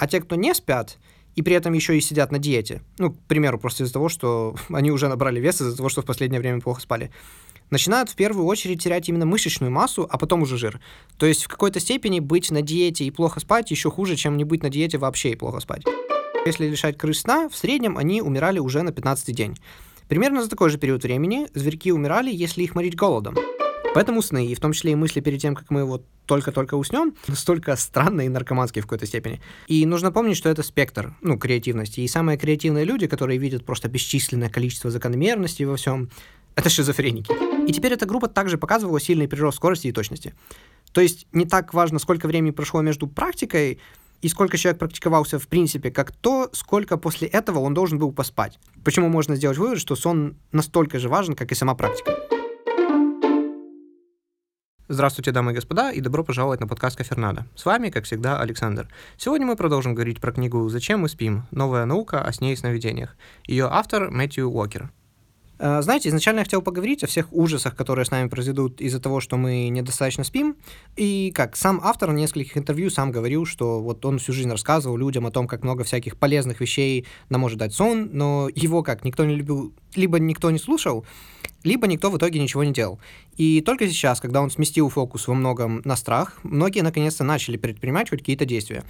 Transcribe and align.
А 0.00 0.06
те, 0.06 0.18
кто 0.18 0.34
не 0.34 0.54
спят, 0.54 0.98
и 1.34 1.42
при 1.42 1.54
этом 1.54 1.74
еще 1.74 1.96
и 1.96 2.00
сидят 2.00 2.32
на 2.32 2.38
диете, 2.38 2.80
ну, 2.96 3.12
к 3.12 3.18
примеру, 3.28 3.58
просто 3.58 3.84
из-за 3.84 3.92
того, 3.92 4.08
что 4.08 4.56
они 4.70 4.90
уже 4.90 5.08
набрали 5.08 5.38
вес 5.40 5.60
из-за 5.60 5.76
того, 5.76 5.90
что 5.90 6.00
в 6.00 6.06
последнее 6.06 6.40
время 6.40 6.62
плохо 6.62 6.80
спали, 6.80 7.10
начинают 7.68 8.08
в 8.08 8.16
первую 8.16 8.46
очередь 8.46 8.82
терять 8.82 9.10
именно 9.10 9.26
мышечную 9.26 9.70
массу, 9.70 10.08
а 10.10 10.16
потом 10.16 10.40
уже 10.40 10.56
жир. 10.56 10.80
То 11.18 11.26
есть 11.26 11.44
в 11.44 11.48
какой-то 11.48 11.80
степени 11.80 12.18
быть 12.18 12.50
на 12.50 12.62
диете 12.62 13.04
и 13.04 13.10
плохо 13.10 13.40
спать 13.40 13.70
еще 13.70 13.90
хуже, 13.90 14.16
чем 14.16 14.38
не 14.38 14.44
быть 14.44 14.62
на 14.62 14.70
диете 14.70 14.96
вообще 14.96 15.32
и 15.32 15.36
плохо 15.36 15.60
спать. 15.60 15.82
Если 16.46 16.66
лишать 16.66 16.96
крыс 16.96 17.20
сна, 17.20 17.50
в 17.50 17.54
среднем 17.54 17.98
они 17.98 18.22
умирали 18.22 18.58
уже 18.58 18.80
на 18.80 18.92
15 18.92 19.36
день. 19.36 19.58
Примерно 20.08 20.42
за 20.42 20.48
такой 20.48 20.70
же 20.70 20.78
период 20.78 21.02
времени 21.02 21.46
зверьки 21.52 21.92
умирали, 21.92 22.32
если 22.32 22.62
их 22.62 22.74
морить 22.74 22.96
голодом. 22.96 23.36
Поэтому 23.92 24.22
сны, 24.22 24.46
и 24.46 24.54
в 24.54 24.60
том 24.60 24.72
числе 24.72 24.92
и 24.92 24.94
мысли 24.94 25.20
перед 25.20 25.40
тем, 25.40 25.56
как 25.56 25.68
мы 25.70 25.84
вот 25.84 26.04
только-только 26.26 26.74
уснем, 26.74 27.14
настолько 27.26 27.74
странные 27.74 28.26
и 28.26 28.28
наркоманские 28.28 28.82
в 28.82 28.86
какой-то 28.86 29.06
степени. 29.06 29.40
И 29.66 29.84
нужно 29.84 30.12
помнить, 30.12 30.36
что 30.36 30.48
это 30.48 30.62
спектр, 30.62 31.14
ну, 31.22 31.36
креативности. 31.36 32.00
И 32.00 32.08
самые 32.08 32.38
креативные 32.38 32.84
люди, 32.84 33.08
которые 33.08 33.38
видят 33.38 33.64
просто 33.64 33.88
бесчисленное 33.88 34.48
количество 34.48 34.90
закономерностей 34.90 35.64
во 35.64 35.76
всем, 35.76 36.08
это 36.54 36.68
шизофреники. 36.68 37.32
И 37.68 37.72
теперь 37.72 37.92
эта 37.92 38.06
группа 38.06 38.28
также 38.28 38.58
показывала 38.58 39.00
сильный 39.00 39.26
прирост 39.26 39.56
скорости 39.56 39.88
и 39.88 39.92
точности. 39.92 40.34
То 40.92 41.00
есть 41.00 41.26
не 41.32 41.44
так 41.44 41.74
важно, 41.74 41.98
сколько 41.98 42.26
времени 42.26 42.52
прошло 42.52 42.80
между 42.82 43.08
практикой 43.08 43.80
и 44.22 44.28
сколько 44.28 44.56
человек 44.56 44.78
практиковался 44.78 45.38
в 45.38 45.48
принципе, 45.48 45.90
как 45.90 46.12
то, 46.12 46.48
сколько 46.52 46.96
после 46.96 47.26
этого 47.26 47.58
он 47.58 47.74
должен 47.74 47.98
был 47.98 48.12
поспать. 48.12 48.58
Почему 48.84 49.08
можно 49.08 49.34
сделать 49.34 49.58
вывод, 49.58 49.80
что 49.80 49.96
сон 49.96 50.36
настолько 50.52 50.98
же 50.98 51.08
важен, 51.08 51.34
как 51.34 51.50
и 51.50 51.54
сама 51.54 51.74
практика. 51.74 52.39
Здравствуйте, 54.92 55.30
дамы 55.30 55.52
и 55.52 55.54
господа, 55.54 55.92
и 55.92 56.00
добро 56.00 56.24
пожаловать 56.24 56.58
на 56.58 56.66
подкаст 56.66 56.96
Кафернада. 56.96 57.46
С 57.54 57.64
вами, 57.64 57.90
как 57.90 58.06
всегда, 58.06 58.40
Александр. 58.40 58.88
Сегодня 59.16 59.46
мы 59.46 59.54
продолжим 59.54 59.94
говорить 59.94 60.20
про 60.20 60.32
книгу 60.32 60.68
«Зачем 60.68 61.02
мы 61.02 61.08
спим? 61.08 61.44
Новая 61.52 61.84
наука 61.84 62.22
о 62.22 62.32
сне 62.32 62.54
и 62.54 62.56
сновидениях». 62.56 63.16
Ее 63.46 63.68
автор 63.70 64.10
Мэтью 64.10 64.50
Уокер. 64.50 64.90
Э, 65.60 65.80
знаете, 65.82 66.08
изначально 66.08 66.40
я 66.40 66.44
хотел 66.44 66.60
поговорить 66.60 67.04
о 67.04 67.06
всех 67.06 67.32
ужасах, 67.32 67.76
которые 67.76 68.04
с 68.04 68.10
нами 68.10 68.28
произойдут 68.28 68.80
из-за 68.80 68.98
того, 68.98 69.20
что 69.20 69.36
мы 69.36 69.68
недостаточно 69.68 70.24
спим. 70.24 70.56
И 70.96 71.30
как 71.36 71.54
сам 71.54 71.80
автор 71.84 72.10
в 72.10 72.14
нескольких 72.14 72.58
интервью 72.58 72.90
сам 72.90 73.12
говорил, 73.12 73.46
что 73.46 73.80
вот 73.80 74.04
он 74.04 74.18
всю 74.18 74.32
жизнь 74.32 74.50
рассказывал 74.50 74.96
людям 74.96 75.24
о 75.24 75.30
том, 75.30 75.46
как 75.46 75.62
много 75.62 75.84
всяких 75.84 76.16
полезных 76.16 76.60
вещей 76.60 77.06
нам 77.28 77.42
может 77.42 77.60
дать 77.60 77.72
сон, 77.72 78.10
но 78.12 78.48
его 78.56 78.82
как 78.82 79.04
никто 79.04 79.24
не 79.24 79.36
любил, 79.36 79.72
либо 79.94 80.18
никто 80.18 80.50
не 80.50 80.58
слушал, 80.58 81.06
либо 81.62 81.86
никто 81.86 82.10
в 82.10 82.16
итоге 82.16 82.40
ничего 82.40 82.64
не 82.64 82.72
делал. 82.72 83.00
И 83.36 83.60
только 83.60 83.88
сейчас, 83.88 84.20
когда 84.20 84.40
он 84.40 84.50
сместил 84.50 84.88
фокус 84.88 85.28
во 85.28 85.34
многом 85.34 85.82
на 85.84 85.96
страх, 85.96 86.38
многие 86.42 86.80
наконец-то 86.80 87.24
начали 87.24 87.56
предпринимать 87.56 88.10
хоть 88.10 88.20
какие-то 88.20 88.44
действия. 88.44 88.84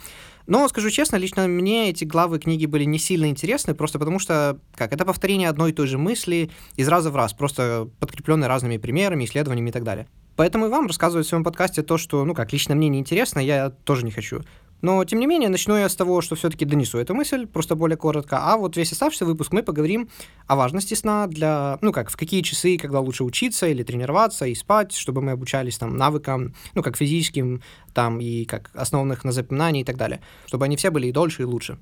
Но, 0.46 0.66
скажу 0.68 0.90
честно, 0.90 1.16
лично 1.16 1.46
мне 1.46 1.90
эти 1.90 2.04
главы 2.04 2.38
книги 2.38 2.66
были 2.66 2.84
не 2.84 2.98
сильно 2.98 3.26
интересны, 3.26 3.74
просто 3.74 3.98
потому 3.98 4.18
что, 4.18 4.58
как, 4.74 4.92
это 4.92 5.04
повторение 5.04 5.48
одной 5.48 5.70
и 5.70 5.74
той 5.74 5.86
же 5.86 5.98
мысли 5.98 6.50
из 6.76 6.88
раза 6.88 7.10
в 7.10 7.16
раз, 7.16 7.32
просто 7.32 7.88
подкрепленные 8.00 8.48
разными 8.48 8.76
примерами, 8.76 9.24
исследованиями 9.24 9.68
и 9.68 9.72
так 9.72 9.84
далее. 9.84 10.06
Поэтому 10.36 10.66
и 10.66 10.68
вам 10.70 10.86
рассказывать 10.86 11.26
в 11.26 11.28
своем 11.28 11.44
подкасте 11.44 11.82
то, 11.82 11.98
что, 11.98 12.24
ну 12.24 12.34
как, 12.34 12.52
лично 12.52 12.74
мне 12.74 12.88
не 12.88 12.98
интересно, 12.98 13.40
я 13.40 13.70
тоже 13.70 14.04
не 14.04 14.10
хочу. 14.10 14.42
Но, 14.82 15.04
тем 15.04 15.20
не 15.20 15.26
менее, 15.26 15.48
начну 15.48 15.76
я 15.76 15.88
с 15.88 15.96
того, 15.96 16.20
что 16.20 16.36
все-таки 16.36 16.64
донесу 16.64 16.98
эту 16.98 17.14
мысль, 17.14 17.46
просто 17.46 17.76
более 17.76 17.96
коротко. 17.96 18.38
А 18.40 18.56
вот 18.56 18.76
весь 18.76 18.92
оставшийся 18.92 19.26
выпуск 19.26 19.52
мы 19.52 19.62
поговорим 19.62 20.08
о 20.46 20.56
важности 20.56 20.94
сна 20.94 21.26
для, 21.26 21.78
ну 21.82 21.92
как, 21.92 22.10
в 22.10 22.16
какие 22.16 22.42
часы, 22.42 22.78
когда 22.78 23.00
лучше 23.00 23.24
учиться 23.24 23.66
или 23.66 23.82
тренироваться 23.82 24.46
и 24.46 24.54
спать, 24.54 24.94
чтобы 24.94 25.22
мы 25.22 25.32
обучались 25.32 25.78
там 25.78 25.96
навыкам, 25.96 26.54
ну 26.74 26.82
как 26.82 26.96
физическим, 26.96 27.62
там 27.94 28.20
и 28.20 28.44
как 28.44 28.70
основных 28.74 29.24
на 29.24 29.32
запоминании 29.32 29.82
и 29.82 29.84
так 29.84 29.96
далее, 29.96 30.20
чтобы 30.46 30.64
они 30.64 30.76
все 30.76 30.90
были 30.90 31.08
и 31.08 31.12
дольше, 31.12 31.42
и 31.42 31.44
лучше. 31.44 31.78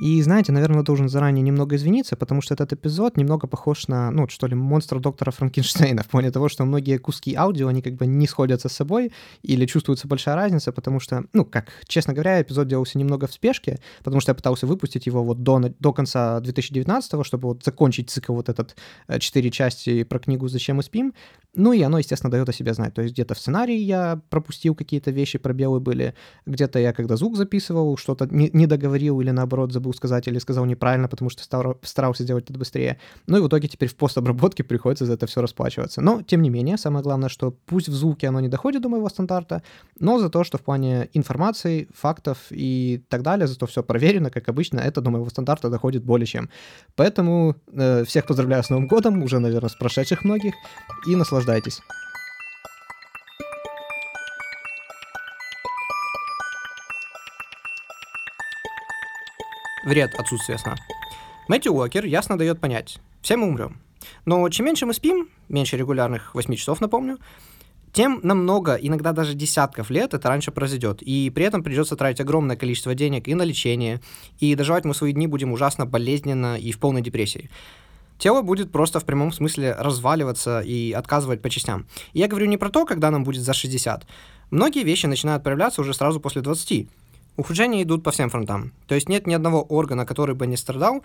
И 0.00 0.22
знаете, 0.22 0.50
наверное, 0.50 0.82
должен 0.82 1.10
заранее 1.10 1.42
немного 1.42 1.76
извиниться, 1.76 2.16
потому 2.16 2.40
что 2.40 2.54
этот 2.54 2.72
эпизод 2.72 3.18
немного 3.18 3.46
похож 3.46 3.86
на, 3.86 4.10
ну, 4.10 4.26
что 4.28 4.46
ли, 4.46 4.54
монстра 4.54 4.98
доктора 4.98 5.30
Франкенштейна, 5.30 6.02
в 6.04 6.08
плане 6.08 6.30
того, 6.30 6.48
что 6.48 6.64
многие 6.64 6.96
куски 6.96 7.34
аудио, 7.34 7.68
они 7.68 7.82
как 7.82 7.96
бы 7.96 8.06
не 8.06 8.26
сходятся 8.26 8.70
с 8.70 8.72
собой, 8.72 9.12
или 9.42 9.66
чувствуется 9.66 10.08
большая 10.08 10.36
разница, 10.36 10.72
потому 10.72 11.00
что, 11.00 11.24
ну, 11.34 11.44
как, 11.44 11.66
честно 11.86 12.14
говоря, 12.14 12.40
эпизод 12.40 12.66
делался 12.66 12.98
немного 12.98 13.26
в 13.26 13.32
спешке, 13.34 13.78
потому 13.98 14.22
что 14.22 14.30
я 14.30 14.34
пытался 14.34 14.66
выпустить 14.66 15.04
его 15.04 15.22
вот 15.22 15.42
до, 15.42 15.60
до 15.78 15.92
конца 15.92 16.40
2019, 16.40 17.26
чтобы 17.26 17.48
вот 17.48 17.62
закончить 17.62 18.08
цикл 18.08 18.32
вот 18.32 18.48
этот 18.48 18.76
э, 19.06 19.18
четыре 19.18 19.50
части 19.50 20.04
про 20.04 20.18
книгу 20.18 20.48
«Зачем 20.48 20.76
мы 20.76 20.82
спим», 20.82 21.12
ну 21.54 21.74
и 21.74 21.82
оно, 21.82 21.98
естественно, 21.98 22.30
дает 22.30 22.48
о 22.48 22.54
себе 22.54 22.72
знать. 22.72 22.94
То 22.94 23.02
есть 23.02 23.12
где-то 23.12 23.34
в 23.34 23.38
сценарии 23.38 23.76
я 23.76 24.22
пропустил 24.30 24.74
какие-то 24.74 25.10
вещи, 25.10 25.36
пробелы 25.36 25.78
были, 25.78 26.14
где-то 26.46 26.78
я 26.78 26.94
когда 26.94 27.16
звук 27.16 27.36
записывал, 27.36 27.98
что-то 27.98 28.26
не, 28.30 28.48
не 28.54 28.66
договорил 28.66 29.20
или 29.20 29.30
наоборот 29.30 29.72
забыл 29.72 29.89
сказать 29.92 30.28
или 30.28 30.38
сказал 30.38 30.64
неправильно, 30.64 31.08
потому 31.08 31.30
что 31.30 31.42
стар, 31.42 31.76
старался 31.82 32.22
сделать 32.24 32.50
это 32.50 32.58
быстрее. 32.58 32.98
Ну 33.26 33.38
и 33.38 33.40
в 33.40 33.48
итоге 33.48 33.68
теперь 33.68 33.88
в 33.88 33.96
постобработке 33.96 34.64
приходится 34.64 35.06
за 35.06 35.14
это 35.14 35.26
все 35.26 35.40
расплачиваться. 35.40 36.00
Но, 36.00 36.22
тем 36.22 36.42
не 36.42 36.50
менее, 36.50 36.76
самое 36.76 37.02
главное, 37.02 37.28
что 37.28 37.52
пусть 37.66 37.88
в 37.88 37.94
звуке 37.94 38.28
оно 38.28 38.40
не 38.40 38.48
доходит 38.48 38.82
до 38.82 38.88
моего 38.88 39.08
стандарта, 39.08 39.62
но 39.98 40.18
за 40.18 40.28
то, 40.30 40.44
что 40.44 40.58
в 40.58 40.62
плане 40.62 41.08
информации, 41.12 41.88
фактов 41.94 42.38
и 42.50 43.02
так 43.08 43.22
далее, 43.22 43.46
зато 43.46 43.66
все 43.66 43.82
проверено, 43.82 44.30
как 44.30 44.48
обычно, 44.48 44.80
это 44.80 45.00
до 45.00 45.10
моего 45.10 45.28
стандарта 45.28 45.70
доходит 45.70 46.04
более 46.04 46.26
чем. 46.26 46.50
Поэтому 46.96 47.56
э, 47.72 48.04
всех 48.04 48.26
поздравляю 48.26 48.62
с 48.62 48.70
Новым 48.70 48.86
годом, 48.86 49.22
уже, 49.22 49.38
наверное, 49.38 49.68
с 49.68 49.74
прошедших 49.74 50.24
многих, 50.24 50.54
и 51.06 51.16
наслаждайтесь 51.16 51.80
Вред 59.90 60.14
отсутствия 60.14 60.56
сна. 60.56 60.76
Мэтью 61.48 61.72
Уокер 61.72 62.04
ясно 62.04 62.38
дает 62.38 62.60
понять, 62.60 63.00
все 63.22 63.36
мы 63.36 63.48
умрем. 63.48 63.80
Но 64.24 64.48
чем 64.48 64.66
меньше 64.66 64.86
мы 64.86 64.94
спим, 64.94 65.28
меньше 65.48 65.76
регулярных 65.76 66.32
8 66.32 66.54
часов, 66.54 66.80
напомню, 66.80 67.18
тем 67.92 68.20
намного, 68.22 68.76
иногда 68.76 69.10
даже 69.10 69.34
десятков 69.34 69.90
лет 69.90 70.14
это 70.14 70.28
раньше 70.28 70.52
произойдет. 70.52 71.02
И 71.02 71.32
при 71.34 71.44
этом 71.44 71.64
придется 71.64 71.96
тратить 71.96 72.20
огромное 72.20 72.54
количество 72.54 72.94
денег 72.94 73.26
и 73.26 73.34
на 73.34 73.42
лечение, 73.42 74.00
и 74.38 74.54
доживать 74.54 74.84
мы 74.84 74.94
свои 74.94 75.12
дни 75.12 75.26
будем 75.26 75.50
ужасно 75.50 75.86
болезненно 75.86 76.56
и 76.56 76.70
в 76.70 76.78
полной 76.78 77.02
депрессии 77.02 77.50
тело 78.20 78.42
будет 78.42 78.70
просто 78.70 79.00
в 79.00 79.04
прямом 79.04 79.32
смысле 79.32 79.74
разваливаться 79.76 80.60
и 80.60 80.92
отказывать 80.92 81.42
по 81.42 81.50
частям. 81.50 81.86
И 82.12 82.20
я 82.20 82.28
говорю 82.28 82.46
не 82.46 82.58
про 82.58 82.68
то, 82.68 82.86
когда 82.86 83.10
нам 83.10 83.24
будет 83.24 83.42
за 83.42 83.54
60. 83.54 84.06
Многие 84.50 84.84
вещи 84.84 85.06
начинают 85.06 85.42
проявляться 85.42 85.80
уже 85.80 85.94
сразу 85.94 86.20
после 86.20 86.42
20. 86.42 86.88
Ухудшения 87.36 87.82
идут 87.82 88.02
по 88.02 88.10
всем 88.10 88.30
фронтам. 88.30 88.72
То 88.86 88.94
есть 88.94 89.08
нет 89.08 89.26
ни 89.26 89.34
одного 89.34 89.62
органа, 89.62 90.04
который 90.04 90.34
бы 90.34 90.46
не 90.46 90.56
страдал 90.56 91.02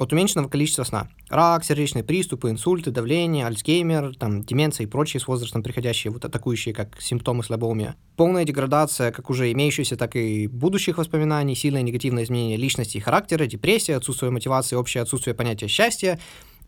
от 0.00 0.14
уменьшенного 0.14 0.48
количества 0.48 0.84
сна. 0.84 1.08
Рак, 1.28 1.62
сердечные 1.62 2.02
приступы, 2.02 2.48
инсульты, 2.48 2.90
давление, 2.90 3.46
альцгеймер, 3.46 4.14
там, 4.16 4.42
деменция 4.42 4.86
и 4.86 4.88
прочие 4.88 5.20
с 5.20 5.28
возрастом 5.28 5.62
приходящие, 5.62 6.10
вот 6.10 6.24
атакующие 6.24 6.74
как 6.74 6.98
симптомы 7.00 7.44
слабоумия. 7.44 7.96
Полная 8.16 8.44
деградация 8.44 9.12
как 9.12 9.28
уже 9.28 9.52
имеющихся, 9.52 9.98
так 9.98 10.16
и 10.16 10.46
будущих 10.46 10.96
воспоминаний, 10.96 11.54
сильное 11.54 11.82
негативное 11.82 12.24
изменение 12.24 12.56
личности 12.56 12.96
и 12.96 13.00
характера, 13.00 13.44
депрессия, 13.44 13.94
отсутствие 13.96 14.30
мотивации, 14.30 14.74
общее 14.74 15.02
отсутствие 15.02 15.34
понятия 15.34 15.68
счастья, 15.68 16.18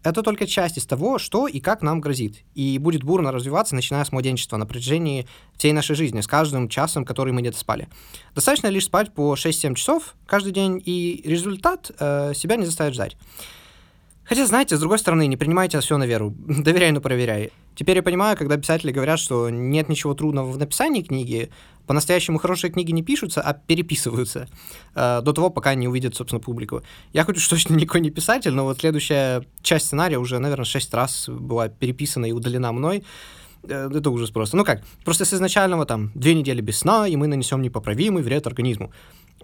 это 0.02 0.22
только 0.22 0.46
часть 0.46 0.78
из 0.78 0.86
того, 0.86 1.18
что 1.18 1.46
и 1.46 1.60
как 1.60 1.82
нам 1.82 2.00
грозит, 2.00 2.42
и 2.54 2.78
будет 2.78 3.04
бурно 3.04 3.32
развиваться, 3.32 3.74
начиная 3.74 4.04
с 4.04 4.12
младенчества 4.12 4.56
на 4.56 4.66
протяжении 4.66 5.26
всей 5.56 5.72
нашей 5.72 5.96
жизни, 5.96 6.20
с 6.20 6.26
каждым 6.26 6.68
часом, 6.68 7.04
который 7.04 7.32
мы 7.32 7.40
где-то 7.40 7.58
спали. 7.58 7.88
Достаточно 8.34 8.68
лишь 8.68 8.86
спать 8.86 9.12
по 9.12 9.34
6-7 9.34 9.74
часов 9.74 10.14
каждый 10.26 10.52
день, 10.52 10.82
и 10.84 11.22
результат 11.24 11.90
э, 11.98 12.32
себя 12.34 12.56
не 12.56 12.64
заставит 12.64 12.94
ждать. 12.94 13.16
Хотя, 14.24 14.46
знаете, 14.46 14.76
с 14.76 14.80
другой 14.80 14.98
стороны, 14.98 15.26
не 15.26 15.36
принимайте 15.36 15.80
все 15.80 15.98
на 15.98 16.04
веру. 16.04 16.30
Доверяй, 16.46 16.92
но 16.92 17.00
проверяй. 17.00 17.52
Теперь 17.74 17.96
я 17.96 18.02
понимаю, 18.02 18.36
когда 18.36 18.56
писатели 18.56 18.92
говорят, 18.92 19.18
что 19.18 19.50
нет 19.50 19.88
ничего 19.88 20.14
трудного 20.14 20.50
в 20.50 20.58
написании 20.58 21.02
книги, 21.02 21.50
по-настоящему 21.86 22.38
хорошие 22.38 22.70
книги 22.70 22.92
не 22.92 23.02
пишутся, 23.02 23.40
а 23.40 23.54
переписываются 23.54 24.48
э, 24.94 25.20
до 25.22 25.32
того, 25.32 25.50
пока 25.50 25.74
не 25.74 25.88
увидят, 25.88 26.14
собственно, 26.14 26.40
публику. 26.40 26.82
Я 27.12 27.24
хоть 27.24 27.36
уж 27.36 27.48
точно 27.48 27.74
никакой 27.74 28.00
не 28.00 28.10
писатель, 28.10 28.52
но 28.52 28.64
вот 28.64 28.80
следующая 28.80 29.44
часть 29.62 29.86
сценария 29.86 30.18
уже, 30.18 30.38
наверное, 30.38 30.64
шесть 30.64 30.94
раз 30.94 31.28
была 31.28 31.68
переписана 31.68 32.26
и 32.26 32.32
удалена 32.32 32.72
мной. 32.72 33.04
Э, 33.64 33.90
это 33.92 34.10
ужас 34.10 34.30
просто. 34.30 34.56
Ну 34.56 34.64
как, 34.64 34.82
просто 35.04 35.24
с 35.24 35.32
изначального 35.32 35.84
там 35.84 36.12
две 36.14 36.34
недели 36.34 36.60
без 36.60 36.78
сна, 36.78 37.08
и 37.08 37.16
мы 37.16 37.26
нанесем 37.26 37.62
непоправимый 37.62 38.22
вред 38.22 38.46
организму. 38.46 38.92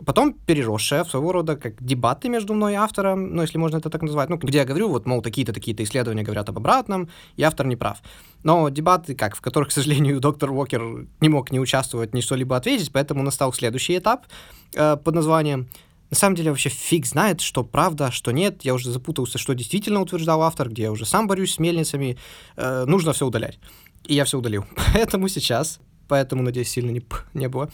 Потом 0.04 0.32
переросшая 0.32 1.04
в 1.04 1.10
своего 1.10 1.32
рода 1.32 1.56
как 1.56 1.82
дебаты 1.82 2.28
между 2.28 2.54
мной 2.54 2.72
и 2.72 2.76
автором, 2.76 3.34
ну, 3.34 3.42
если 3.42 3.58
можно 3.58 3.78
это 3.78 3.90
так 3.90 4.02
назвать, 4.02 4.28
ну, 4.28 4.36
где 4.36 4.58
я 4.58 4.64
говорю, 4.64 4.88
вот, 4.88 5.06
мол, 5.06 5.22
такие-то, 5.22 5.52
такие-то 5.52 5.82
исследования 5.82 6.22
говорят 6.22 6.48
об 6.48 6.58
обратном, 6.58 7.08
и 7.36 7.42
автор 7.42 7.66
не 7.66 7.76
прав. 7.76 7.98
Но 8.42 8.68
дебаты, 8.68 9.14
как, 9.14 9.36
в 9.36 9.40
которых, 9.40 9.68
к 9.68 9.72
сожалению, 9.72 10.20
доктор 10.28 10.50
Уокер 10.50 11.06
не 11.20 11.28
мог 11.28 11.50
не 11.50 11.60
участвовать, 11.60 12.14
ни 12.14 12.20
что-либо 12.20 12.56
ответить, 12.56 12.92
поэтому 12.92 13.22
настал 13.22 13.52
следующий 13.52 13.98
этап 13.98 14.26
э, 14.74 14.96
под 14.96 15.14
названием 15.14 15.68
на 16.10 16.16
самом 16.16 16.36
деле 16.36 16.50
вообще 16.50 16.70
фиг 16.70 17.06
знает, 17.06 17.40
что 17.40 17.64
правда, 17.64 18.10
что 18.10 18.30
нет. 18.30 18.64
Я 18.64 18.74
уже 18.74 18.90
запутался, 18.90 19.36
что 19.36 19.54
действительно 19.54 20.00
утверждал 20.00 20.42
автор, 20.42 20.70
где 20.70 20.84
я 20.84 20.92
уже 20.92 21.04
сам 21.04 21.26
борюсь 21.26 21.54
с 21.54 21.58
мельницами. 21.58 22.16
Э, 22.56 22.84
нужно 22.86 23.12
все 23.12 23.26
удалять. 23.26 23.58
И 24.04 24.14
я 24.14 24.24
все 24.24 24.38
удалил. 24.38 24.64
Поэтому 24.94 25.28
сейчас, 25.28 25.80
поэтому, 26.08 26.42
надеюсь, 26.42 26.70
сильно 26.70 26.90
не, 26.90 27.02
не 27.34 27.48
было, 27.48 27.70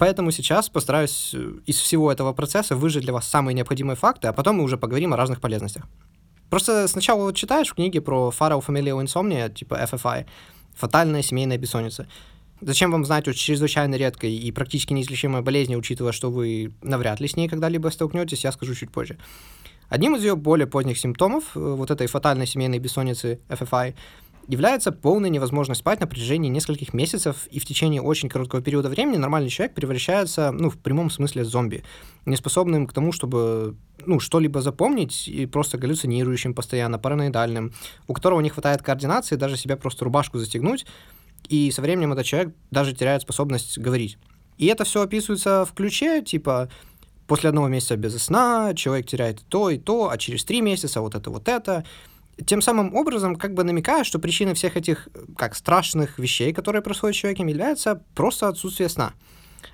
Поэтому 0.00 0.30
сейчас 0.30 0.70
постараюсь 0.70 1.34
э, 1.34 1.58
из 1.66 1.76
всего 1.76 2.10
этого 2.10 2.32
процесса 2.32 2.74
выжать 2.74 3.02
для 3.02 3.12
вас 3.12 3.28
самые 3.28 3.54
необходимые 3.54 3.96
факты, 3.96 4.28
а 4.28 4.32
потом 4.32 4.56
мы 4.56 4.64
уже 4.64 4.78
поговорим 4.78 5.12
о 5.12 5.16
разных 5.18 5.42
полезностях. 5.42 5.86
Просто 6.48 6.88
сначала 6.88 7.24
вот 7.24 7.36
читаешь 7.36 7.68
в 7.68 7.74
книге 7.74 8.00
про 8.00 8.32
Fatal 8.36 8.64
Familial 8.66 9.04
Insomnia, 9.04 9.52
типа 9.52 9.74
FFI, 9.74 10.24
фатальная 10.74 11.20
семейная 11.20 11.58
бессонница. 11.58 12.08
Зачем 12.62 12.90
вам 12.92 13.04
знать 13.04 13.28
о 13.28 13.34
чрезвычайно 13.34 13.94
редкой 13.96 14.32
и 14.32 14.50
практически 14.52 14.94
неизлечимой 14.94 15.42
болезни, 15.42 15.76
учитывая, 15.76 16.12
что 16.12 16.30
вы 16.30 16.72
навряд 16.80 17.20
ли 17.20 17.28
с 17.28 17.36
ней 17.36 17.46
когда-либо 17.46 17.90
столкнетесь, 17.90 18.44
я 18.44 18.52
скажу 18.52 18.74
чуть 18.74 18.90
позже. 18.90 19.18
Одним 19.90 20.16
из 20.16 20.22
ее 20.22 20.34
более 20.34 20.66
поздних 20.66 20.98
симптомов, 20.98 21.44
э, 21.54 21.60
вот 21.60 21.90
этой 21.90 22.06
фатальной 22.06 22.46
семейной 22.46 22.78
бессонницы 22.78 23.38
FFI, 23.50 23.94
является 24.50 24.90
полная 24.90 25.30
невозможность 25.30 25.80
спать 25.80 26.00
на 26.00 26.06
протяжении 26.06 26.48
нескольких 26.48 26.92
месяцев, 26.92 27.46
и 27.50 27.60
в 27.60 27.64
течение 27.64 28.02
очень 28.02 28.28
короткого 28.28 28.60
периода 28.60 28.88
времени 28.88 29.16
нормальный 29.16 29.48
человек 29.48 29.74
превращается, 29.74 30.50
ну, 30.50 30.70
в 30.70 30.78
прямом 30.78 31.08
смысле 31.08 31.44
зомби, 31.44 31.84
неспособным 32.26 32.86
к 32.86 32.92
тому, 32.92 33.12
чтобы, 33.12 33.76
ну, 34.06 34.18
что-либо 34.18 34.60
запомнить, 34.60 35.28
и 35.28 35.46
просто 35.46 35.78
галлюцинирующим 35.78 36.54
постоянно, 36.54 36.98
параноидальным, 36.98 37.72
у 38.08 38.12
которого 38.12 38.40
не 38.40 38.50
хватает 38.50 38.82
координации 38.82 39.36
даже 39.36 39.56
себя 39.56 39.76
просто 39.76 40.04
рубашку 40.04 40.38
застегнуть, 40.38 40.84
и 41.48 41.70
со 41.70 41.80
временем 41.80 42.12
этот 42.12 42.26
человек 42.26 42.52
даже 42.70 42.92
теряет 42.92 43.22
способность 43.22 43.78
говорить. 43.78 44.18
И 44.58 44.66
это 44.66 44.84
все 44.84 45.02
описывается 45.02 45.64
в 45.64 45.72
ключе, 45.74 46.22
типа, 46.22 46.68
после 47.28 47.50
одного 47.50 47.68
месяца 47.68 47.96
без 47.96 48.20
сна 48.20 48.74
человек 48.74 49.06
теряет 49.06 49.42
то 49.48 49.70
и 49.70 49.78
то, 49.78 50.10
а 50.10 50.18
через 50.18 50.44
три 50.44 50.60
месяца 50.60 51.00
вот 51.00 51.14
это 51.14 51.30
вот 51.30 51.46
это, 51.46 51.84
тем 52.46 52.62
самым 52.62 52.94
образом 52.94 53.36
как 53.36 53.54
бы 53.54 53.64
намекая, 53.64 54.04
что 54.04 54.18
причиной 54.18 54.54
всех 54.54 54.76
этих 54.76 55.08
как 55.36 55.54
страшных 55.54 56.18
вещей, 56.18 56.52
которые 56.52 56.82
происходят 56.82 57.16
с 57.16 57.18
человеком, 57.18 57.46
является 57.46 58.02
просто 58.14 58.48
отсутствие 58.48 58.88
сна. 58.88 59.12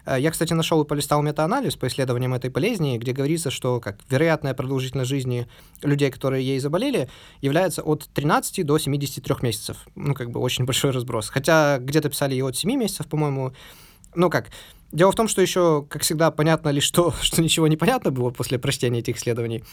Э, 0.04 0.16
я, 0.18 0.30
кстати, 0.30 0.52
нашел 0.52 0.82
и 0.82 0.86
полистал 0.86 1.22
метаанализ 1.22 1.76
по 1.76 1.86
исследованиям 1.86 2.34
этой 2.34 2.50
болезни, 2.50 2.98
где 2.98 3.12
говорится, 3.12 3.50
что 3.50 3.80
как 3.80 3.98
вероятная 4.10 4.54
продолжительность 4.54 5.10
жизни 5.10 5.46
людей, 5.82 6.10
которые 6.10 6.46
ей 6.46 6.58
заболели, 6.58 7.08
является 7.40 7.82
от 7.82 8.08
13 8.14 8.64
до 8.64 8.78
73 8.78 9.36
месяцев. 9.42 9.78
Ну, 9.94 10.14
как 10.14 10.30
бы 10.30 10.40
очень 10.40 10.64
большой 10.66 10.90
разброс. 10.90 11.28
Хотя 11.28 11.78
где-то 11.78 12.08
писали 12.08 12.34
и 12.34 12.42
от 12.42 12.56
7 12.56 12.70
месяцев, 12.78 13.06
по-моему. 13.06 13.52
Ну 14.14 14.30
как, 14.30 14.46
Дело 14.92 15.10
в 15.10 15.16
том, 15.16 15.26
что 15.26 15.42
еще, 15.42 15.84
как 15.90 16.02
всегда, 16.02 16.30
понятно 16.30 16.69
лишь 16.69 16.90
то, 16.90 17.12
что 17.20 17.42
ничего 17.42 17.66
не 17.66 17.76
понятно 17.76 18.10
было 18.10 18.30
после 18.30 18.58
прочтения 18.58 19.00
этих 19.00 19.16
исследований. 19.19 19.64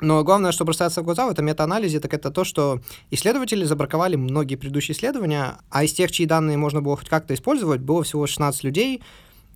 Но 0.00 0.24
главное, 0.24 0.52
что 0.52 0.64
бросается 0.64 1.02
в 1.02 1.04
глаза 1.04 1.26
в 1.26 1.30
этом 1.30 1.44
метаанализе, 1.44 2.00
так 2.00 2.14
это 2.14 2.30
то, 2.30 2.44
что 2.44 2.80
исследователи 3.10 3.64
забраковали 3.64 4.16
многие 4.16 4.56
предыдущие 4.56 4.96
исследования, 4.96 5.58
а 5.70 5.84
из 5.84 5.92
тех, 5.92 6.10
чьи 6.10 6.26
данные 6.26 6.56
можно 6.56 6.80
было 6.80 6.96
хоть 6.96 7.08
как-то 7.08 7.34
использовать, 7.34 7.80
было 7.80 8.02
всего 8.02 8.26
16 8.26 8.64
людей, 8.64 9.02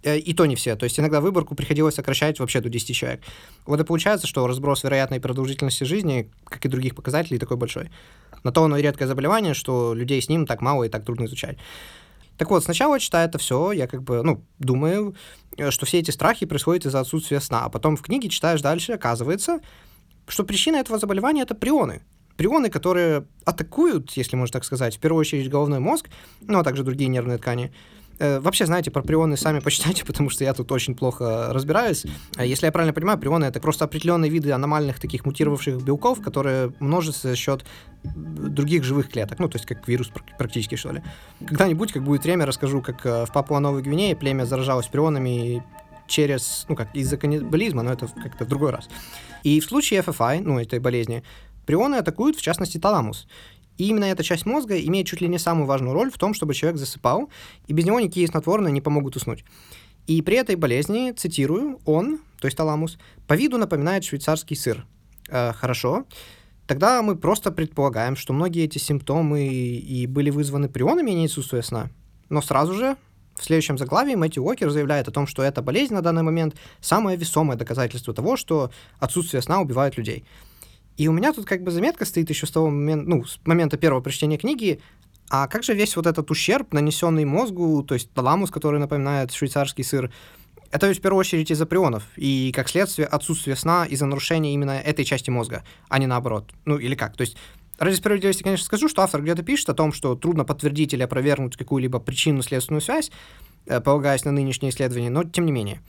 э, 0.03 0.19
и 0.19 0.35
то 0.35 0.45
не 0.45 0.55
все. 0.55 0.77
То 0.77 0.85
есть 0.85 1.01
иногда 1.01 1.21
выборку 1.21 1.55
приходилось 1.55 1.95
сокращать 1.95 2.39
вообще 2.41 2.61
до 2.61 2.69
10 2.69 2.95
человек. 2.95 3.23
Вот 3.65 3.81
и 3.81 3.85
получается, 3.85 4.27
что 4.27 4.47
разброс 4.47 4.85
вероятной 4.85 5.21
продолжительности 5.21 5.85
жизни, 5.85 6.31
как 6.45 6.65
и 6.67 6.69
других 6.69 6.95
показателей, 6.95 7.39
такой 7.39 7.57
большой. 7.57 7.91
На 8.43 8.53
то 8.53 8.65
оно 8.65 8.77
и 8.77 8.83
редкое 8.83 9.07
заболевание, 9.07 9.55
что 9.55 9.95
людей 9.95 10.21
с 10.21 10.29
ним 10.29 10.47
так 10.47 10.61
мало 10.61 10.85
и 10.85 10.89
так 10.91 11.05
трудно 11.05 11.25
изучать. 11.25 11.57
Так 12.37 12.51
вот, 12.51 12.65
сначала, 12.65 12.99
читая 12.99 13.29
это 13.29 13.39
все, 13.39 13.73
я 13.73 13.87
как 13.87 14.03
бы, 14.03 14.23
ну, 14.23 14.45
думаю, 14.59 15.15
э, 15.57 15.71
что 15.71 15.87
все 15.87 16.01
эти 16.01 16.11
страхи 16.11 16.45
происходят 16.45 16.85
из-за 16.85 17.01
отсутствия 17.01 17.41
сна. 17.41 17.65
А 17.65 17.69
потом 17.71 17.97
в 17.97 18.03
книге 18.03 18.29
читаешь 18.29 18.61
дальше, 18.61 18.93
оказывается, 18.93 19.61
что 20.27 20.45
причина 20.45 20.77
этого 20.77 20.99
заболевания 20.99 21.43
это 21.43 21.55
прионы. 21.55 22.03
Прионы, 22.37 22.69
которые 22.69 23.27
атакуют, 23.45 24.11
если 24.13 24.37
можно 24.37 24.55
так 24.55 24.65
сказать, 24.65 24.97
в 24.97 25.01
первую 25.01 25.21
очередь 25.21 25.49
головной 25.49 25.79
мозг, 25.79 26.09
ну 26.41 26.59
а 26.59 26.65
также 26.65 26.83
другие 26.83 27.09
нервные 27.09 27.39
ткани. 27.39 27.73
Э, 28.19 28.41
вообще, 28.41 28.67
знаете, 28.67 28.91
про 28.91 29.03
прионы 29.03 29.37
сами 29.37 29.61
почитайте, 29.61 30.05
потому 30.07 30.31
что 30.31 30.45
я 30.45 30.55
тут 30.55 30.71
очень 30.73 30.95
плохо 30.95 31.49
разбираюсь. 31.53 32.05
Э, 32.37 32.47
если 32.47 32.67
я 32.67 32.73
правильно 32.73 32.93
понимаю, 32.93 33.19
прионы— 33.19 33.45
это 33.47 33.61
просто 33.61 33.85
определенные 33.85 34.31
виды 34.31 34.53
аномальных 34.53 35.01
таких 35.01 35.25
мутировавших 35.25 35.83
белков, 35.83 36.21
которые 36.21 36.73
множатся 36.81 37.29
за 37.29 37.37
счет 37.37 37.65
других 38.03 38.85
живых 38.85 39.09
клеток. 39.09 39.39
Ну, 39.39 39.49
то 39.49 39.57
есть 39.57 39.67
как 39.67 39.87
вирус 39.89 40.11
практически, 40.39 40.77
что 40.77 40.93
ли. 40.93 41.03
Когда-нибудь, 41.41 41.93
как 41.93 42.05
будет 42.05 42.25
время, 42.25 42.47
расскажу, 42.47 42.83
как 42.83 43.05
э, 43.05 43.27
в 43.27 43.33
Папуа-Новой 43.33 43.83
Гвинее 43.83 44.15
племя 44.17 44.45
заражалось 44.45 44.87
прионами 44.87 45.65
через, 46.07 46.67
ну 46.69 46.77
как, 46.77 46.95
из-за 46.95 47.17
каннибализма, 47.17 47.83
но 47.83 47.93
это 47.93 48.07
как-то 48.07 48.45
в 48.45 48.49
другой 48.49 48.71
раз. 48.71 48.89
И 49.45 49.61
в 49.61 49.65
случае 49.65 50.01
FFI, 50.01 50.41
ну, 50.43 50.59
этой 50.59 50.81
болезни, 50.81 51.23
прионы 51.67 51.97
атакуют, 51.97 52.37
в 52.37 52.43
частности, 52.43 52.79
таламус. 52.79 53.29
И 53.79 53.89
именно 53.89 54.05
эта 54.05 54.25
часть 54.25 54.47
мозга 54.47 54.79
имеет 54.81 55.07
чуть 55.07 55.21
ли 55.21 55.29
не 55.29 55.39
самую 55.39 55.67
важную 55.67 55.95
роль 55.95 56.11
в 56.11 56.19
том, 56.19 56.35
чтобы 56.35 56.55
человек 56.55 56.79
засыпал, 56.79 57.29
и 57.67 57.73
без 57.73 57.85
него 57.85 58.01
никакие 58.01 58.27
снотворные 58.27 58.73
не 58.73 58.81
помогут 58.81 59.17
уснуть. 59.17 59.45
И 60.07 60.21
при 60.23 60.37
этой 60.37 60.57
болезни, 60.57 61.13
цитирую, 61.13 61.79
он, 61.85 62.19
то 62.41 62.47
есть 62.47 62.57
таламус, 62.57 62.99
по 63.27 63.35
виду 63.35 63.59
напоминает 63.59 64.05
швейцарский 64.05 64.57
сыр. 64.57 64.87
Э, 65.29 65.53
хорошо. 65.53 66.05
Тогда 66.67 67.03
мы 67.03 67.17
просто 67.17 67.51
предполагаем, 67.53 68.17
что 68.17 68.33
многие 68.33 68.65
эти 68.65 68.79
симптомы 68.79 69.47
и 69.47 70.07
были 70.07 70.31
вызваны 70.31 70.69
прионами, 70.69 71.13
а 71.13 71.15
не 71.15 71.27
отсутствия 71.27 71.63
сна. 71.63 71.91
Но 72.31 72.41
сразу 72.41 72.75
же 72.75 72.97
в 73.37 73.45
следующем 73.45 73.79
заглавии 73.79 74.15
Мэтью 74.15 74.45
Уокер 74.45 74.71
заявляет 74.71 75.09
о 75.09 75.11
том, 75.11 75.27
что 75.27 75.43
эта 75.43 75.63
болезнь 75.63 75.95
на 75.95 76.03
данный 76.03 76.23
момент 76.23 76.55
самое 76.81 77.17
весомое 77.17 77.57
доказательство 77.57 78.15
того, 78.15 78.37
что 78.37 78.71
отсутствие 78.99 79.43
сна 79.43 79.61
убивает 79.61 79.97
людей. 79.97 80.25
И 80.97 81.09
у 81.09 81.13
меня 81.13 81.33
тут 81.33 81.45
как 81.45 81.63
бы 81.63 81.71
заметка 81.71 82.05
стоит 82.05 82.31
еще 82.31 82.47
с 82.47 82.51
того 82.51 82.71
момента, 82.71 83.09
ну, 83.09 83.25
с 83.25 83.41
момента 83.45 83.77
первого 83.77 84.01
прочтения 84.01 84.39
книги, 84.39 84.81
а 85.29 85.49
как 85.49 85.65
же 85.65 85.75
весь 85.75 85.97
вот 85.97 86.07
этот 86.07 86.31
ущерб, 86.31 86.73
нанесенный 86.73 87.25
мозгу, 87.25 87.83
то 87.83 87.95
есть 87.95 88.13
таламус, 88.13 88.51
который 88.51 88.79
напоминает 88.79 89.33
швейцарский 89.33 89.83
сыр, 89.83 90.13
это 90.71 90.89
ведь 90.89 90.99
в 90.99 91.03
первую 91.03 91.21
очередь 91.21 91.51
из-за 91.51 91.67
прионов, 91.67 92.05
и 92.17 92.53
как 92.55 92.69
следствие 92.69 93.07
отсутствие 93.07 93.57
сна 93.57 93.87
из-за 93.87 94.07
нарушения 94.07 94.55
именно 94.55 94.73
этой 94.73 95.05
части 95.05 95.31
мозга, 95.31 95.65
а 95.89 95.99
не 95.99 96.07
наоборот. 96.07 96.53
Ну 96.65 96.79
или 96.79 96.95
как? 96.95 97.17
То 97.17 97.23
есть 97.23 97.37
Ради 97.79 97.97
справедливости, 97.97 98.43
конечно, 98.43 98.65
скажу, 98.65 98.89
что 98.89 99.03
автор 99.03 99.23
где-то 99.23 99.43
пишет 99.43 99.69
о 99.69 99.75
том, 99.75 99.93
что 99.93 100.15
трудно 100.15 100.45
подтвердить 100.45 100.95
или 100.95 101.03
опровергнуть 101.03 101.57
какую-либо 101.57 101.99
причинно-следственную 101.99 102.81
связь, 102.81 103.11
э, 103.67 103.81
полагаясь 103.81 104.25
на 104.25 104.31
нынешние 104.31 104.71
исследования, 104.71 105.11
но 105.11 105.25
тем 105.25 105.47
не 105.47 105.53
менее. 105.53 105.81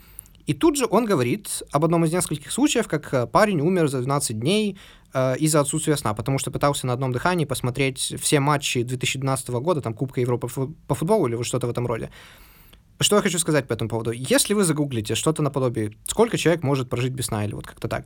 И 0.48 0.54
тут 0.54 0.78
же 0.78 0.86
он 0.90 1.06
говорит 1.06 1.64
об 1.72 1.86
одном 1.86 2.06
из 2.06 2.14
нескольких 2.14 2.52
случаев, 2.52 2.88
как 2.88 3.14
э, 3.14 3.28
парень 3.28 3.62
умер 3.62 3.88
за 3.88 4.00
12 4.00 4.40
дней 4.40 4.78
э, 5.14 5.38
из-за 5.38 5.60
отсутствия 5.60 5.96
сна, 5.98 6.14
потому 6.14 6.40
что 6.40 6.52
пытался 6.52 6.88
на 6.88 6.94
одном 6.94 7.12
дыхании 7.12 7.46
посмотреть 7.46 8.16
все 8.20 8.40
матчи 8.40 8.84
2012 8.84 9.50
года, 9.50 9.82
там 9.82 9.94
Кубка 9.94 10.22
Европы 10.22 10.48
по 10.88 10.96
футболу 10.96 11.28
или 11.28 11.42
что-то 11.44 11.68
в 11.68 11.70
этом 11.70 11.86
роде. 11.86 12.10
Что 13.00 13.18
я 13.18 13.22
хочу 13.22 13.40
сказать 13.40 13.68
по 13.68 13.74
этому 13.74 13.90
поводу? 13.90 14.12
Если 14.12 14.54
вы 14.54 14.64
загуглите 14.64 15.16
что-то 15.16 15.42
наподобие, 15.42 15.94
сколько 16.06 16.38
человек 16.38 16.64
может 16.64 16.90
прожить 16.90 17.14
без 17.14 17.26
сна 17.26 17.44
или 17.44 17.54
вот 17.54 17.68
как-то 17.68 17.88
так, 17.88 18.06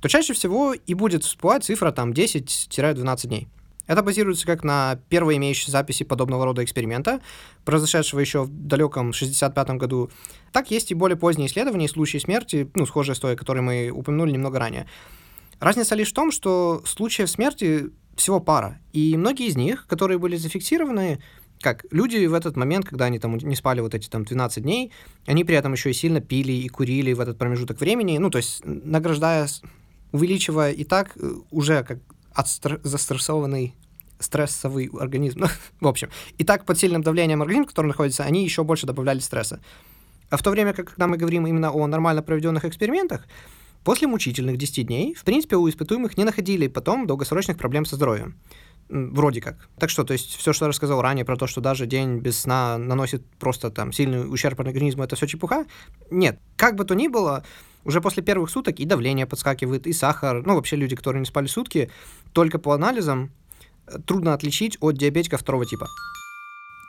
то 0.00 0.08
чаще 0.08 0.32
всего 0.32 0.74
и 0.74 0.94
будет 0.94 1.24
всплывать 1.24 1.64
цифра 1.64 1.90
там 1.92 2.12
10-12 2.12 3.26
дней. 3.26 3.48
Это 3.88 4.02
базируется 4.02 4.46
как 4.46 4.64
на 4.64 5.00
первой 5.08 5.38
имеющей 5.38 5.70
записи 5.70 6.04
подобного 6.04 6.44
рода 6.44 6.62
эксперимента, 6.62 7.20
произошедшего 7.64 8.20
еще 8.20 8.42
в 8.42 8.50
далеком 8.50 9.14
65 9.14 9.70
году. 9.70 10.10
Так 10.52 10.70
есть 10.70 10.90
и 10.90 10.94
более 10.94 11.16
поздние 11.16 11.48
исследования 11.48 11.86
и 11.86 11.88
случаи 11.88 12.18
смерти, 12.18 12.70
ну, 12.74 12.84
схожие 12.84 13.16
с 13.16 13.18
той, 13.18 13.34
которые 13.34 13.62
мы 13.62 13.90
упомянули 13.90 14.32
немного 14.32 14.58
ранее. 14.58 14.86
Разница 15.58 15.94
лишь 15.94 16.10
в 16.10 16.14
том, 16.14 16.30
что 16.30 16.82
случаев 16.84 17.30
смерти 17.30 17.90
всего 18.14 18.40
пара, 18.40 18.78
и 18.92 19.16
многие 19.16 19.46
из 19.46 19.56
них, 19.56 19.86
которые 19.86 20.18
были 20.18 20.36
зафиксированы, 20.36 21.20
как 21.60 21.86
люди 21.90 22.26
в 22.26 22.34
этот 22.34 22.56
момент, 22.56 22.86
когда 22.86 23.06
они 23.06 23.18
там 23.18 23.36
не 23.38 23.56
спали 23.56 23.80
вот 23.80 23.94
эти 23.94 24.08
там 24.08 24.24
12 24.24 24.62
дней, 24.62 24.92
они 25.26 25.44
при 25.44 25.56
этом 25.56 25.72
еще 25.72 25.90
и 25.90 25.94
сильно 25.94 26.20
пили 26.20 26.52
и 26.52 26.68
курили 26.68 27.12
в 27.14 27.20
этот 27.20 27.38
промежуток 27.38 27.80
времени, 27.80 28.18
ну, 28.18 28.30
то 28.30 28.38
есть 28.38 28.60
награждая 28.64 29.48
увеличивая 30.12 30.72
и 30.72 30.84
так 30.84 31.12
э, 31.16 31.34
уже 31.50 31.82
как 31.84 31.98
отстр... 32.32 32.80
застрессованный 32.82 33.74
стрессовый 34.18 34.90
организм. 34.98 35.44
в 35.80 35.86
общем, 35.86 36.10
и 36.36 36.44
так 36.44 36.64
под 36.64 36.78
сильным 36.78 37.02
давлением 37.02 37.42
организм, 37.42 37.66
который 37.66 37.86
находится, 37.86 38.24
они 38.24 38.44
еще 38.44 38.64
больше 38.64 38.86
добавляли 38.86 39.20
стресса. 39.20 39.60
А 40.30 40.36
в 40.36 40.42
то 40.42 40.50
время, 40.50 40.72
как 40.72 40.88
когда 40.88 41.06
мы 41.06 41.16
говорим 41.16 41.46
именно 41.46 41.70
о 41.70 41.86
нормально 41.86 42.22
проведенных 42.22 42.64
экспериментах, 42.64 43.24
после 43.84 44.06
мучительных 44.08 44.58
10 44.58 44.86
дней, 44.86 45.14
в 45.14 45.24
принципе, 45.24 45.56
у 45.56 45.68
испытуемых 45.68 46.18
не 46.18 46.24
находили 46.24 46.66
потом 46.66 47.06
долгосрочных 47.06 47.56
проблем 47.56 47.84
со 47.86 47.96
здоровьем. 47.96 48.36
Вроде 48.88 49.42
как. 49.42 49.68
Так 49.78 49.90
что, 49.90 50.04
то 50.04 50.14
есть, 50.14 50.34
все, 50.34 50.54
что 50.54 50.64
я 50.64 50.70
рассказал 50.70 51.02
ранее 51.02 51.24
про 51.24 51.36
то, 51.36 51.46
что 51.46 51.60
даже 51.60 51.86
день 51.86 52.18
без 52.18 52.38
сна 52.40 52.78
наносит 52.78 53.22
просто 53.38 53.70
там 53.70 53.92
сильный 53.92 54.30
ущерб 54.30 54.60
организму, 54.60 55.04
это 55.04 55.14
все 55.14 55.26
чепуха? 55.26 55.66
Нет. 56.10 56.40
Как 56.56 56.74
бы 56.74 56.84
то 56.84 56.94
ни 56.94 57.08
было, 57.08 57.44
уже 57.84 58.00
после 58.00 58.22
первых 58.22 58.50
суток 58.50 58.80
и 58.80 58.84
давление 58.84 59.26
подскакивает, 59.26 59.86
и 59.86 59.92
сахар. 59.92 60.44
Ну, 60.44 60.54
вообще 60.54 60.76
люди, 60.76 60.96
которые 60.96 61.20
не 61.20 61.26
спали 61.26 61.46
сутки, 61.46 61.90
только 62.32 62.58
по 62.58 62.72
анализам 62.72 63.30
э, 63.86 63.98
трудно 64.06 64.34
отличить 64.34 64.76
от 64.80 64.96
диабетика 64.96 65.38
второго 65.38 65.64
типа. 65.66 65.86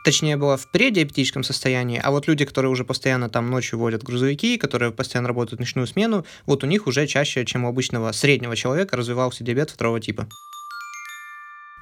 Точнее, 0.06 0.38
было 0.38 0.56
в 0.56 0.72
предиабетическом 0.72 1.44
состоянии, 1.44 2.00
а 2.02 2.12
вот 2.12 2.28
люди, 2.28 2.46
которые 2.46 2.72
уже 2.72 2.86
постоянно 2.86 3.30
там 3.30 3.50
ночью 3.50 3.78
водят 3.78 4.02
грузовики, 4.02 4.58
которые 4.58 4.92
постоянно 4.92 5.28
работают 5.28 5.60
ночную 5.60 5.88
смену, 5.88 6.26
вот 6.46 6.64
у 6.64 6.68
них 6.68 6.88
уже 6.88 7.06
чаще, 7.06 7.46
чем 7.46 7.66
у 7.66 7.68
обычного 7.68 8.12
среднего 8.14 8.56
человека, 8.56 8.96
развивался 8.96 9.44
диабет 9.44 9.70
второго 9.70 10.00
типа. 10.00 10.28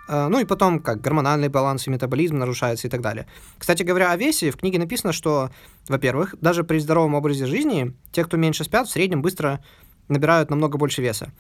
Э, 0.08 0.28
ну 0.28 0.40
и 0.40 0.46
потом, 0.46 0.80
как 0.80 1.02
гормональный 1.02 1.50
баланс 1.50 1.88
и 1.88 1.90
метаболизм 1.90 2.38
нарушается 2.38 2.88
и 2.88 2.90
так 2.90 3.02
далее. 3.02 3.28
Кстати 3.58 3.84
говоря, 3.84 4.12
о 4.12 4.18
весе 4.18 4.52
в 4.52 4.58
книге 4.58 4.80
написано, 4.80 5.14
что, 5.14 5.50
во-первых, 5.88 6.36
даже 6.42 6.64
при 6.64 6.80
здоровом 6.80 7.16
образе 7.16 7.46
жизни, 7.46 7.94
те, 8.12 8.24
кто 8.24 8.38
меньше 8.38 8.64
спят, 8.64 8.88
в 8.88 8.92
среднем 8.92 9.22
быстро 9.22 9.64
набирают 10.08 10.50
намного 10.50 10.78
больше 10.78 11.02
веса. 11.02 11.32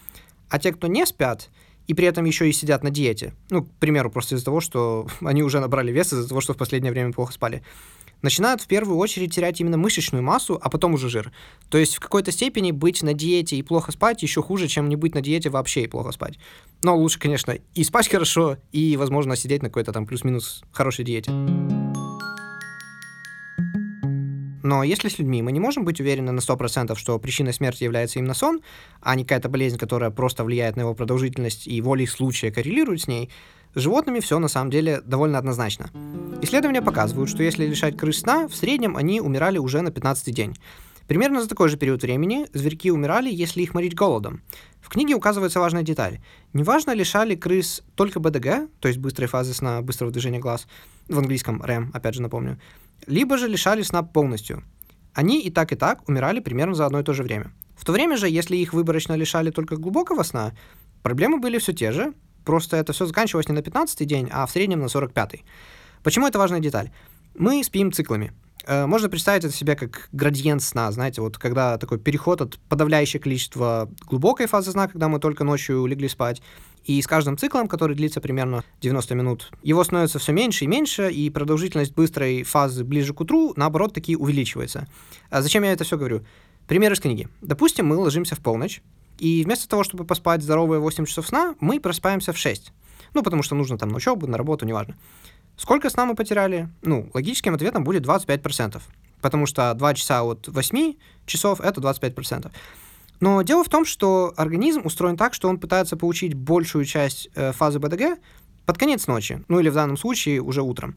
А 0.49 0.59
те, 0.59 0.71
кто 0.71 0.87
не 0.87 1.05
спят, 1.05 1.49
и 1.87 1.93
при 1.93 2.05
этом 2.05 2.25
еще 2.25 2.49
и 2.49 2.53
сидят 2.53 2.83
на 2.83 2.89
диете, 2.89 3.33
ну, 3.49 3.63
к 3.63 3.71
примеру, 3.79 4.11
просто 4.11 4.35
из-за 4.35 4.45
того, 4.45 4.59
что 4.59 5.07
они 5.21 5.43
уже 5.43 5.59
набрали 5.59 5.91
вес 5.91 6.13
из-за 6.13 6.27
того, 6.27 6.41
что 6.41 6.53
в 6.53 6.57
последнее 6.57 6.91
время 6.91 7.13
плохо 7.13 7.33
спали, 7.33 7.63
начинают 8.21 8.61
в 8.61 8.67
первую 8.67 8.97
очередь 8.97 9.33
терять 9.33 9.59
именно 9.61 9.77
мышечную 9.77 10.23
массу, 10.23 10.59
а 10.61 10.69
потом 10.69 10.93
уже 10.93 11.09
жир. 11.09 11.31
То 11.69 11.77
есть 11.77 11.95
в 11.95 11.99
какой-то 11.99 12.31
степени 12.31 12.71
быть 12.71 13.03
на 13.03 13.13
диете 13.13 13.55
и 13.55 13.63
плохо 13.63 13.91
спать 13.91 14.23
еще 14.23 14.41
хуже, 14.41 14.67
чем 14.67 14.89
не 14.89 14.95
быть 14.95 15.15
на 15.15 15.21
диете 15.21 15.49
вообще 15.49 15.83
и 15.83 15.87
плохо 15.87 16.11
спать. 16.11 16.37
Но 16.83 16.97
лучше, 16.97 17.19
конечно, 17.19 17.57
и 17.73 17.83
спать 17.83 18.09
хорошо, 18.09 18.57
и, 18.71 18.97
возможно, 18.97 19.35
сидеть 19.35 19.63
на 19.63 19.69
какой-то 19.69 19.91
там 19.91 20.05
плюс-минус 20.05 20.63
хорошей 20.71 21.05
диете. 21.05 21.31
Но 24.67 24.83
если 24.83 25.07
с 25.07 25.17
людьми 25.17 25.41
мы 25.41 25.53
не 25.53 25.61
можем 25.61 25.85
быть 25.85 26.01
уверены 26.01 26.33
на 26.33 26.39
100%, 26.39 26.93
что 26.97 27.17
причиной 27.19 27.53
смерти 27.53 27.85
является 27.85 28.19
именно 28.19 28.33
сон, 28.33 28.61
а 28.99 29.15
не 29.15 29.23
какая-то 29.23 29.47
болезнь, 29.47 29.77
которая 29.77 30.11
просто 30.11 30.43
влияет 30.43 30.75
на 30.75 30.81
его 30.81 30.93
продолжительность 30.93 31.67
и 31.67 31.79
волей 31.79 32.05
случая 32.05 32.51
коррелирует 32.51 33.01
с 33.01 33.07
ней, 33.07 33.29
с 33.77 33.81
животными 33.81 34.19
все 34.19 34.39
на 34.39 34.47
самом 34.47 34.71
деле 34.71 35.01
довольно 35.05 35.37
однозначно. 35.37 35.91
Исследования 36.41 36.81
показывают, 36.81 37.29
что 37.29 37.43
если 37.43 37.65
лишать 37.65 37.95
крыс 37.95 38.21
сна, 38.21 38.47
в 38.47 38.55
среднем 38.55 38.97
они 38.97 39.21
умирали 39.21 39.59
уже 39.59 39.81
на 39.81 39.91
15 39.91 40.33
день. 40.33 40.55
Примерно 41.07 41.41
за 41.41 41.47
такой 41.47 41.69
же 41.69 41.77
период 41.77 42.01
времени 42.01 42.47
зверьки 42.53 42.89
умирали, 42.89 43.29
если 43.31 43.61
их 43.61 43.75
морить 43.75 43.93
голодом. 43.93 44.41
В 44.81 44.89
книге 44.89 45.13
указывается 45.13 45.59
важная 45.59 45.83
деталь. 45.83 46.19
Неважно, 46.53 46.91
лишали 46.91 47.35
крыс 47.35 47.83
только 47.93 48.19
БДГ, 48.19 48.67
то 48.79 48.87
есть 48.87 48.97
быстрой 48.97 49.27
фазы 49.27 49.53
сна, 49.53 49.81
быстрого 49.83 50.11
движения 50.11 50.39
глаз, 50.39 50.67
в 51.07 51.19
английском 51.19 51.61
REM, 51.61 51.91
опять 51.93 52.15
же 52.15 52.23
напомню, 52.23 52.59
либо 53.05 53.37
же 53.37 53.47
лишали 53.47 53.83
сна 53.83 54.01
полностью. 54.01 54.63
Они 55.13 55.39
и 55.41 55.51
так, 55.51 55.71
и 55.71 55.75
так 55.75 56.07
умирали 56.09 56.39
примерно 56.39 56.73
за 56.73 56.87
одно 56.87 56.99
и 56.99 57.03
то 57.03 57.13
же 57.13 57.21
время. 57.21 57.51
В 57.75 57.85
то 57.85 57.91
время 57.91 58.17
же, 58.17 58.27
если 58.27 58.57
их 58.57 58.73
выборочно 58.73 59.13
лишали 59.13 59.51
только 59.51 59.77
глубокого 59.77 60.23
сна, 60.23 60.53
проблемы 61.03 61.39
были 61.39 61.59
все 61.59 61.73
те 61.73 61.91
же, 61.91 62.13
просто 62.47 62.77
это 62.77 62.93
все 62.93 63.05
заканчивалось 63.05 63.49
не 63.49 63.55
на 63.55 63.59
15-й 63.59 64.05
день, 64.05 64.29
а 64.31 64.45
в 64.45 64.51
среднем 64.51 64.79
на 64.79 64.85
45-й. 64.85 65.43
Почему 66.01 66.27
это 66.27 66.39
важная 66.39 66.61
деталь? 66.61 66.91
Мы 67.35 67.61
спим 67.61 67.91
циклами. 67.91 68.31
Э, 68.65 68.85
можно 68.85 69.09
представить 69.09 69.43
это 69.43 69.53
себе 69.53 69.75
как 69.75 70.07
градиент 70.13 70.63
сна, 70.63 70.89
знаете, 70.93 71.21
вот 71.21 71.37
когда 71.37 71.77
такой 71.77 71.99
переход 71.99 72.41
от 72.41 72.57
подавляющего 72.69 73.21
количества 73.21 73.89
глубокой 74.07 74.47
фазы 74.47 74.71
сна, 74.71 74.87
когда 74.87 75.09
мы 75.09 75.19
только 75.19 75.43
ночью 75.43 75.85
легли 75.85 76.07
спать, 76.07 76.41
и 76.85 77.01
с 77.01 77.07
каждым 77.07 77.37
циклом, 77.37 77.67
который 77.67 77.97
длится 77.97 78.21
примерно 78.21 78.63
90 78.79 79.15
минут, 79.15 79.51
его 79.61 79.83
становится 79.83 80.17
все 80.17 80.31
меньше 80.31 80.63
и 80.63 80.67
меньше, 80.67 81.11
и 81.11 81.29
продолжительность 81.29 81.93
быстрой 81.95 82.43
фазы 82.43 82.85
ближе 82.85 83.13
к 83.13 83.19
утру, 83.19 83.51
наоборот, 83.57 83.93
таки 83.93 84.15
увеличивается. 84.15 84.87
А 85.29 85.41
зачем 85.41 85.63
я 85.63 85.73
это 85.73 85.83
все 85.83 85.97
говорю? 85.97 86.25
Пример 86.65 86.93
из 86.93 87.01
книги. 87.01 87.27
Допустим, 87.41 87.87
мы 87.87 87.97
ложимся 87.97 88.35
в 88.35 88.39
полночь, 88.39 88.81
и 89.17 89.43
вместо 89.43 89.67
того, 89.67 89.83
чтобы 89.83 90.05
поспать 90.05 90.43
здоровые 90.43 90.79
8 90.79 91.05
часов 91.05 91.27
сна, 91.27 91.55
мы 91.59 91.79
просыпаемся 91.79 92.33
в 92.33 92.37
6. 92.37 92.71
Ну, 93.13 93.23
потому 93.23 93.43
что 93.43 93.55
нужно 93.55 93.77
там 93.77 93.89
на 93.89 93.97
учебу, 93.97 94.27
на 94.27 94.37
работу, 94.37 94.65
неважно. 94.65 94.95
Сколько 95.55 95.89
сна 95.89 96.05
мы 96.05 96.15
потеряли? 96.15 96.69
Ну, 96.83 97.09
логическим 97.13 97.55
ответом 97.55 97.83
будет 97.83 98.05
25%. 98.05 98.81
Потому 99.21 99.45
что 99.47 99.73
2 99.73 99.93
часа 99.95 100.23
от 100.23 100.47
8 100.47 100.93
часов— 101.25 101.59
это 101.61 101.81
25%. 101.81 102.51
Но 103.19 103.41
дело 103.41 103.63
в 103.63 103.69
том, 103.69 103.85
что 103.85 104.33
организм 104.37 104.81
устроен 104.85 105.17
так, 105.17 105.33
что 105.33 105.49
он 105.49 105.59
пытается 105.59 105.97
получить 105.97 106.35
большую 106.35 106.85
часть 106.85 107.29
э, 107.33 107.51
фазы 107.51 107.79
БДГ 107.79 108.19
под 108.65 108.77
конец 108.77 109.07
ночи, 109.07 109.43
ну 109.47 109.59
или 109.59 109.69
в 109.69 109.73
данном 109.73 109.97
случае 109.97 110.41
уже 110.41 110.61
утром. 110.61 110.95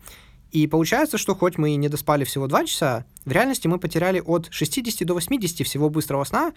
И 0.51 0.67
получается, 0.67 1.17
что 1.17 1.35
хоть 1.35 1.57
мы 1.57 1.71
и 1.71 1.77
не 1.77 1.89
доспали 1.89 2.25
всего 2.25 2.47
2 2.47 2.67
часа, 2.67 3.07
в 3.25 3.33
реальности 3.33 3.69
мы 3.69 3.79
потеряли 3.79 4.21
от 4.21 4.49
60 4.51 5.07
до 5.07 5.15
80 5.15 5.67
всего 5.67 5.89
быстрого 5.89 6.25
сна, 6.25 6.53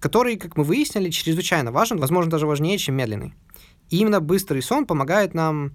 который, 0.00 0.36
как 0.36 0.56
мы 0.56 0.64
выяснили, 0.64 1.10
чрезвычайно 1.10 1.72
важен, 1.72 1.98
возможно, 1.98 2.30
даже 2.30 2.46
важнее, 2.46 2.78
чем 2.78 2.96
медленный. 2.96 3.34
И 3.90 3.98
именно 3.98 4.20
быстрый 4.20 4.62
сон 4.62 4.86
помогает 4.86 5.34
нам... 5.34 5.74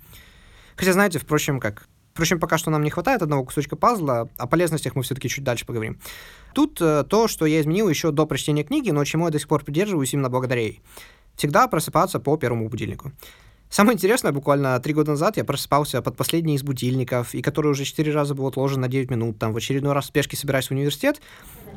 Хотя, 0.75 0.93
знаете, 0.93 1.19
впрочем, 1.19 1.59
как 1.59 1.88
Впрочем, 2.19 2.39
пока 2.41 2.57
что 2.57 2.69
нам 2.69 2.83
не 2.83 2.89
хватает 2.89 3.21
одного 3.21 3.45
кусочка 3.45 3.77
пазла, 3.77 4.27
о 4.38 4.45
полезностях 4.45 4.93
мы 4.93 5.03
все-таки 5.03 5.29
чуть 5.29 5.45
дальше 5.45 5.65
поговорим. 5.65 6.01
Тут 6.53 6.81
э, 6.81 7.05
то, 7.05 7.29
что 7.29 7.45
я 7.45 7.61
изменил 7.61 7.88
еще 7.88 8.11
до 8.11 8.25
прочтения 8.25 8.65
книги, 8.65 8.91
но 8.91 9.05
чему 9.05 9.27
я 9.27 9.31
до 9.31 9.39
сих 9.39 9.47
пор 9.47 9.63
придерживаюсь 9.63 10.13
именно 10.13 10.29
благодаря 10.29 10.63
ей. 10.63 10.81
Всегда 11.38 11.65
просыпаться 11.69 12.19
по 12.19 12.35
первому 12.35 12.67
будильнику. 12.67 13.13
Самое 13.69 13.95
интересное, 13.95 14.31
буквально 14.31 14.79
три 14.79 14.93
года 14.93 15.11
назад 15.11 15.38
я 15.38 15.45
просыпался 15.45 16.01
под 16.01 16.17
последний 16.17 16.55
из 16.55 16.63
будильников, 16.63 17.35
и 17.35 17.41
который 17.43 17.71
уже 17.71 17.83
четыре 17.83 18.11
раза 18.11 18.33
был 18.33 18.47
отложен 18.47 18.81
на 18.81 18.88
9 18.88 19.11
минут, 19.11 19.38
там, 19.38 19.53
в 19.53 19.57
очередной 19.57 19.93
раз 19.93 20.05
в 20.05 20.07
спешке 20.07 20.35
собираюсь 20.35 20.67
в 20.67 20.71
университет, 20.71 21.21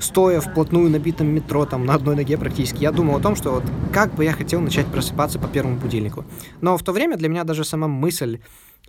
стоя 0.00 0.40
вплотную 0.40 0.88
набитом 0.88 1.26
метро, 1.28 1.66
там, 1.66 1.84
на 1.84 1.94
одной 1.94 2.16
ноге 2.16 2.38
практически, 2.38 2.82
я 2.82 2.92
думал 2.92 3.16
о 3.16 3.20
том, 3.20 3.36
что 3.36 3.50
вот 3.52 3.64
как 3.92 4.14
бы 4.14 4.24
я 4.24 4.32
хотел 4.32 4.62
начать 4.62 4.86
просыпаться 4.86 5.38
по 5.38 5.48
первому 5.48 5.76
будильнику. 5.76 6.24
Но 6.62 6.78
в 6.78 6.82
то 6.82 6.92
время 6.92 7.18
для 7.18 7.28
меня 7.28 7.44
даже 7.44 7.62
сама 7.62 7.88
мысль 7.88 8.40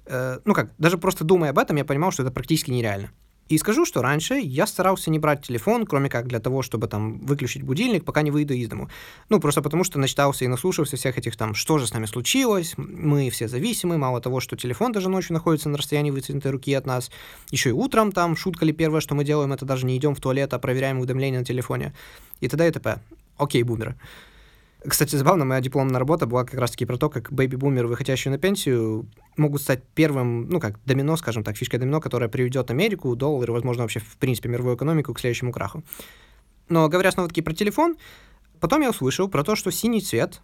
э, 0.05 0.39
ну 0.45 0.53
как, 0.53 0.71
даже 0.77 0.97
просто 0.97 1.25
думая 1.25 1.49
об 1.49 1.59
этом, 1.59 1.75
я 1.75 1.85
понимал, 1.85 2.11
что 2.11 2.23
это 2.23 2.31
практически 2.31 2.71
нереально. 2.71 3.11
И 3.49 3.57
скажу, 3.57 3.85
что 3.85 4.01
раньше 4.01 4.35
я 4.35 4.65
старался 4.65 5.11
не 5.11 5.19
брать 5.19 5.45
телефон, 5.45 5.85
кроме 5.85 6.09
как 6.09 6.27
для 6.27 6.39
того, 6.39 6.61
чтобы 6.61 6.87
там 6.87 7.19
выключить 7.19 7.63
будильник, 7.63 8.05
пока 8.05 8.21
не 8.21 8.31
выйду 8.31 8.53
из 8.53 8.69
дому. 8.69 8.89
Ну, 9.29 9.39
просто 9.39 9.61
потому 9.61 9.83
что 9.83 9.99
начитался 9.99 10.45
и 10.45 10.47
наслушался 10.47 10.95
всех 10.95 11.17
этих 11.17 11.35
там, 11.35 11.53
что 11.53 11.77
же 11.77 11.85
с 11.85 11.93
нами 11.93 12.05
случилось, 12.05 12.73
мы 12.77 13.29
все 13.29 13.47
зависимы, 13.47 13.97
мало 13.97 14.21
того, 14.21 14.39
что 14.39 14.55
телефон 14.55 14.91
даже 14.91 15.09
ночью 15.09 15.33
находится 15.33 15.69
на 15.69 15.77
расстоянии 15.77 16.11
вытянутой 16.11 16.51
руки 16.51 16.73
от 16.73 16.85
нас, 16.85 17.11
еще 17.51 17.69
и 17.69 17.73
утром 17.73 18.11
там, 18.11 18.37
шутка 18.37 18.65
ли 18.65 18.71
первое, 18.71 19.01
что 19.01 19.13
мы 19.13 19.25
делаем, 19.25 19.51
это 19.51 19.65
даже 19.65 19.85
не 19.85 19.97
идем 19.97 20.15
в 20.15 20.21
туалет, 20.21 20.53
а 20.53 20.59
проверяем 20.59 20.99
уведомления 20.99 21.39
на 21.39 21.45
телефоне 21.45 21.93
и 22.39 22.47
т.д. 22.47 22.67
и 22.67 22.71
т.п. 22.71 22.99
Окей, 23.37 23.63
бумеры. 23.63 23.95
Кстати, 24.85 25.15
забавно, 25.15 25.45
моя 25.45 25.61
дипломная 25.61 25.99
работа 25.99 26.25
была 26.25 26.43
как 26.43 26.59
раз-таки 26.59 26.85
про 26.85 26.97
то, 26.97 27.09
как 27.09 27.31
бэйби-бумеры, 27.31 27.87
выходящие 27.87 28.31
на 28.31 28.37
пенсию, 28.37 29.07
могут 29.37 29.61
стать 29.61 29.81
первым, 29.95 30.49
ну 30.49 30.59
как, 30.59 30.79
домино, 30.85 31.15
скажем 31.15 31.43
так, 31.43 31.55
фишкой 31.55 31.79
домино, 31.79 32.01
которая 32.01 32.27
приведет 32.27 32.69
Америку, 32.69 33.15
доллар 33.15 33.49
и, 33.49 33.53
возможно, 33.53 33.83
вообще, 33.83 33.99
в 33.99 34.17
принципе, 34.17 34.49
мировую 34.49 34.75
экономику 34.75 35.13
к 35.13 35.19
следующему 35.19 35.53
краху. 35.53 35.83
Но 36.67 36.89
говоря 36.89 37.11
снова-таки 37.11 37.41
про 37.41 37.53
телефон, 37.53 37.95
потом 38.59 38.81
я 38.81 38.89
услышал 38.89 39.29
про 39.29 39.43
то, 39.43 39.55
что 39.55 39.71
синий 39.71 40.01
цвет, 40.01 40.41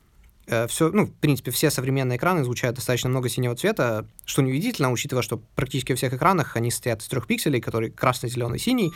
э, 0.47 0.67
все, 0.67 0.89
ну, 0.89 1.05
в 1.05 1.13
принципе, 1.13 1.51
все 1.51 1.69
современные 1.69 2.17
экраны 2.17 2.41
излучают 2.41 2.77
достаточно 2.77 3.09
много 3.09 3.27
синего 3.27 3.55
цвета, 3.55 4.05
что 4.23 4.41
неудивительно, 4.41 4.91
учитывая, 4.91 5.23
что 5.23 5.41
практически 5.55 5.91
во 5.91 5.97
всех 5.97 6.13
экранах 6.13 6.55
они 6.55 6.71
стоят 6.71 7.01
из 7.01 7.07
трех 7.07 7.27
пикселей, 7.27 7.59
которые 7.59 7.91
красный, 7.91 8.29
зеленый, 8.29 8.59
синий, 8.59 8.93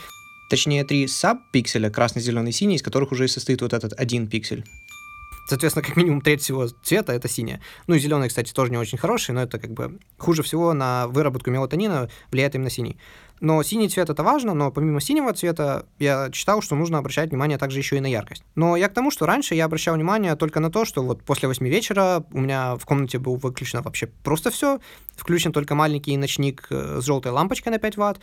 точнее, 0.49 0.83
три 0.85 1.07
саб-пикселя, 1.07 1.89
красный, 1.89 2.21
зеленый, 2.21 2.51
синий, 2.51 2.75
из 2.75 2.81
которых 2.81 3.11
уже 3.11 3.25
и 3.25 3.27
состоит 3.27 3.61
вот 3.61 3.73
этот 3.73 3.93
один 3.99 4.27
пиксель. 4.27 4.63
Соответственно, 5.47 5.85
как 5.85 5.97
минимум 5.97 6.21
треть 6.21 6.41
всего 6.41 6.67
цвета 6.67 7.13
это 7.13 7.27
синяя. 7.27 7.61
Ну 7.87 7.95
и 7.95 7.99
зеленый, 7.99 8.29
кстати, 8.29 8.53
тоже 8.53 8.71
не 8.71 8.77
очень 8.77 8.97
хороший, 8.97 9.31
но 9.31 9.41
это 9.41 9.59
как 9.59 9.71
бы 9.71 9.99
хуже 10.17 10.43
всего 10.43 10.73
на 10.73 11.07
выработку 11.07 11.51
мелатонина 11.51 12.09
влияет 12.31 12.55
именно 12.55 12.69
синий. 12.69 12.97
Но 13.41 13.61
синий 13.61 13.89
цвет 13.89 14.09
это 14.09 14.23
важно, 14.23 14.53
но 14.53 14.71
помимо 14.71 15.01
синего 15.01 15.33
цвета 15.33 15.85
я 15.99 16.29
читал, 16.31 16.61
что 16.61 16.75
нужно 16.75 16.97
обращать 16.97 17.29
внимание 17.29 17.57
также 17.57 17.79
еще 17.79 17.97
и 17.97 17.99
на 17.99 18.07
яркость. 18.07 18.43
Но 18.55 18.77
я 18.77 18.87
к 18.87 18.93
тому, 18.93 19.11
что 19.11 19.25
раньше 19.25 19.53
я 19.53 19.65
обращал 19.65 19.95
внимание 19.95 20.35
только 20.37 20.61
на 20.61 20.71
то, 20.71 20.85
что 20.85 21.03
вот 21.03 21.23
после 21.23 21.49
8 21.49 21.67
вечера 21.67 22.23
у 22.31 22.39
меня 22.39 22.77
в 22.77 22.85
комнате 22.85 23.19
был 23.19 23.35
выключено 23.35 23.81
вообще 23.81 24.07
просто 24.23 24.49
все, 24.49 24.79
включен 25.17 25.51
только 25.51 25.75
маленький 25.75 26.15
ночник 26.15 26.67
э, 26.69 26.99
с 27.01 27.05
желтой 27.05 27.33
лампочкой 27.33 27.73
на 27.73 27.79
5 27.79 27.97
ватт, 27.97 28.19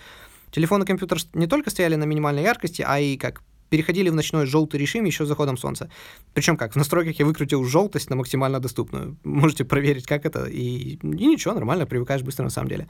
Телефон 0.51 0.83
и 0.83 0.87
компьютер 0.87 1.19
не 1.33 1.47
только 1.47 1.71
стояли 1.71 1.95
на 1.95 2.05
минимальной 2.05 2.43
яркости, 2.43 2.85
а 2.87 2.99
и 2.99 3.17
как 3.17 3.43
переходили 3.71 4.11
в 4.11 4.15
ночной 4.15 4.47
желтый 4.47 4.79
режим 4.79 5.05
еще 5.05 5.25
с 5.25 5.29
заходом 5.29 5.57
солнца. 5.57 5.89
Причем 6.35 6.57
как, 6.57 6.75
в 6.75 6.77
настройках 6.77 7.19
я 7.19 7.25
выкрутил 7.25 7.65
желтость 7.65 8.11
на 8.11 8.17
максимально 8.17 8.61
доступную. 8.61 9.17
Можете 9.25 9.65
проверить, 9.65 10.07
как 10.07 10.27
это, 10.27 10.45
и, 10.45 10.97
и 10.97 10.99
ничего, 11.03 11.55
нормально, 11.55 11.87
привыкаешь 11.87 12.23
быстро 12.23 12.45
на 12.45 12.51
самом 12.51 12.69
деле. 12.69 12.89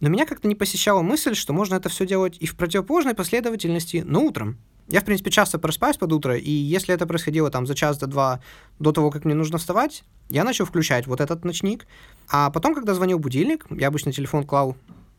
Но 0.00 0.08
меня 0.08 0.24
как-то 0.24 0.48
не 0.48 0.54
посещала 0.54 1.02
мысль, 1.02 1.34
что 1.34 1.52
можно 1.52 1.74
это 1.74 1.88
все 1.88 2.06
делать 2.06 2.38
и 2.40 2.46
в 2.46 2.56
противоположной 2.56 3.14
последовательности, 3.14 4.02
но 4.06 4.22
утром. 4.22 4.56
Я, 4.88 5.00
в 5.02 5.04
принципе, 5.04 5.30
часто 5.30 5.58
просыпаюсь 5.58 5.98
под 5.98 6.12
утро, 6.12 6.36
и 6.36 6.50
если 6.50 6.92
это 6.92 7.06
происходило 7.06 7.48
там 7.50 7.64
за 7.64 7.76
час 7.76 7.98
до 7.98 8.08
два 8.08 8.40
до 8.80 8.90
того, 8.90 9.12
как 9.12 9.24
мне 9.24 9.34
нужно 9.34 9.58
вставать, 9.58 10.02
я 10.28 10.42
начал 10.42 10.64
включать 10.64 11.06
вот 11.06 11.20
этот 11.20 11.44
ночник. 11.44 11.86
А 12.28 12.50
потом, 12.50 12.74
когда 12.74 12.94
звонил 12.94 13.20
будильник, 13.20 13.66
я 13.70 13.88
обычно 13.88 14.12
телефон 14.12 14.44
клал 14.44 14.76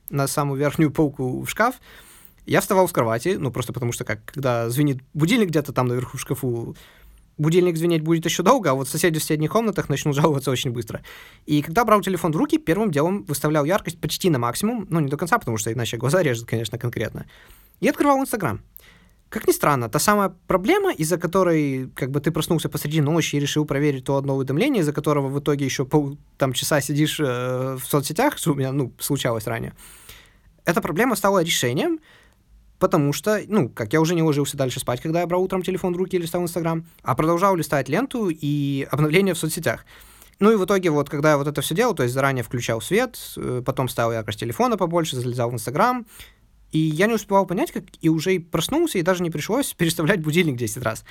на 0.10 0.28
самую 0.28 0.60
верхнюю 0.60 0.92
полку 0.92 1.42
в 1.42 1.50
шкаф, 1.50 1.76
я 2.46 2.62
вставал 2.62 2.88
с 2.88 2.92
кровати, 2.92 3.38
ну, 3.40 3.52
просто 3.52 3.74
потому 3.74 3.92
что, 3.92 4.04
как, 4.04 4.26
когда 4.26 4.70
звенит 4.70 5.00
будильник 5.14 5.50
где-то 5.50 5.74
там 5.74 5.88
наверху 5.88 6.18
в 6.18 6.22
шкафу, 6.22 6.76
будильник 7.38 7.78
звенеть 7.78 8.02
будет 8.02 8.26
еще 8.26 8.44
долго, 8.44 8.72
а 8.72 8.74
вот 8.74 8.88
соседи 8.88 9.20
в 9.20 9.22
соседних 9.22 9.52
комнатах 9.52 9.90
начнут 9.90 10.16
жаловаться 10.22 10.52
очень 10.52 10.72
быстро. 10.72 11.02
И 11.46 11.62
когда 11.62 11.86
брал 11.86 12.02
телефон 12.02 12.32
в 12.32 12.38
руки, 12.38 12.58
первым 12.58 12.92
делом 12.92 13.24
выставлял 13.24 13.66
яркость 13.66 14.00
почти 14.00 14.30
на 14.30 14.40
максимум, 14.40 14.88
ну, 14.90 15.00
не 15.00 15.10
до 15.10 15.18
конца, 15.18 15.38
потому 15.38 15.58
что 15.58 15.72
иначе 15.72 15.98
глаза 15.98 16.22
режет, 16.22 16.48
конечно, 16.48 16.78
конкретно, 16.78 17.26
и 17.80 17.88
открывал 17.88 18.20
Инстаграм. 18.20 18.62
Как 19.30 19.48
ни 19.48 19.54
странно, 19.54 19.88
та 19.88 19.98
самая 19.98 20.34
проблема, 20.48 20.92
из-за 20.92 21.18
которой 21.18 21.90
как 21.96 22.12
бы 22.12 22.20
ты 22.20 22.32
проснулся 22.32 22.68
посреди 22.68 23.00
ночи 23.00 23.38
и 23.38 23.40
решил 23.40 23.64
проверить 23.64 24.04
то 24.04 24.18
одно 24.18 24.36
уведомление, 24.36 24.82
из-за 24.82 24.92
которого 24.92 25.30
в 25.30 25.40
итоге 25.40 25.64
еще 25.64 25.86
пол 25.86 26.18
там, 26.38 26.52
часа 26.52 26.82
сидишь 26.82 27.18
э, 27.22 27.78
в 27.82 27.86
соцсетях, 27.86 28.38
что 28.38 28.52
у 28.52 28.56
меня 28.56 28.74
ну, 28.74 28.92
случалось 29.00 29.48
ранее, 29.48 29.74
эта 30.66 30.82
проблема 30.82 31.16
стала 31.16 31.42
решением, 31.42 32.00
потому 32.82 33.14
что, 33.14 33.40
ну, 33.48 33.70
как 33.70 33.94
я 33.94 34.02
уже 34.02 34.16
не 34.16 34.24
ложился 34.24 34.58
дальше 34.58 34.80
спать, 34.80 35.00
когда 35.02 35.20
я 35.20 35.28
брал 35.28 35.44
утром 35.44 35.62
телефон 35.62 35.94
в 35.94 35.98
руки 35.98 36.16
или 36.16 36.24
листал 36.24 36.42
Инстаграм, 36.42 36.84
а 37.04 37.16
продолжал 37.16 37.56
листать 37.56 37.88
ленту 37.88 38.30
и 38.30 38.88
обновления 38.92 39.36
в 39.36 39.38
соцсетях. 39.38 39.86
Ну 40.40 40.52
и 40.52 40.56
в 40.56 40.66
итоге, 40.66 40.90
вот 40.90 41.08
когда 41.08 41.30
я 41.30 41.38
вот 41.38 41.48
это 41.48 41.62
все 41.62 41.76
делал, 41.76 41.94
то 41.94 42.02
есть 42.02 42.16
заранее 42.16 42.44
включал 42.44 42.82
свет, 42.82 43.20
э, 43.38 43.62
потом 43.64 43.88
ставил 43.88 44.14
яркость 44.14 44.40
телефона 44.40 44.78
побольше, 44.78 45.16
залезал 45.16 45.52
в 45.52 45.54
Инстаграм, 45.54 46.08
и 46.72 46.80
я 46.80 47.06
не 47.06 47.14
успевал 47.14 47.46
понять, 47.46 47.72
как 47.72 47.84
и 48.02 48.10
уже 48.10 48.34
и 48.34 48.40
проснулся, 48.40 48.98
и 48.98 49.04
даже 49.04 49.22
не 49.22 49.30
пришлось 49.30 49.74
переставлять 49.78 50.22
будильник 50.22 50.58
10 50.58 50.82
раз. 50.82 51.06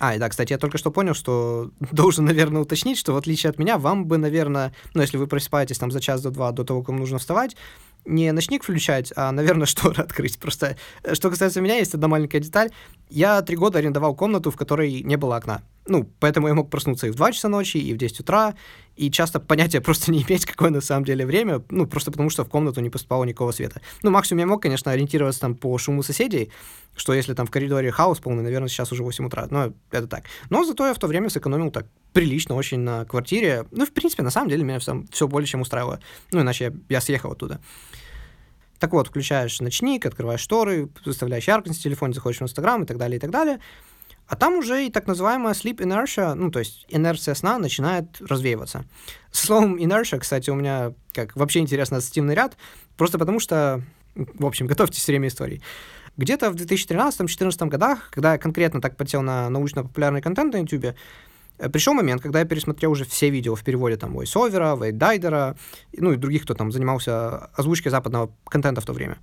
А, 0.00 0.14
и 0.14 0.18
да, 0.18 0.28
кстати, 0.28 0.52
я 0.52 0.58
только 0.58 0.76
что 0.76 0.90
понял, 0.90 1.14
что 1.14 1.70
должен, 1.92 2.26
наверное, 2.26 2.60
уточнить, 2.60 2.98
что 2.98 3.14
в 3.14 3.16
отличие 3.16 3.48
от 3.48 3.58
меня, 3.58 3.78
вам 3.78 4.04
бы, 4.04 4.18
наверное, 4.18 4.74
ну, 4.92 5.00
если 5.00 5.16
вы 5.16 5.26
просыпаетесь 5.26 5.78
там 5.78 5.90
за 5.90 6.00
час 6.00 6.20
до 6.20 6.30
два 6.30 6.52
до 6.52 6.62
того, 6.62 6.80
как 6.80 6.90
вам 6.90 6.98
нужно 6.98 7.18
вставать, 7.18 7.56
не 8.04 8.32
ночник 8.32 8.62
включать, 8.62 9.12
а, 9.16 9.32
наверное, 9.32 9.66
шторы 9.66 10.02
открыть. 10.02 10.38
Просто, 10.38 10.76
э, 11.02 11.14
что 11.14 11.30
касается 11.30 11.60
меня, 11.60 11.76
есть 11.76 11.94
одна 11.94 12.08
маленькая 12.08 12.40
деталь. 12.40 12.70
Я 13.10 13.42
три 13.42 13.56
года 13.56 13.78
арендовал 13.80 14.14
комнату, 14.14 14.50
в 14.50 14.56
которой 14.56 15.02
не 15.02 15.16
было 15.16 15.36
окна. 15.36 15.62
Ну, 15.86 16.08
поэтому 16.20 16.46
я 16.46 16.54
мог 16.54 16.70
проснуться 16.70 17.08
и 17.08 17.10
в 17.10 17.16
2 17.16 17.32
часа 17.32 17.48
ночи, 17.48 17.78
и 17.78 17.92
в 17.92 17.96
10 17.96 18.20
утра, 18.20 18.54
и 18.96 19.10
часто 19.10 19.40
понятия 19.40 19.80
просто 19.82 20.12
не 20.12 20.22
иметь, 20.22 20.46
какое 20.46 20.70
на 20.70 20.80
самом 20.80 21.04
деле 21.04 21.26
время, 21.26 21.62
ну, 21.70 21.86
просто 21.86 22.12
потому 22.12 22.30
что 22.30 22.44
в 22.44 22.48
комнату 22.48 22.80
не 22.80 22.90
поступало 22.90 23.24
никакого 23.24 23.50
света. 23.50 23.80
Ну, 24.02 24.10
максимум 24.10 24.40
я 24.40 24.46
мог, 24.46 24.62
конечно, 24.62 24.92
ориентироваться 24.92 25.40
там 25.40 25.56
по 25.56 25.76
шуму 25.78 26.04
соседей, 26.04 26.52
что 26.94 27.12
если 27.12 27.34
там 27.34 27.46
в 27.46 27.50
коридоре 27.50 27.90
хаос 27.90 28.20
полный, 28.20 28.44
наверное, 28.44 28.68
сейчас 28.68 28.92
уже 28.92 29.02
8 29.02 29.26
утра, 29.26 29.48
но 29.50 29.72
это 29.90 30.06
так. 30.06 30.24
Но 30.48 30.64
зато 30.64 30.86
я 30.86 30.94
в 30.94 30.98
то 30.98 31.08
время 31.08 31.30
сэкономил 31.30 31.70
так 31.70 31.86
прилично 32.12 32.54
очень 32.54 32.80
на 32.80 33.04
квартире. 33.04 33.64
Ну, 33.72 33.84
в 33.86 33.92
принципе, 33.92 34.22
на 34.22 34.30
самом 34.30 34.50
деле 34.50 34.62
меня 34.62 34.78
все, 34.78 35.04
все 35.10 35.26
более 35.26 35.48
чем 35.48 35.62
устраивало. 35.62 35.98
Ну, 36.30 36.42
иначе 36.42 36.64
я, 36.64 36.72
я 36.88 37.00
съехал 37.00 37.32
оттуда. 37.32 37.60
Так 38.80 38.92
вот, 38.92 39.08
включаешь 39.08 39.60
ночник, 39.60 40.06
открываешь 40.06 40.40
шторы, 40.40 40.88
выставляешь 41.04 41.46
яркость 41.46 41.80
в 41.80 41.82
телефоне, 41.82 42.14
заходишь 42.14 42.40
в 42.40 42.42
Инстаграм 42.42 42.82
и 42.82 42.86
так 42.86 42.96
далее, 42.96 43.18
и 43.18 43.20
так 43.20 43.30
далее. 43.30 43.60
А 44.26 44.36
там 44.36 44.54
уже 44.54 44.86
и 44.86 44.90
так 44.90 45.06
называемая 45.06 45.52
sleep 45.52 45.78
inertia, 45.78 46.34
ну, 46.34 46.50
то 46.50 46.60
есть 46.60 46.86
инерция 46.88 47.34
сна 47.34 47.58
начинает 47.58 48.06
развеиваться. 48.20 48.86
Словом 49.32 49.76
inertia, 49.76 50.18
кстати, 50.18 50.48
у 50.48 50.54
меня 50.54 50.94
как 51.12 51.36
вообще 51.36 51.58
интересно 51.58 51.98
ассоциативный 51.98 52.34
ряд, 52.34 52.56
просто 52.96 53.18
потому 53.18 53.38
что, 53.38 53.82
в 54.14 54.46
общем, 54.46 54.66
готовьтесь 54.68 55.06
время 55.06 55.28
истории. 55.28 55.60
Где-то 56.16 56.50
в 56.50 56.54
2013-2014 56.54 57.68
годах, 57.68 58.10
когда 58.10 58.32
я 58.32 58.38
конкретно 58.38 58.80
так 58.80 58.96
потел 58.96 59.20
на 59.20 59.50
научно-популярный 59.50 60.22
контент 60.22 60.54
на 60.54 60.58
YouTube, 60.58 60.96
пришел 61.68 61.94
момент, 61.94 62.22
когда 62.22 62.40
я 62.40 62.44
пересмотрел 62.44 62.92
уже 62.92 63.04
все 63.04 63.30
видео 63.30 63.54
в 63.54 63.62
переводе 63.62 63.96
там 63.96 64.18
VoiceOver, 64.18 64.82
Вейдайдера, 64.82 65.56
ну 65.92 66.12
и 66.12 66.16
других, 66.16 66.42
кто 66.42 66.54
там 66.54 66.72
занимался 66.72 67.46
озвучкой 67.54 67.90
западного 67.90 68.34
контента 68.44 68.80
в 68.80 68.86
то 68.86 68.92
время. 68.92 69.18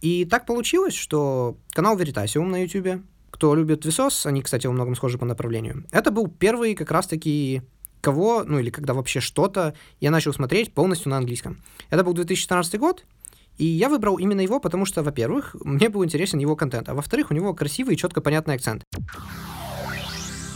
И 0.00 0.24
так 0.24 0.46
получилось, 0.46 0.94
что 0.94 1.56
канал 1.70 1.96
Veritasium 1.96 2.46
на 2.46 2.62
YouTube 2.62 3.02
кто 3.32 3.54
любит 3.56 3.84
Висос, 3.84 4.26
они, 4.26 4.42
кстати, 4.42 4.66
во 4.66 4.72
многом 4.72 4.94
схожи 4.94 5.18
по 5.18 5.24
направлению. 5.24 5.84
Это 5.90 6.12
был 6.12 6.28
первый 6.28 6.74
как 6.74 6.90
раз-таки 6.92 7.62
кого, 8.00 8.44
ну 8.44 8.58
или 8.58 8.70
когда 8.70 8.94
вообще 8.94 9.20
что-то 9.20 9.74
я 10.00 10.10
начал 10.10 10.32
смотреть 10.32 10.74
полностью 10.74 11.10
на 11.10 11.16
английском. 11.16 11.60
Это 11.90 12.04
был 12.04 12.12
2014 12.12 12.78
год, 12.78 13.04
и 13.58 13.64
я 13.64 13.88
выбрал 13.88 14.16
именно 14.18 14.40
его, 14.40 14.60
потому 14.60 14.84
что, 14.84 15.02
во-первых, 15.02 15.56
мне 15.64 15.88
был 15.88 16.04
интересен 16.04 16.38
его 16.38 16.56
контент, 16.56 16.88
а 16.88 16.94
во-вторых, 16.94 17.30
у 17.30 17.34
него 17.34 17.54
красивый 17.54 17.94
и 17.94 17.96
четко 17.96 18.20
понятный 18.20 18.54
акцент. 18.54 18.84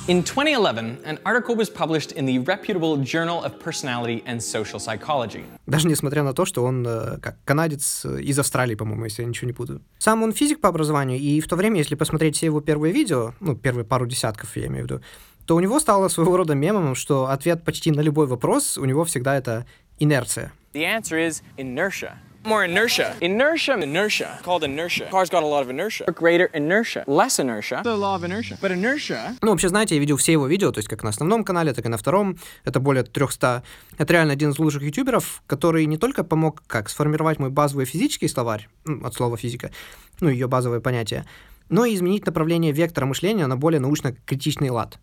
In 0.09 0.23
2011, 0.23 0.99
an 1.05 1.19
article 1.25 1.57
was 1.57 1.69
published 1.69 2.13
in 2.13 2.27
the 2.27 2.39
reputable 2.39 2.97
Journal 2.97 3.43
of 3.43 3.59
Personality 3.59 4.23
and 4.25 4.41
Social 4.41 4.79
Psychology. 4.79 5.43
Даже 5.67 5.89
несмотря 5.89 6.23
на 6.23 6.33
то, 6.33 6.45
что 6.45 6.63
он 6.63 6.87
э, 6.87 7.19
как 7.19 7.43
канадец 7.45 8.05
э, 8.05 8.21
из 8.21 8.39
Австралии, 8.39 8.77
по-моему, 8.77 9.03
если 9.03 9.23
я 9.23 9.29
ничего 9.29 9.49
не 9.49 9.53
путаю. 9.53 9.83
Сам 9.99 10.23
он 10.23 10.33
физик 10.33 10.61
по 10.61 10.69
образованию, 10.69 11.19
и 11.19 11.41
в 11.41 11.49
то 11.49 11.57
время, 11.57 11.79
если 11.79 11.97
посмотреть 11.97 12.37
все 12.37 12.47
его 12.47 12.61
первые 12.61 12.95
видео, 12.95 13.35
ну, 13.41 13.57
первые 13.57 13.85
пару 13.85 14.07
десятков, 14.07 14.57
я 14.57 14.67
имею 14.69 14.87
в 14.87 14.91
виду, 14.91 15.03
то 15.45 15.57
у 15.57 15.61
него 15.61 15.81
стало 15.81 16.07
своего 16.07 16.37
рода 16.37 16.55
мемом, 16.55 16.95
что 16.95 17.27
ответ 17.27 17.65
почти 17.65 17.91
на 17.91 18.01
любой 18.01 18.29
вопрос 18.29 18.79
у 18.79 18.85
него 18.85 19.05
всегда 19.05 19.37
это 19.37 19.67
инерция. 19.99 20.53
The 20.73 20.85
answer 20.85 21.19
is 21.19 21.43
inertia. 21.57 22.13
More 22.47 22.65
inertia. 22.65 23.17
Inertia. 23.21 23.75
Inertia. 23.83 24.39
Called 24.45 24.63
inertia. 24.63 25.09
Cars 25.11 25.29
got 25.29 25.43
a 25.43 25.47
lot 25.47 25.63
of 25.63 25.71
inertia. 25.71 26.05
Greater 26.13 26.49
inertia. 26.55 27.03
Less 27.09 27.41
inertia. 27.41 27.83
The 27.83 27.97
law 27.97 28.15
of 28.15 28.23
inertia. 28.23 28.57
But 28.63 28.71
inertia... 28.71 29.37
Ну, 29.43 29.51
вообще, 29.51 29.69
знаете, 29.69 29.97
я 29.97 30.01
видел 30.01 30.17
все 30.17 30.31
его 30.31 30.47
видео, 30.47 30.71
то 30.71 30.79
есть 30.79 30.89
как 30.89 31.03
на 31.03 31.11
основном 31.11 31.43
канале, 31.43 31.73
так 31.73 31.85
и 31.85 31.89
на 31.89 31.97
втором. 31.97 32.39
Это 32.65 32.79
более 32.79 33.03
300. 33.03 33.65
Это 33.99 34.13
реально 34.13 34.33
один 34.35 34.51
из 34.51 34.61
лучших 34.61 34.83
ютуберов, 34.83 35.43
который 35.49 35.87
не 35.87 35.97
только 35.97 36.23
помог 36.23 36.63
как 36.69 36.89
сформировать 36.89 37.41
мой 37.41 37.51
базовый 37.51 37.85
физический 37.85 38.29
словарь, 38.29 38.69
ну, 38.85 39.05
от 39.05 39.15
слова 39.15 39.37
физика, 39.37 39.73
ну, 40.21 40.29
ее 40.29 40.47
базовые 40.47 40.81
понятия, 40.81 41.27
но 41.69 41.85
и 41.85 41.97
изменить 41.97 42.27
направление 42.27 42.71
вектора 42.71 43.07
мышления 43.07 43.49
на 43.49 43.57
более 43.57 43.81
научно-критичный 43.81 44.71
лад. 44.71 45.01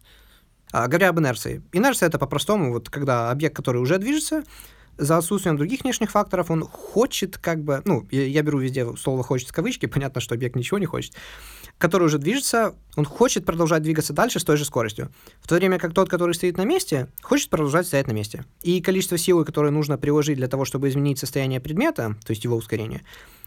А, 0.72 0.88
говоря 0.88 1.10
об 1.10 1.20
инерции. 1.20 1.62
Инерция— 1.74 2.08
это 2.10 2.18
по-простому, 2.18 2.72
вот 2.72 2.90
когда 2.90 3.32
объект, 3.32 3.54
который 3.54 3.82
уже 3.82 3.98
движется, 3.98 4.44
за 4.98 5.18
отсутствием 5.18 5.58
других 5.58 5.82
внешних 5.82 6.12
факторов 6.12 6.52
он 6.52 6.64
хочет 6.64 7.38
как 7.38 7.64
бы, 7.64 7.82
ну, 7.86 8.08
я, 8.12 8.26
я 8.26 8.42
беру 8.42 8.60
везде 8.60 8.86
слово 8.96 9.24
«хочет» 9.24 9.50
в 9.50 9.54
кавычки, 9.54 9.86
понятно, 9.88 10.22
что 10.22 10.36
объект 10.36 10.56
ничего 10.56 10.78
не 10.78 10.86
хочет, 10.86 11.14
который 11.78 12.06
уже 12.06 12.18
движется, 12.18 12.76
он 12.96 13.06
хочет 13.06 13.46
продолжать 13.46 13.84
двигаться 13.84 14.14
дальше 14.14 14.40
с 14.40 14.44
той 14.44 14.58
же 14.58 14.66
скоростью, 14.66 15.12
в 15.42 15.48
то 15.48 15.56
время 15.56 15.80
как 15.80 15.94
тот, 15.94 16.10
который 16.10 16.34
стоит 16.36 16.58
на 16.58 16.66
месте, 16.66 17.08
хочет 17.22 17.50
продолжать 17.50 17.88
стоять 17.88 18.08
на 18.08 18.12
месте. 18.12 18.46
И 18.62 18.82
количество 18.82 19.18
силы, 19.18 19.46
которое 19.46 19.72
нужно 19.72 19.98
приложить 19.98 20.38
для 20.38 20.48
того, 20.48 20.66
чтобы 20.66 20.90
изменить 20.90 21.20
состояние 21.20 21.60
предмета, 21.60 22.16
то 22.26 22.32
есть 22.32 22.44
его 22.44 22.56
ускорение, 22.56 23.02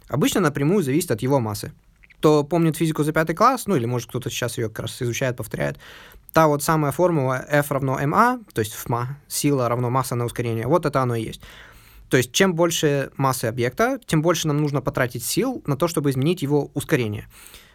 обычно 0.08 0.40
напрямую 0.40 0.82
зависит 0.82 1.10
от 1.10 1.22
его 1.22 1.40
массы. 1.40 1.72
Кто 2.18 2.44
помнит 2.44 2.76
физику 2.76 3.02
за 3.02 3.12
пятый 3.12 3.34
класс, 3.34 3.66
ну 3.66 3.76
или 3.76 3.86
может 3.86 4.08
кто-то 4.08 4.30
сейчас 4.30 4.58
ее 4.58 4.68
как 4.68 4.80
раз 4.80 5.02
изучает, 5.02 5.36
повторяет, 5.36 5.78
та 6.32 6.48
вот 6.48 6.62
самая 6.62 6.92
формула 6.92 7.44
F 7.48 7.70
равно 7.70 7.98
ma, 8.00 8.42
то 8.52 8.60
есть 8.60 8.74
ФМА, 8.74 9.18
сила 9.28 9.68
равно 9.68 9.90
масса 9.90 10.14
на 10.14 10.24
ускорение, 10.24 10.66
вот 10.66 10.86
это 10.86 11.00
оно 11.00 11.14
и 11.14 11.22
есть. 11.22 11.40
То 12.08 12.16
есть 12.16 12.32
чем 12.32 12.54
больше 12.54 13.10
массы 13.16 13.46
объекта, 13.46 13.98
тем 14.06 14.22
больше 14.22 14.46
нам 14.48 14.58
нужно 14.58 14.80
потратить 14.80 15.24
сил 15.24 15.62
на 15.66 15.76
то, 15.76 15.88
чтобы 15.88 16.10
изменить 16.10 16.42
его 16.42 16.70
ускорение. 16.74 17.28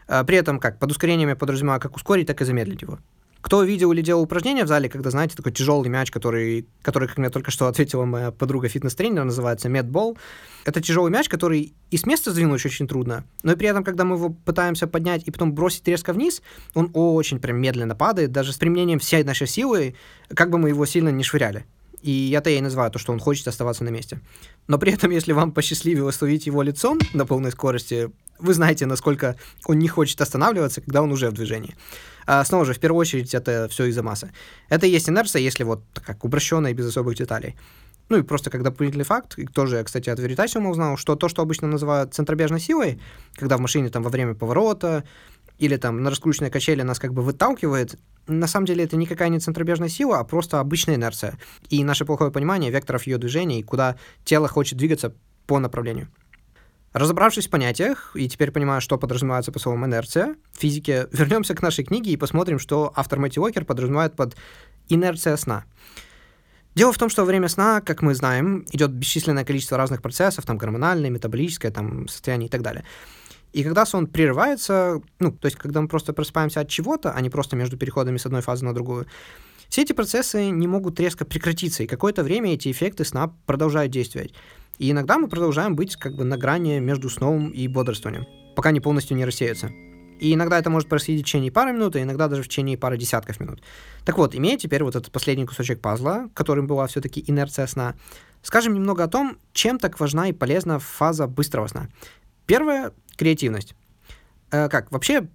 А, 0.08 0.24
при 0.24 0.38
этом 0.38 0.60
как 0.60 0.80
под 0.80 0.92
ускорением 0.92 1.30
я 1.30 1.36
подразумеваю 1.36 1.82
как 1.82 1.96
ускорить, 1.96 2.28
так 2.28 2.42
и 2.42 2.46
замедлить 2.46 2.82
его. 2.82 3.00
Кто 3.42 3.64
видел 3.64 3.92
или 3.92 4.02
делал 4.02 4.22
упражнения 4.22 4.64
в 4.64 4.68
зале, 4.68 4.88
когда, 4.88 5.10
знаете, 5.10 5.36
такой 5.36 5.52
тяжелый 5.52 5.90
мяч, 5.90 6.12
который, 6.12 6.68
который 6.82 7.08
как 7.08 7.18
мне 7.18 7.30
только 7.30 7.52
что 7.52 7.68
ответила 7.68 8.06
моя 8.06 8.32
подруга 8.32 8.70
фитнес-тренер, 8.70 9.24
называется 9.24 9.68
медбол. 9.68 10.18
Это 10.64 10.80
тяжелый 10.82 11.12
мяч, 11.12 11.28
который 11.28 11.74
и 11.90 11.98
с 11.98 12.06
места 12.06 12.32
сдвинуть 12.32 12.64
очень 12.66 12.88
трудно, 12.88 13.24
но 13.42 13.54
и 13.54 13.56
при 13.56 13.68
этом, 13.68 13.84
когда 13.84 14.04
мы 14.04 14.16
его 14.16 14.30
пытаемся 14.30 14.86
поднять 14.86 15.24
и 15.26 15.32
потом 15.32 15.54
бросить 15.54 15.88
резко 15.88 16.14
вниз, 16.14 16.42
он 16.76 16.92
очень 16.94 17.40
прям 17.40 17.60
медленно 17.60 17.96
падает, 17.96 18.32
даже 18.32 18.54
с 18.54 18.58
применением 18.58 19.00
всей 19.00 19.24
нашей 19.24 19.48
силы, 19.48 19.96
как 20.36 20.52
бы 20.52 20.60
мы 20.60 20.70
его 20.70 20.86
сильно 20.86 21.10
не 21.10 21.24
швыряли. 21.24 21.66
И 22.02 22.32
это 22.32 22.50
я 22.50 22.58
и 22.58 22.62
называю 22.62 22.92
то, 22.92 23.00
что 23.00 23.12
он 23.12 23.20
хочет 23.20 23.48
оставаться 23.48 23.84
на 23.84 23.90
месте. 23.90 24.20
Но 24.68 24.78
при 24.78 24.92
этом, 24.92 25.12
если 25.12 25.34
вам 25.34 25.52
посчастливилось 25.52 26.22
ловить 26.22 26.48
его 26.48 26.62
лицом 26.62 27.00
на 27.14 27.26
полной 27.26 27.52
скорости, 27.52 28.12
вы 28.40 28.54
знаете, 28.54 28.86
насколько 28.86 29.36
он 29.66 29.78
не 29.80 29.88
хочет 29.88 30.20
останавливаться, 30.20 30.82
когда 30.82 31.02
он 31.04 31.12
уже 31.12 31.30
в 31.30 31.34
движении. 31.34 31.76
А, 32.26 32.44
снова 32.44 32.66
же, 32.66 32.74
в 32.74 32.80
первую 32.80 33.00
очередь, 33.00 33.34
это 33.34 33.68
все 33.70 33.86
из-за 33.86 34.04
массы. 34.04 34.32
Это 34.70 34.86
и 34.86 34.90
есть 34.90 35.10
инерция, 35.10 35.42
если 35.42 35.64
вот 35.64 35.84
как 36.06 36.24
упрощенная, 36.24 36.74
без 36.74 36.88
особых 36.88 37.16
деталей. 37.16 37.56
Ну 38.10 38.18
и 38.18 38.24
просто 38.24 38.50
как 38.50 38.62
дополнительный 38.64 39.06
факт, 39.06 39.38
и 39.38 39.46
тоже, 39.46 39.82
кстати, 39.84 40.10
от 40.10 40.20
Veritasium 40.20 40.68
узнал, 40.68 40.98
что 40.98 41.16
то, 41.16 41.30
что 41.30 41.42
обычно 41.42 41.68
называют 41.68 42.14
центробежной 42.14 42.60
силой, 42.60 43.00
когда 43.36 43.56
в 43.56 43.62
машине 43.62 43.90
там 43.90 44.04
во 44.04 44.10
время 44.10 44.36
поворота 44.36 45.06
или 45.60 45.78
там 45.78 46.04
на 46.04 46.10
раскрученной 46.10 46.50
качели 46.50 46.82
нас 46.82 47.00
как 47.00 47.14
бы 47.14 47.22
выталкивает, 47.22 47.98
на 48.28 48.48
самом 48.48 48.66
деле 48.66 48.84
это 48.84 48.98
никакая 48.98 49.30
не 49.30 49.40
центробежная 49.40 49.90
сила, 49.90 50.20
а 50.20 50.24
просто 50.24 50.60
обычная 50.60 50.96
инерция. 50.96 51.38
И 51.70 51.84
наше 51.84 52.04
плохое 52.04 52.32
понимание 52.32 52.70
векторов 52.70 53.08
ее 53.08 53.18
движения, 53.18 53.64
куда 53.64 53.96
тело 54.26 54.48
хочет 54.48 54.78
двигаться 54.78 55.14
по 55.48 55.60
направлению. 55.60 56.10
Разобравшись 56.94 57.48
в 57.48 57.50
понятиях, 57.50 58.12
и 58.16 58.28
теперь 58.28 58.52
понимаю, 58.52 58.82
что 58.82 58.98
подразумевается 58.98 59.52
по 59.54 59.60
словам 59.60 59.86
инерция, 59.86 60.36
в 60.52 60.60
физике, 60.60 61.08
вернемся 61.12 61.56
к 61.56 61.62
нашей 61.62 61.86
книге 61.86 62.12
и 62.12 62.18
посмотрим, 62.18 62.60
что 62.60 62.92
автор 62.96 63.20
Мэтью 63.20 63.44
Уокер 63.44 63.64
подразумевает 63.64 64.16
под 64.16 64.36
инерция 64.90 65.38
сна. 65.38 65.64
Дело 66.76 66.92
в 66.92 66.98
том, 66.98 67.10
что 67.10 67.22
во 67.22 67.26
время 67.26 67.48
сна, 67.48 67.82
как 67.82 68.02
мы 68.02 68.14
знаем, 68.14 68.66
идет 68.72 68.92
бесчисленное 68.92 69.46
количество 69.46 69.78
разных 69.78 70.02
процессов, 70.02 70.46
там 70.46 70.58
гормональное, 70.58 71.10
метаболическое, 71.10 71.72
там 71.72 72.08
состояние 72.10 72.48
и 72.48 72.52
так 72.52 72.62
далее. 72.62 72.84
И 73.54 73.64
когда 73.64 73.86
сон 73.86 74.08
прерывается, 74.08 75.02
ну, 75.20 75.32
то 75.32 75.48
есть 75.48 75.58
когда 75.58 75.82
мы 75.82 75.88
просто 75.88 76.14
просыпаемся 76.14 76.62
от 76.62 76.70
чего-то, 76.70 77.12
а 77.12 77.22
не 77.22 77.30
просто 77.30 77.56
между 77.56 77.78
переходами 77.78 78.18
с 78.18 78.26
одной 78.26 78.42
фазы 78.42 78.66
на 78.66 78.74
другую, 78.74 79.08
все 79.68 79.84
эти 79.84 79.94
процессы 79.94 80.50
не 80.50 80.68
могут 80.68 81.00
резко 81.00 81.24
прекратиться, 81.24 81.84
и 81.84 81.88
какое-то 81.88 82.24
время 82.24 82.54
эти 82.54 82.72
эффекты 82.72 83.06
сна 83.06 83.34
продолжают 83.46 83.92
действовать. 83.92 84.34
И 84.78 84.92
иногда 84.92 85.18
мы 85.18 85.28
продолжаем 85.28 85.76
быть 85.76 85.96
как 85.96 86.16
бы 86.16 86.24
на 86.24 86.38
грани 86.38 86.80
между 86.80 87.10
сном 87.10 87.50
и 87.50 87.68
бодрствованием, 87.68 88.26
пока 88.56 88.72
не 88.72 88.80
полностью 88.80 89.16
не 89.18 89.26
рассеются. 89.26 89.72
И 90.20 90.36
иногда 90.36 90.60
это 90.60 90.70
может 90.70 90.88
происходить 90.88 91.22
в 91.22 91.26
течение 91.26 91.52
пары 91.52 91.74
минут, 91.74 91.96
а 91.96 92.02
иногда 92.02 92.28
даже 92.28 92.44
в 92.44 92.48
течение 92.48 92.78
пары 92.78 92.96
десятков 92.96 93.40
минут. 93.40 93.62
Так 94.06 94.20
вот, 94.20 94.36
имея 94.36 94.56
теперь 94.56 94.84
вот 94.84 94.96
этот 94.96 95.12
последний 95.12 95.48
кусочек 95.48 95.82
пазла, 95.82 96.30
которым 96.36 96.68
была 96.68 96.86
все-таки 96.86 97.24
инерция 97.26 97.66
сна, 97.66 97.96
скажем 98.44 98.76
немного 98.76 99.04
о 99.04 99.08
том, 99.08 99.38
чем 99.52 99.80
так 99.80 100.00
важна 100.00 100.30
и 100.30 100.34
полезна 100.34 100.78
фаза 100.78 101.26
быстрого 101.26 101.66
сна. 101.68 101.90
Первое— 102.46 102.92
креативность. 103.18 103.74
Э, 104.52 104.70
как, 104.70 104.92
вообще 104.92 105.28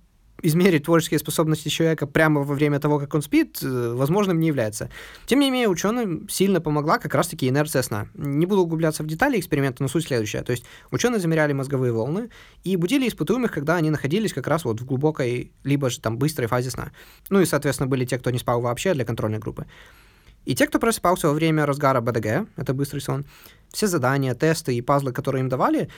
измерить 0.42 0.84
творческие 0.84 1.18
способности 1.18 1.68
человека 1.68 2.06
прямо 2.06 2.42
во 2.42 2.54
время 2.54 2.78
того, 2.78 2.98
как 2.98 3.14
он 3.14 3.22
спит, 3.22 3.58
э, 3.62 3.92
возможным 3.94 4.38
не 4.38 4.48
является. 4.48 4.90
Тем 5.26 5.40
не 5.40 5.50
менее, 5.50 5.68
ученым 5.68 6.28
сильно 6.28 6.60
помогла 6.60 6.98
как 6.98 7.14
раз-таки 7.14 7.48
инерция 7.48 7.82
сна. 7.82 8.08
Не 8.14 8.46
буду 8.46 8.62
углубляться 8.62 9.02
в 9.02 9.06
детали 9.06 9.38
эксперимента, 9.38 9.82
но 9.82 9.88
суть 9.88 10.06
следующая. 10.06 10.42
То 10.42 10.52
есть 10.52 10.64
ученые 10.90 11.20
замеряли 11.20 11.52
мозговые 11.52 11.92
волны 11.92 12.30
и 12.64 12.76
будили 12.76 13.08
испытуемых, 13.08 13.50
когда 13.50 13.76
они 13.76 13.90
находились 13.90 14.32
как 14.32 14.46
раз 14.46 14.64
вот 14.64 14.80
в 14.80 14.84
глубокой, 14.84 15.52
либо 15.64 15.90
же 15.90 16.00
там 16.00 16.18
быстрой 16.18 16.48
фазе 16.48 16.70
сна. 16.70 16.92
Ну 17.30 17.40
и, 17.40 17.46
соответственно, 17.46 17.88
были 17.88 18.04
те, 18.04 18.18
кто 18.18 18.30
не 18.30 18.38
спал 18.38 18.60
вообще 18.60 18.94
для 18.94 19.04
контрольной 19.04 19.38
группы. 19.38 19.66
И 20.44 20.54
те, 20.54 20.68
кто 20.68 20.78
просыпался 20.78 21.26
во 21.26 21.34
время 21.34 21.66
разгара 21.66 22.00
БДГ, 22.00 22.48
это 22.56 22.72
быстрый 22.72 23.00
сон, 23.00 23.24
все 23.72 23.88
задания, 23.88 24.34
тесты 24.34 24.76
и 24.76 24.80
пазлы, 24.80 25.12
которые 25.12 25.40
им 25.40 25.48
давали, 25.48 25.88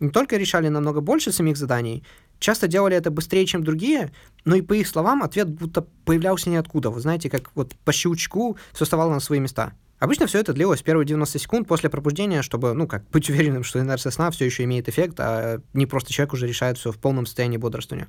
не 0.00 0.10
только 0.10 0.36
решали 0.36 0.68
намного 0.68 1.00
больше 1.00 1.32
самих 1.32 1.56
заданий, 1.56 2.04
часто 2.38 2.68
делали 2.68 2.96
это 2.96 3.10
быстрее, 3.10 3.46
чем 3.46 3.64
другие, 3.64 4.12
но 4.44 4.54
и 4.54 4.62
по 4.62 4.74
их 4.74 4.86
словам 4.86 5.22
ответ 5.22 5.48
будто 5.48 5.86
появлялся 6.04 6.50
ниоткуда. 6.50 6.90
Вы 6.90 7.00
знаете, 7.00 7.30
как 7.30 7.50
вот 7.54 7.74
по 7.84 7.92
щелчку 7.92 8.56
все 8.72 8.84
вставало 8.84 9.12
на 9.12 9.20
свои 9.20 9.40
места. 9.40 9.72
Обычно 9.98 10.26
все 10.26 10.38
это 10.38 10.52
длилось 10.52 10.82
первые 10.82 11.06
90 11.06 11.38
секунд 11.38 11.66
после 11.66 11.90
пробуждения, 11.90 12.42
чтобы, 12.42 12.72
ну, 12.72 12.86
как, 12.86 13.08
быть 13.10 13.28
уверенным, 13.30 13.64
что 13.64 13.80
инерция 13.80 14.12
сна 14.12 14.30
все 14.30 14.44
еще 14.44 14.64
имеет 14.64 14.88
эффект, 14.88 15.16
а 15.18 15.60
не 15.72 15.86
просто 15.86 16.12
человек 16.12 16.32
уже 16.32 16.46
решает 16.46 16.78
все 16.78 16.92
в 16.92 16.98
полном 16.98 17.26
состоянии 17.26 17.56
бодрствования. 17.56 18.08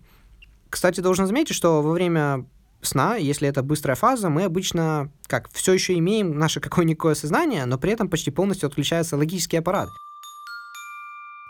Кстати, 0.70 1.02
должен 1.02 1.26
заметить, 1.26 1.56
что 1.56 1.82
во 1.82 1.92
время 1.92 2.46
сна, 2.82 3.16
если 3.16 3.48
это 3.48 3.64
быстрая 3.64 3.96
фаза, 3.96 4.30
мы 4.30 4.44
обычно, 4.44 5.12
как, 5.28 5.50
все 5.52 5.74
еще 5.74 5.98
имеем 5.98 6.38
наше 6.38 6.60
какое-никакое 6.60 7.16
сознание, 7.16 7.66
но 7.66 7.80
при 7.80 7.92
этом 7.92 8.08
почти 8.08 8.30
полностью 8.30 8.68
отключается 8.68 9.18
логический 9.18 9.58
аппарат. 9.58 9.90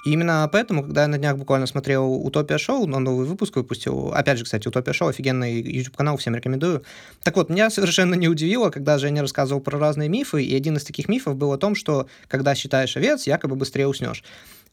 Именно 0.06 0.50
поэтому, 0.52 0.84
когда 0.84 1.02
я 1.02 1.08
на 1.08 1.18
днях 1.18 1.38
буквально 1.38 1.68
смотрел 1.68 2.14
«Утопия 2.14 2.58
шоу», 2.58 2.84
он 2.84 3.04
новый 3.04 3.26
выпуск 3.26 3.58
выпустил, 3.58 4.14
опять 4.14 4.38
же, 4.38 4.46
кстати, 4.46 4.68
«Утопия 4.68 4.94
шоу» 4.94 5.10
офигенный 5.10 5.62
YouTube-канал, 5.62 6.16
всем 6.16 6.36
рекомендую. 6.36 6.84
Так 7.24 7.36
вот, 7.36 7.50
меня 7.50 7.70
совершенно 7.70 8.16
не 8.16 8.30
удивило, 8.30 8.70
когда 8.70 8.98
Женя 8.98 9.22
рассказывал 9.22 9.62
про 9.62 9.78
разные 9.78 10.08
мифы, 10.08 10.44
и 10.44 10.56
один 10.56 10.78
из 10.78 10.86
таких 10.86 11.10
мифов 11.10 11.36
был 11.36 11.52
о 11.52 11.58
том, 11.58 11.76
что 11.76 12.08
когда 12.30 12.56
считаешь 12.56 12.96
овец, 12.96 13.28
якобы 13.28 13.56
быстрее 13.56 13.88
уснешь. 13.88 14.24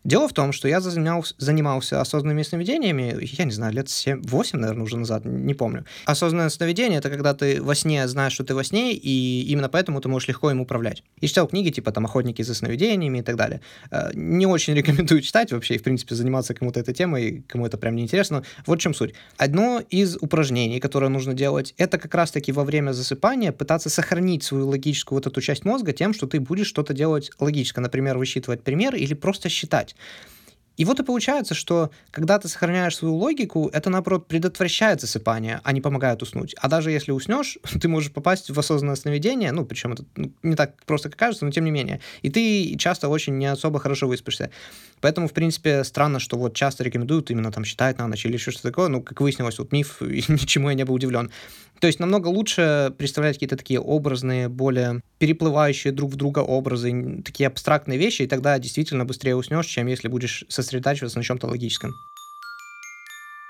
Дело 0.04 0.28
в 0.28 0.32
том, 0.32 0.52
что 0.52 0.68
я 0.68 0.80
занимался, 0.80 1.34
занимался 1.38 2.00
осознанными 2.00 2.42
сновидениями, 2.42 3.16
я 3.20 3.44
не 3.44 3.50
знаю, 3.50 3.72
лет 3.72 3.86
7-8, 3.86 4.56
наверное, 4.56 4.84
уже 4.84 4.96
назад, 4.96 5.24
не 5.24 5.54
помню. 5.54 5.84
Осознанное 6.04 6.48
сновидение— 6.48 6.98
это 7.00 7.10
когда 7.10 7.34
ты 7.34 7.60
во 7.60 7.74
сне 7.74 8.06
знаешь, 8.06 8.32
что 8.32 8.44
ты 8.44 8.54
во 8.54 8.62
сне, 8.62 8.94
и 8.94 9.42
именно 9.48 9.68
поэтому 9.68 10.00
ты 10.00 10.08
можешь 10.08 10.28
легко 10.28 10.50
им 10.50 10.60
управлять. 10.60 11.02
И 11.20 11.26
читал 11.26 11.48
книги, 11.48 11.70
типа 11.70 11.92
там 11.92 12.04
«Охотники 12.06 12.42
за 12.42 12.54
сновидениями» 12.54 13.18
и 13.18 13.22
так 13.22 13.36
далее. 13.36 13.60
Э, 13.90 14.10
не 14.14 14.46
очень 14.46 14.74
рекомендую 14.76 15.22
читать 15.22 15.52
вообще, 15.52 15.74
и, 15.74 15.78
в 15.78 15.82
принципе, 15.82 16.14
заниматься 16.14 16.54
кому-то 16.54 16.80
этой 16.80 16.94
темой, 16.94 17.44
кому 17.48 17.66
это 17.66 17.76
прям 17.76 17.96
не 17.96 18.02
интересно. 18.02 18.44
Вот 18.66 18.78
в 18.78 18.82
чем 18.82 18.94
суть. 18.94 19.14
Одно 19.36 19.82
из 19.90 20.16
упражнений, 20.16 20.80
которое 20.80 21.08
нужно 21.08 21.34
делать, 21.34 21.74
это 21.78 21.98
как 21.98 22.14
раз-таки 22.14 22.52
во 22.52 22.64
время 22.64 22.92
засыпания 22.92 23.52
пытаться 23.52 23.90
сохранить 23.90 24.42
свою 24.44 24.68
логическую 24.68 25.16
вот 25.16 25.26
эту 25.26 25.40
часть 25.40 25.64
мозга 25.64 25.92
тем, 25.92 26.14
что 26.14 26.26
ты 26.26 26.40
будешь 26.40 26.66
что-то 26.66 26.94
делать 26.94 27.30
логически, 27.38 27.80
например, 27.80 28.18
высчитывать 28.18 28.62
пример 28.62 28.94
или 28.94 29.14
просто 29.14 29.48
считать. 29.48 29.85
such. 29.86 30.35
И 30.76 30.84
вот 30.84 31.00
и 31.00 31.04
получается, 31.04 31.54
что 31.54 31.90
когда 32.10 32.38
ты 32.38 32.48
сохраняешь 32.48 32.96
свою 32.96 33.14
логику, 33.14 33.70
это, 33.72 33.90
наоборот, 33.90 34.28
предотвращает 34.28 35.00
засыпание, 35.00 35.60
а 35.64 35.72
не 35.72 35.80
помогает 35.80 36.22
уснуть. 36.22 36.54
А 36.60 36.68
даже 36.68 36.90
если 36.90 37.12
уснешь, 37.12 37.58
ты 37.80 37.88
можешь 37.88 38.12
попасть 38.12 38.50
в 38.50 38.58
осознанное 38.58 38.96
сновидение, 38.96 39.52
ну, 39.52 39.64
причем 39.64 39.92
это 39.92 40.04
ну, 40.16 40.32
не 40.42 40.54
так 40.54 40.74
просто, 40.84 41.08
как 41.08 41.18
кажется, 41.18 41.44
но 41.44 41.50
тем 41.50 41.64
не 41.64 41.70
менее. 41.70 42.00
И 42.22 42.30
ты 42.30 42.76
часто 42.76 43.08
очень 43.08 43.38
не 43.38 43.46
особо 43.46 43.78
хорошо 43.78 44.06
выспишься. 44.06 44.50
Поэтому, 45.00 45.28
в 45.28 45.32
принципе, 45.32 45.84
странно, 45.84 46.18
что 46.20 46.36
вот 46.36 46.54
часто 46.54 46.84
рекомендуют 46.84 47.30
именно 47.30 47.52
там 47.52 47.64
считать 47.64 47.98
на 47.98 48.06
ночь 48.06 48.24
или 48.24 48.34
еще 48.34 48.50
что-то 48.50 48.68
такое. 48.68 48.88
Ну, 48.88 49.02
как 49.02 49.20
выяснилось, 49.20 49.58
вот 49.58 49.72
миф, 49.72 49.96
и 50.02 50.24
ничему 50.28 50.68
я 50.68 50.74
не 50.74 50.84
был 50.84 50.94
удивлен. 50.94 51.30
То 51.80 51.86
есть 51.86 52.00
намного 52.00 52.28
лучше 52.28 52.92
представлять 52.96 53.36
какие-то 53.36 53.56
такие 53.56 53.80
образные, 53.80 54.48
более 54.48 55.02
переплывающие 55.18 55.92
друг 55.92 56.12
в 56.12 56.16
друга 56.16 56.38
образы, 56.40 57.22
такие 57.24 57.46
абстрактные 57.46 57.98
вещи, 57.98 58.22
и 58.22 58.26
тогда 58.26 58.58
действительно 58.58 59.04
быстрее 59.04 59.36
уснешь, 59.36 59.66
чем 59.66 59.86
если 59.86 60.08
будешь 60.08 60.44
сосредотачиваться 60.66 61.18
на 61.18 61.24
чем-то 61.24 61.46
логическом. 61.46 61.94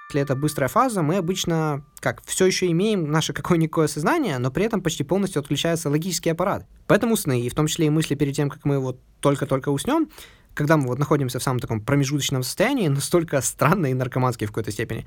Если 0.09 0.23
это 0.23 0.37
быстрая 0.37 0.69
фаза, 0.69 1.03
мы 1.03 1.17
обычно, 1.17 1.83
как, 1.99 2.23
все 2.25 2.47
еще 2.47 2.71
имеем 2.71 3.11
наше 3.11 3.33
какое-никакое 3.33 3.89
сознание, 3.89 4.39
но 4.39 4.53
при 4.53 4.65
этом 4.65 4.81
почти 4.81 5.03
полностью 5.03 5.41
отключается 5.41 5.91
логический 5.91 6.31
аппарат. 6.31 6.65
Поэтому 6.87 7.17
сны, 7.17 7.41
и 7.41 7.49
в 7.49 7.55
том 7.55 7.67
числе 7.67 7.87
и 7.87 7.91
мысли 7.91 8.15
перед 8.15 8.37
тем, 8.37 8.49
как 8.49 8.65
мы 8.65 8.79
вот 8.79 9.01
только-только 9.21 9.71
уснем, 9.71 10.09
когда 10.55 10.77
мы 10.77 10.87
вот 10.87 10.99
находимся 11.01 11.41
в 11.41 11.43
самом 11.43 11.59
таком 11.59 11.81
промежуточном 11.81 12.45
состоянии, 12.45 12.87
настолько 12.89 13.41
странные 13.41 13.93
и 13.93 13.95
наркоманские 13.95 14.47
в 14.47 14.53
какой-то 14.53 14.71
степени. 14.71 15.05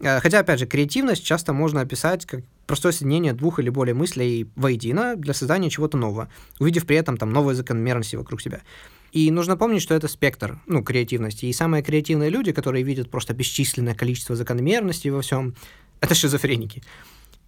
Э, 0.00 0.20
хотя, 0.20 0.40
опять 0.40 0.58
же, 0.58 0.66
креативность 0.66 1.24
часто 1.24 1.52
можно 1.52 1.80
описать 1.80 2.26
как 2.26 2.40
простое 2.66 2.92
соединение 2.92 3.32
двух 3.32 3.60
или 3.60 3.70
более 3.70 3.94
мыслей 3.94 4.50
воедино 4.56 5.14
для 5.14 5.32
создания 5.32 5.70
чего-то 5.70 5.96
нового, 5.96 6.28
увидев 6.58 6.86
при 6.86 6.96
этом 6.96 7.16
там 7.16 7.32
новые 7.32 7.54
закономерности 7.54 8.16
вокруг 8.16 8.42
себя. 8.42 8.60
И 9.12 9.30
нужно 9.30 9.56
помнить, 9.56 9.82
что 9.82 9.94
это 9.94 10.08
спектр, 10.08 10.60
ну, 10.66 10.82
креативности. 10.82 11.46
И 11.46 11.52
самые 11.52 11.82
креативные 11.82 12.30
люди, 12.30 12.52
которые 12.52 12.84
видят 12.84 13.10
просто 13.10 13.34
бесчисленное 13.34 13.94
количество 13.94 14.36
закономерностей 14.36 15.10
во 15.10 15.22
всем, 15.22 15.54
это 16.00 16.14
шизофреники. 16.14 16.82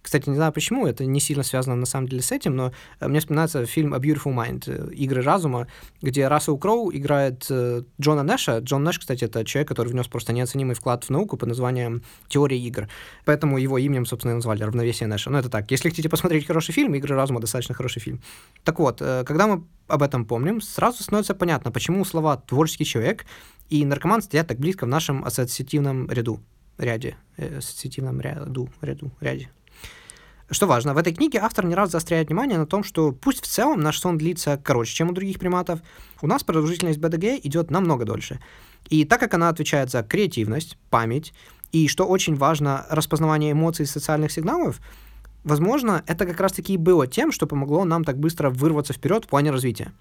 Кстати, 0.03 0.27
не 0.29 0.35
знаю 0.35 0.51
почему, 0.51 0.85
это 0.85 1.05
не 1.05 1.21
сильно 1.21 1.43
связано 1.43 1.75
на 1.75 1.85
самом 1.85 2.09
деле 2.09 2.21
с 2.21 2.31
этим, 2.33 2.55
но 2.57 2.73
э, 2.99 3.07
мне 3.07 3.21
вспоминается 3.21 3.65
фильм 3.65 3.93
«A 3.93 3.99
Beautiful 3.99 4.35
Mind», 4.35 4.63
э, 4.67 4.93
«Игры 4.93 5.21
разума», 5.21 5.67
где 6.01 6.27
Рассел 6.27 6.57
Кроу 6.57 6.91
играет 6.91 7.45
э, 7.49 7.83
Джона 7.99 8.21
Нэша. 8.21 8.59
Джон 8.59 8.83
Нэш, 8.83 8.99
кстати, 8.99 9.23
это 9.23 9.45
человек, 9.45 9.69
который 9.69 9.87
внес 9.87 10.07
просто 10.07 10.33
неоценимый 10.33 10.75
вклад 10.75 11.05
в 11.05 11.09
науку 11.09 11.37
под 11.37 11.47
названием 11.47 12.03
«Теория 12.27 12.59
игр». 12.59 12.89
Поэтому 13.23 13.57
его 13.57 13.77
именем, 13.77 14.05
собственно, 14.05 14.33
и 14.33 14.35
назвали 14.35 14.63
«Равновесие 14.63 15.07
Нэша». 15.07 15.29
Но 15.29 15.39
это 15.39 15.49
так. 15.49 15.71
Если 15.71 15.87
хотите 15.87 16.09
посмотреть 16.09 16.45
хороший 16.45 16.73
фильм, 16.73 16.93
«Игры 16.95 17.15
разума» 17.15 17.39
достаточно 17.39 17.73
хороший 17.73 18.01
фильм. 18.01 18.21
Так 18.65 18.79
вот, 18.79 18.99
когда 18.99 19.47
мы 19.47 19.63
об 19.87 20.03
этом 20.03 20.25
помним, 20.25 20.59
сразу 20.59 21.01
становится 21.01 21.33
понятно, 21.33 21.71
почему 21.71 22.03
слова 22.03 22.35
«творческий 22.35 22.83
человек» 22.85 23.25
и 23.69 23.85
«наркоман» 23.85 24.21
стоят 24.21 24.47
так 24.47 24.59
близко 24.59 24.83
в 24.83 24.89
нашем 24.89 25.23
ассоциативном 25.23 26.09
ряду 26.11 26.41
ряде, 26.77 27.15
ассоциативном 27.37 28.19
ряду, 28.19 28.69
ряду, 28.81 29.11
ряде, 29.21 29.49
что 30.53 30.67
важно, 30.67 30.93
в 30.93 30.97
этой 30.97 31.13
книге 31.13 31.39
автор 31.39 31.65
не 31.65 31.75
раз 31.75 31.91
заостряет 31.91 32.27
внимание 32.27 32.57
на 32.57 32.65
том, 32.65 32.83
что 32.83 33.11
пусть 33.11 33.43
в 33.43 33.47
целом 33.47 33.79
наш 33.79 33.99
сон 33.99 34.17
длится 34.17 34.59
короче, 34.61 34.93
чем 34.93 35.09
у 35.09 35.13
других 35.13 35.39
приматов, 35.39 35.79
у 36.21 36.27
нас 36.27 36.43
продолжительность 36.43 36.99
БДГ 36.99 37.45
идет 37.45 37.71
намного 37.71 38.05
дольше. 38.05 38.39
И 38.89 39.05
так 39.05 39.19
как 39.19 39.33
она 39.33 39.49
отвечает 39.49 39.89
за 39.89 40.03
креативность, 40.03 40.77
память 40.89 41.33
и, 41.71 41.87
что 41.87 42.05
очень 42.05 42.35
важно, 42.35 42.85
распознавание 42.89 43.51
эмоций 43.51 43.83
и 43.83 43.87
социальных 43.87 44.31
сигналов, 44.31 44.79
возможно, 45.43 46.03
это 46.07 46.25
как 46.25 46.39
раз-таки 46.39 46.73
и 46.73 46.77
было 46.77 47.07
тем, 47.07 47.31
что 47.31 47.47
помогло 47.47 47.83
нам 47.85 48.03
так 48.03 48.17
быстро 48.17 48.49
вырваться 48.49 48.93
вперед 48.93 49.25
в 49.25 49.27
плане 49.27 49.51
развития. 49.51 49.91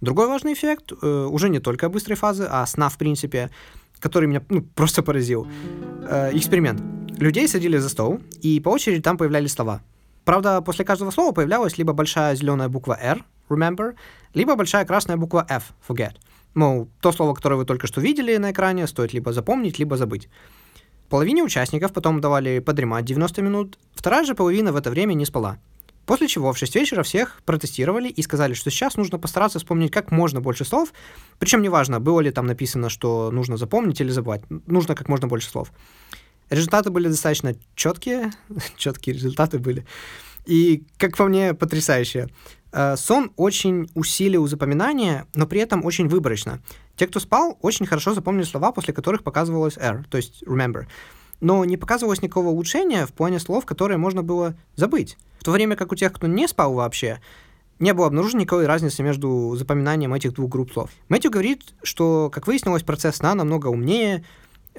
Другой 0.00 0.28
важный 0.28 0.54
эффект, 0.54 0.92
э, 1.02 1.26
уже 1.30 1.48
не 1.50 1.58
только 1.58 1.88
быстрой 1.88 2.16
фазы, 2.16 2.46
а 2.48 2.64
сна 2.66 2.88
в 2.88 2.96
принципе, 2.96 3.50
который 3.98 4.26
меня 4.28 4.42
ну, 4.48 4.62
просто 4.62 5.02
поразил. 5.02 5.46
Э, 6.08 6.30
эксперимент. 6.34 6.80
Людей 7.20 7.46
садили 7.48 7.76
за 7.76 7.90
стол, 7.90 8.18
и 8.40 8.58
по 8.60 8.70
очереди 8.70 9.02
там 9.02 9.18
появлялись 9.18 9.52
слова. 9.52 9.82
Правда, 10.24 10.62
после 10.62 10.86
каждого 10.86 11.10
слова 11.10 11.32
появлялась 11.32 11.76
либо 11.76 11.92
большая 11.92 12.34
зеленая 12.34 12.70
буква 12.70 12.98
R, 12.98 13.22
remember, 13.50 13.94
либо 14.32 14.56
большая 14.56 14.86
красная 14.86 15.18
буква 15.18 15.46
F, 15.46 15.74
forget. 15.86 16.14
Мол, 16.54 16.88
то 17.02 17.12
слово, 17.12 17.34
которое 17.34 17.56
вы 17.56 17.66
только 17.66 17.86
что 17.86 18.00
видели 18.00 18.38
на 18.38 18.52
экране, 18.52 18.86
стоит 18.86 19.12
либо 19.12 19.34
запомнить, 19.34 19.78
либо 19.78 19.98
забыть. 19.98 20.30
Половине 21.10 21.42
участников 21.42 21.92
потом 21.92 22.22
давали 22.22 22.58
подремать 22.58 23.04
90 23.04 23.42
минут, 23.42 23.78
вторая 23.94 24.24
же 24.24 24.34
половина 24.34 24.72
в 24.72 24.76
это 24.76 24.88
время 24.88 25.12
не 25.12 25.26
спала. 25.26 25.58
После 26.06 26.26
чего 26.26 26.54
в 26.54 26.58
6 26.58 26.74
вечера 26.74 27.02
всех 27.02 27.42
протестировали 27.44 28.08
и 28.08 28.22
сказали, 28.22 28.54
что 28.54 28.70
сейчас 28.70 28.96
нужно 28.96 29.18
постараться 29.18 29.58
вспомнить 29.58 29.90
как 29.90 30.10
можно 30.10 30.40
больше 30.40 30.64
слов, 30.64 30.94
причем 31.38 31.60
неважно, 31.60 32.00
было 32.00 32.20
ли 32.20 32.30
там 32.30 32.46
написано, 32.46 32.88
что 32.88 33.30
нужно 33.30 33.58
запомнить 33.58 34.00
или 34.00 34.08
забывать, 34.08 34.40
нужно 34.66 34.94
как 34.94 35.10
можно 35.10 35.28
больше 35.28 35.50
слов. 35.50 35.70
Результаты 36.50 36.90
были 36.90 37.08
достаточно 37.08 37.54
четкие, 37.74 38.32
четкие 38.76 39.14
результаты 39.14 39.58
были. 39.58 39.86
И, 40.46 40.84
как 40.98 41.16
по 41.16 41.26
мне, 41.26 41.54
потрясающие. 41.54 42.28
Э, 42.72 42.96
сон 42.96 43.32
очень 43.36 43.88
усилил 43.94 44.46
запоминание, 44.46 45.26
но 45.34 45.46
при 45.46 45.60
этом 45.60 45.84
очень 45.84 46.08
выборочно. 46.08 46.60
Те, 46.96 47.06
кто 47.06 47.20
спал, 47.20 47.58
очень 47.62 47.86
хорошо 47.86 48.14
запомнили 48.14 48.44
слова, 48.44 48.72
после 48.72 48.92
которых 48.92 49.22
показывалось 49.22 49.78
R, 49.78 50.04
то 50.10 50.16
есть 50.16 50.42
remember. 50.42 50.86
Но 51.40 51.64
не 51.64 51.76
показывалось 51.76 52.20
никакого 52.20 52.48
улучшения 52.48 53.06
в 53.06 53.12
плане 53.12 53.40
слов, 53.40 53.64
которые 53.64 53.96
можно 53.98 54.22
было 54.22 54.54
забыть. 54.76 55.16
В 55.38 55.44
то 55.44 55.52
время 55.52 55.76
как 55.76 55.92
у 55.92 55.94
тех, 55.94 56.12
кто 56.12 56.26
не 56.26 56.46
спал 56.46 56.74
вообще, 56.74 57.20
не 57.78 57.94
было 57.94 58.08
обнаружено 58.08 58.42
никакой 58.42 58.66
разницы 58.66 59.02
между 59.02 59.56
запоминанием 59.56 60.12
этих 60.12 60.34
двух 60.34 60.50
групп 60.50 60.72
слов. 60.72 60.90
Мэтью 61.08 61.30
говорит, 61.30 61.74
что, 61.82 62.28
как 62.30 62.46
выяснилось, 62.46 62.82
процесс 62.82 63.16
сна 63.16 63.34
намного 63.34 63.68
умнее, 63.68 64.24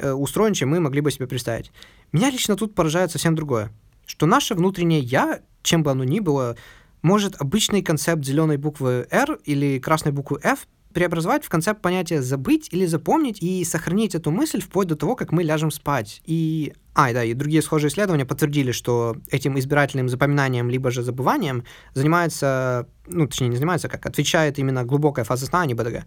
устроен, 0.01 0.53
чем 0.53 0.69
мы 0.69 0.79
могли 0.79 1.01
бы 1.01 1.11
себе 1.11 1.27
представить. 1.27 1.71
Меня 2.11 2.29
лично 2.29 2.55
тут 2.55 2.75
поражает 2.75 3.11
совсем 3.11 3.35
другое, 3.35 3.71
что 4.05 4.25
наше 4.25 4.55
внутреннее 4.55 4.99
«я», 4.99 5.41
чем 5.63 5.83
бы 5.83 5.91
оно 5.91 6.03
ни 6.03 6.19
было, 6.19 6.57
может 7.01 7.35
обычный 7.39 7.81
концепт 7.81 8.23
зеленой 8.23 8.57
буквы 8.57 9.07
R 9.11 9.39
или 9.45 9.79
красной 9.79 10.11
буквы 10.11 10.39
F 10.43 10.67
преобразовать 10.93 11.45
в 11.45 11.49
концепт 11.49 11.81
понятия 11.81 12.21
«забыть» 12.21 12.69
или 12.71 12.85
«запомнить» 12.85 13.41
и 13.41 13.63
сохранить 13.63 14.15
эту 14.15 14.31
мысль 14.31 14.61
вплоть 14.61 14.87
до 14.87 14.95
того, 14.95 15.15
как 15.15 15.31
мы 15.31 15.43
ляжем 15.43 15.71
спать. 15.71 16.21
И 16.25 16.73
а, 16.93 17.13
да, 17.13 17.23
и 17.23 17.33
другие 17.33 17.61
схожие 17.61 17.89
исследования 17.89 18.25
подтвердили, 18.25 18.71
что 18.71 19.15
этим 19.29 19.57
избирательным 19.57 20.09
запоминанием 20.09 20.69
либо 20.69 20.91
же 20.91 21.03
забыванием 21.03 21.63
занимается, 21.93 22.87
ну, 23.07 23.27
точнее, 23.27 23.47
не 23.47 23.55
занимается, 23.55 23.87
как 23.87 24.05
отвечает 24.05 24.59
именно 24.59 24.83
глубокая 24.83 25.23
фаза 25.23 25.45
сна, 25.45 25.61
а 25.61 25.65
не 25.65 25.73
БДГ. 25.73 26.03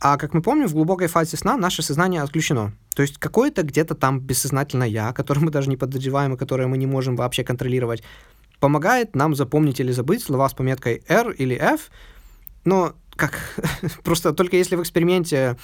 А 0.00 0.16
как 0.16 0.32
мы 0.32 0.40
помним, 0.40 0.66
в 0.66 0.72
глубокой 0.72 1.08
фазе 1.08 1.36
сна 1.36 1.58
наше 1.58 1.82
сознание 1.82 2.22
отключено. 2.22 2.72
То 2.94 3.02
есть 3.02 3.18
какое-то 3.18 3.62
где-то 3.62 3.94
там 3.94 4.18
бессознательное 4.18 4.88
«я», 4.88 5.12
которое 5.14 5.40
мы 5.40 5.50
даже 5.50 5.68
не 5.68 5.76
подозреваем 5.76 6.34
и 6.34 6.38
которое 6.38 6.66
мы 6.66 6.78
не 6.78 6.86
можем 6.86 7.16
вообще 7.16 7.44
контролировать, 7.44 8.02
помогает 8.60 9.14
нам 9.14 9.34
запомнить 9.34 9.80
или 9.80 9.92
забыть 9.92 10.22
слова 10.22 10.48
с 10.48 10.54
пометкой 10.54 11.02
R 11.06 11.30
или 11.32 11.54
F, 11.54 11.90
но 12.64 12.94
как 13.16 13.38
просто 14.02 14.32
только 14.32 14.56
если 14.56 14.76
в 14.76 14.80
эксперименте 14.80 15.56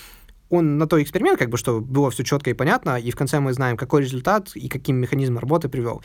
он 0.49 0.79
на 0.79 0.87
то 0.87 1.03
эксперимент, 1.03 1.38
как 1.38 1.51
бы, 1.51 1.57
что 1.57 1.81
было 1.81 2.11
все 2.11 2.22
четко 2.22 2.51
и 2.51 2.55
понятно, 2.55 3.01
и 3.01 3.11
в 3.11 3.16
конце 3.16 3.40
мы 3.40 3.53
знаем, 3.53 3.77
какой 3.77 4.03
результат 4.03 4.55
и 4.55 4.68
каким 4.68 4.96
механизмом 4.96 5.38
работы 5.38 5.68
привел. 5.68 6.03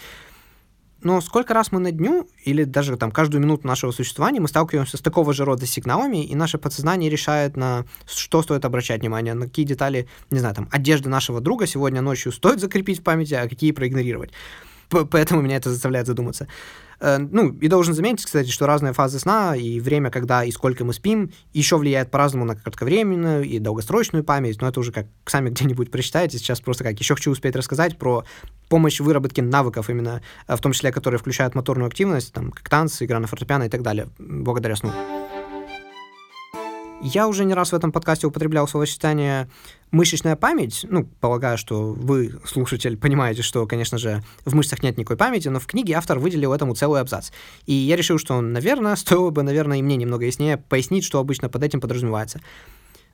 Но 1.04 1.20
сколько 1.22 1.54
раз 1.54 1.72
мы 1.72 1.80
на 1.80 1.92
дню, 1.92 2.28
или 2.44 2.64
даже 2.64 2.96
там 2.96 3.12
каждую 3.12 3.42
минуту 3.42 3.68
нашего 3.68 3.92
существования, 3.92 4.40
мы 4.40 4.48
сталкиваемся 4.48 4.98
с 4.98 5.02
такого 5.02 5.34
же 5.34 5.46
рода 5.46 5.66
сигналами, 5.66 6.24
и 6.26 6.36
наше 6.36 6.58
подсознание 6.58 7.10
решает, 7.10 7.58
на 7.58 7.86
что 8.06 8.44
стоит 8.44 8.66
обращать 8.66 9.02
внимание, 9.02 9.34
на 9.34 9.46
какие 9.46 9.66
детали, 9.66 10.08
не 10.30 10.40
знаю, 10.40 10.56
там, 10.56 10.70
одежды 10.72 11.10
нашего 11.10 11.42
друга 11.42 11.66
сегодня 11.66 12.02
ночью 12.02 12.32
стоит 12.32 12.60
закрепить 12.60 13.00
в 13.00 13.04
памяти, 13.04 13.34
а 13.34 13.50
какие 13.50 13.72
проигнорировать. 13.72 14.32
Поэтому 14.90 15.42
меня 15.42 15.56
это 15.56 15.70
заставляет 15.70 16.08
задуматься. 16.08 16.48
Э, 17.02 17.18
ну, 17.18 17.50
и 17.50 17.68
должен 17.68 17.94
заметить, 17.94 18.24
кстати, 18.26 18.50
что 18.50 18.68
разные 18.68 18.94
фазы 18.94 19.20
сна 19.20 19.56
и 19.56 19.80
время, 19.80 20.12
когда 20.12 20.44
и 20.44 20.52
сколько 20.52 20.86
мы 20.86 20.94
спим, 20.94 21.32
еще 21.52 21.78
влияет 21.78 22.12
по-разному 22.12 22.46
на 22.46 22.56
кратковременную 22.56 23.44
и 23.44 23.60
долгосрочную 23.60 24.24
память, 24.24 24.62
но 24.62 24.68
это 24.68 24.80
уже 24.80 24.92
как 24.92 25.08
сами 25.26 25.50
где-нибудь 25.52 25.92
прочитаете. 25.92 26.38
Сейчас 26.38 26.62
просто 26.62 26.84
как 26.84 27.00
еще 27.00 27.16
хочу 27.16 27.32
успеть 27.32 27.56
рассказать 27.56 27.98
про 27.98 28.24
помощь 28.70 29.00
в 29.00 29.04
выработке 29.04 29.42
навыков 29.42 29.90
именно, 29.90 30.22
э, 30.48 30.56
в 30.56 30.62
том 30.62 30.74
числе, 30.74 30.92
которые 30.92 31.20
включают 31.20 31.56
моторную 31.56 31.88
активность, 31.88 32.34
там, 32.34 32.52
как 32.52 32.70
танцы, 32.70 33.06
игра 33.06 33.20
на 33.20 33.28
фортепиано 33.28 33.64
и 33.64 33.70
так 33.70 33.82
далее, 33.82 34.08
благодаря 34.20 34.76
сну. 34.76 34.92
Я 37.04 37.28
уже 37.28 37.46
не 37.46 37.56
раз 37.56 37.72
в 37.72 37.76
этом 37.76 37.92
подкасте 37.92 38.28
употреблял 38.28 38.68
словосочетание 38.68 39.50
мышечная 39.90 40.36
память. 40.36 40.86
Ну, 40.88 41.06
полагаю, 41.20 41.58
что 41.58 41.94
вы, 41.94 42.40
слушатель, 42.46 42.96
понимаете, 42.96 43.42
что, 43.42 43.66
конечно 43.66 43.98
же, 43.98 44.24
в 44.46 44.54
мышцах 44.54 44.84
нет 44.84 44.98
никакой 44.98 45.18
памяти, 45.18 45.48
но 45.48 45.60
в 45.60 45.66
книге 45.66 45.96
автор 45.96 46.20
выделил 46.20 46.54
этому 46.54 46.76
целый 46.76 47.02
абзац. 47.02 47.32
И 47.66 47.74
я 47.74 47.96
решил, 47.96 48.20
что, 48.20 48.40
наверное, 48.40 48.96
стоило 48.98 49.32
бы, 49.32 49.42
наверное, 49.42 49.80
и 49.80 49.82
мне 49.82 49.96
немного 49.96 50.26
яснее 50.26 50.58
пояснить, 50.58 51.04
что 51.04 51.18
обычно 51.18 51.50
под 51.50 51.64
этим 51.64 51.82
подразумевается. 51.82 52.40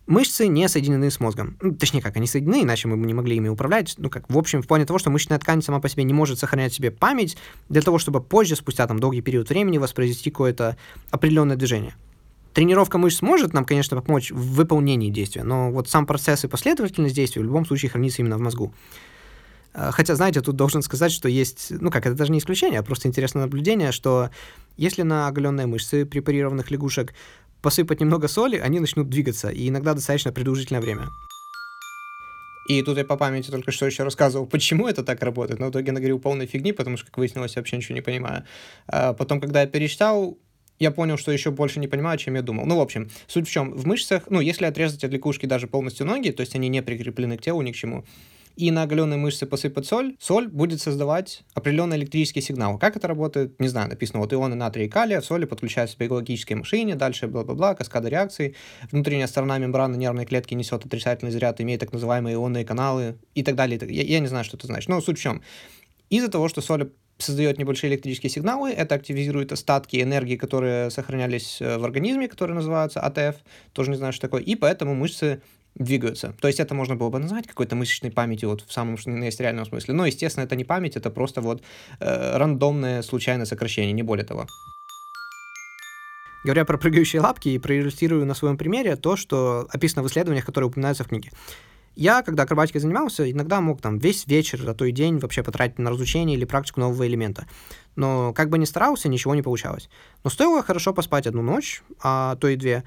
Мышцы 0.05 0.47
не 0.47 0.67
соединены 0.67 1.09
с 1.09 1.21
мозгом. 1.21 1.57
Ну, 1.61 1.73
точнее, 1.73 2.01
как, 2.01 2.17
они 2.17 2.27
соединены, 2.27 2.63
иначе 2.63 2.89
мы 2.89 2.97
бы 2.97 3.05
не 3.05 3.13
могли 3.13 3.37
ими 3.37 3.47
управлять. 3.47 3.95
Ну, 3.97 4.09
как, 4.09 4.29
в 4.29 4.37
общем, 4.37 4.61
в 4.61 4.67
плане 4.67 4.85
того, 4.85 4.99
что 4.99 5.09
мышечная 5.09 5.39
ткань 5.39 5.61
сама 5.61 5.79
по 5.79 5.87
себе 5.87 6.03
не 6.03 6.13
может 6.13 6.39
сохранять 6.39 6.73
себе 6.73 6.91
память 6.91 7.37
для 7.69 7.81
того, 7.81 7.99
чтобы 7.99 8.21
позже, 8.21 8.57
спустя 8.57 8.85
там 8.85 8.99
долгий 8.99 9.21
период 9.21 9.47
времени, 9.47 9.77
воспроизвести 9.77 10.29
какое-то 10.29 10.75
определенное 11.11 11.55
движение. 11.55 11.95
Тренировка 12.57 12.97
мышц 12.97 13.21
может 13.21 13.53
нам, 13.53 13.65
конечно, 13.65 14.01
помочь 14.01 14.31
в 14.31 14.55
выполнении 14.55 15.11
действия, 15.11 15.43
но 15.43 15.69
вот 15.69 15.89
сам 15.89 16.07
процесс 16.07 16.43
и 16.43 16.47
последовательность 16.47 17.13
действий 17.13 17.39
в 17.39 17.45
любом 17.45 17.67
случае 17.67 17.91
хранится 17.91 18.23
именно 18.23 18.35
в 18.35 18.41
мозгу. 18.41 18.73
А, 19.75 19.91
хотя, 19.91 20.15
знаете, 20.15 20.41
тут 20.41 20.55
должен 20.55 20.81
сказать, 20.81 21.11
что 21.11 21.29
есть, 21.29 21.67
ну 21.69 21.91
как, 21.91 22.07
это 22.07 22.15
даже 22.15 22.31
не 22.31 22.39
исключение, 22.39 22.79
а 22.79 22.83
просто 22.83 23.07
интересное 23.07 23.43
наблюдение, 23.43 23.91
что 23.91 24.31
если 24.75 25.03
на 25.03 25.27
оголенные 25.27 25.67
мышцы 25.67 26.03
препарированных 26.03 26.71
лягушек 26.71 27.13
посыпать 27.61 28.01
немного 28.01 28.27
соли, 28.27 28.57
они 28.57 28.79
начнут 28.79 29.07
двигаться, 29.07 29.49
и 29.49 29.69
иногда 29.69 29.93
достаточно 29.93 30.31
продолжительное 30.31 30.81
время. 30.81 31.09
И 32.67 32.81
тут 32.81 32.97
я 32.97 33.05
по 33.05 33.17
памяти 33.17 33.51
только 33.51 33.71
что 33.71 33.85
еще 33.85 34.01
рассказывал, 34.01 34.47
почему 34.47 34.87
это 34.87 35.03
так 35.03 35.21
работает, 35.21 35.59
но 35.59 35.67
в 35.67 35.69
итоге 35.69 35.91
наговорил 35.91 36.17
полной 36.17 36.47
фигни, 36.47 36.71
потому 36.71 36.97
что, 36.97 37.05
как 37.05 37.19
выяснилось, 37.19 37.55
я 37.55 37.59
вообще 37.59 37.77
ничего 37.77 37.93
не 37.93 38.01
понимаю. 38.01 38.45
А 38.87 39.13
потом, 39.13 39.39
когда 39.39 39.61
я 39.61 39.67
перечитал, 39.67 40.39
я 40.79 40.91
понял, 40.91 41.17
что 41.17 41.31
еще 41.31 41.51
больше 41.51 41.79
не 41.79 41.87
понимаю, 41.87 42.17
чем 42.17 42.35
я 42.35 42.41
думал. 42.41 42.65
Ну, 42.65 42.77
в 42.77 42.81
общем, 42.81 43.09
суть 43.27 43.47
в 43.47 43.51
чем? 43.51 43.73
В 43.73 43.85
мышцах, 43.85 44.23
ну, 44.29 44.39
если 44.39 44.65
отрезать 44.65 45.03
от 45.03 45.11
лягушки 45.11 45.45
даже 45.45 45.67
полностью 45.67 46.05
ноги, 46.05 46.29
то 46.29 46.41
есть 46.41 46.55
они 46.55 46.69
не 46.69 46.81
прикреплены 46.81 47.37
к 47.37 47.41
телу 47.41 47.61
ни 47.61 47.71
к 47.71 47.75
чему, 47.75 48.03
и 48.57 48.71
на 48.71 48.83
оголенные 48.83 49.17
мышцы 49.17 49.45
посыпать 49.45 49.85
соль, 49.85 50.15
соль 50.19 50.47
будет 50.47 50.81
создавать 50.81 51.43
определенный 51.53 51.97
электрический 51.97 52.41
сигнал. 52.41 52.79
Как 52.79 52.97
это 52.97 53.07
работает, 53.07 53.59
не 53.59 53.67
знаю, 53.67 53.87
написано, 53.87 54.19
вот 54.19 54.33
ионы 54.33 54.55
натрия 54.55 54.87
и 54.87 54.89
калия 54.89 55.21
в 55.21 55.25
соли 55.25 55.45
подключаются 55.45 55.95
к 55.95 55.99
биологической 55.99 56.55
машине, 56.55 56.95
дальше 56.95 57.27
бла-бла-бла, 57.27 57.75
каскада 57.75 58.09
реакций, 58.09 58.55
внутренняя 58.91 59.27
сторона 59.27 59.59
мембраны 59.59 59.95
нервной 59.95 60.25
клетки 60.25 60.55
несет 60.55 60.85
отрицательный 60.85 61.31
заряд, 61.31 61.61
имеет 61.61 61.81
так 61.81 61.93
называемые 61.93 62.33
ионные 62.33 62.65
каналы 62.65 63.19
и 63.35 63.43
так 63.43 63.55
далее. 63.55 63.79
Я, 63.87 64.03
я 64.03 64.19
не 64.19 64.27
знаю, 64.27 64.43
что 64.43 64.57
это 64.57 64.65
значит, 64.65 64.89
но 64.89 64.99
суть 65.01 65.19
в 65.19 65.21
чем? 65.21 65.43
Из-за 66.09 66.29
того, 66.29 66.47
что 66.49 66.61
соль 66.61 66.89
создает 67.17 67.57
небольшие 67.57 67.91
электрические 67.91 68.29
сигналы, 68.29 68.71
это 68.71 68.95
активизирует 68.95 69.51
остатки 69.51 70.01
энергии, 70.01 70.35
которые 70.35 70.89
сохранялись 70.89 71.61
э, 71.61 71.77
в 71.77 71.83
организме, 71.83 72.27
которые 72.27 72.55
называются 72.55 72.99
АТФ, 73.01 73.37
тоже 73.73 73.91
не 73.91 73.97
знаю, 73.97 74.13
что 74.13 74.21
такое, 74.21 74.41
и 74.41 74.55
поэтому 74.55 74.93
мышцы 74.93 75.41
двигаются. 75.75 76.35
То 76.41 76.47
есть 76.47 76.59
это 76.59 76.73
можно 76.73 76.95
было 76.95 77.09
бы 77.09 77.19
назвать 77.19 77.47
какой-то 77.47 77.75
мышечной 77.75 78.11
памятью 78.11 78.49
вот 78.49 78.61
в 78.61 78.71
самом 78.71 78.97
что 78.97 79.11
есть 79.11 79.39
реальном 79.39 79.65
смысле. 79.65 79.93
Но, 79.93 80.05
естественно, 80.05 80.43
это 80.43 80.55
не 80.55 80.63
память, 80.63 80.95
это 80.95 81.09
просто 81.09 81.41
вот 81.41 81.61
э, 81.99 82.37
рандомное 82.37 83.01
случайное 83.01 83.45
сокращение, 83.45 83.93
не 83.93 84.03
более 84.03 84.25
того. 84.25 84.47
Говоря 86.43 86.65
про 86.65 86.77
прыгающие 86.77 87.21
лапки, 87.21 87.49
и 87.49 87.59
проиллюстрирую 87.59 88.25
на 88.25 88.33
своем 88.33 88.57
примере 88.57 88.95
то, 88.95 89.15
что 89.15 89.67
описано 89.69 90.03
в 90.03 90.07
исследованиях, 90.07 90.45
которые 90.45 90.69
упоминаются 90.69 91.03
в 91.03 91.07
книге. 91.07 91.31
Я, 91.97 92.21
когда 92.21 92.43
акробатикой 92.43 92.79
занимался, 92.79 93.29
иногда 93.29 93.59
мог 93.59 93.81
там 93.81 93.97
весь 93.97 94.27
вечер, 94.27 94.63
а 94.69 94.75
то 94.75 94.85
и 94.85 94.91
день 94.91 95.17
вообще 95.17 95.41
потратить 95.41 95.79
на 95.79 95.89
разучение 95.89 96.37
или 96.37 96.45
практику 96.45 96.79
нового 96.79 97.07
элемента. 97.07 97.47
Но 97.95 98.33
как 98.33 98.49
бы 98.49 98.59
ни 98.59 98.65
старался, 98.65 99.09
ничего 99.09 99.33
не 99.33 99.41
получалось. 99.41 99.89
Но 100.23 100.29
стоило 100.29 100.61
хорошо 100.61 100.93
поспать 100.93 101.25
одну 101.25 101.41
ночь, 101.41 101.81
а 101.99 102.35
то 102.35 102.49
и 102.49 102.55
две, 102.55 102.83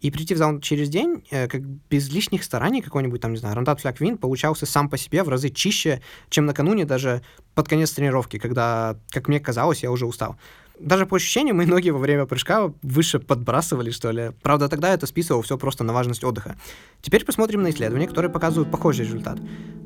и 0.00 0.10
прийти 0.10 0.32
в 0.34 0.38
зал 0.38 0.58
через 0.60 0.88
день, 0.88 1.22
э, 1.30 1.48
как 1.48 1.60
без 1.62 2.10
лишних 2.10 2.44
стараний, 2.44 2.80
какой-нибудь 2.80 3.20
там, 3.20 3.32
не 3.32 3.38
знаю, 3.38 3.54
рандат 3.56 3.80
фляг 3.80 4.00
вин 4.00 4.16
получался 4.16 4.64
сам 4.64 4.88
по 4.88 4.96
себе 4.96 5.22
в 5.22 5.28
разы 5.28 5.50
чище, 5.50 6.00
чем 6.30 6.46
накануне 6.46 6.86
даже 6.86 7.20
под 7.54 7.68
конец 7.68 7.92
тренировки, 7.92 8.38
когда, 8.38 8.96
как 9.10 9.28
мне 9.28 9.38
казалось, 9.38 9.82
я 9.82 9.90
уже 9.90 10.06
устал. 10.06 10.36
Даже 10.78 11.06
по 11.06 11.16
ощущениям, 11.16 11.56
мои 11.58 11.66
ноги 11.66 11.90
во 11.90 11.98
время 11.98 12.26
прыжка 12.26 12.72
выше 12.82 13.18
подбрасывали, 13.18 13.90
что 13.90 14.10
ли. 14.10 14.32
Правда, 14.42 14.68
тогда 14.68 14.92
это 14.92 15.06
списывал 15.06 15.42
все 15.42 15.56
просто 15.56 15.84
на 15.84 15.92
важность 15.92 16.24
отдыха. 16.24 16.56
Теперь 17.02 17.24
посмотрим 17.24 17.62
на 17.62 17.70
исследования, 17.70 18.06
которые 18.06 18.30
показывают 18.30 18.70
похожий 18.70 19.04
результат. 19.04 19.38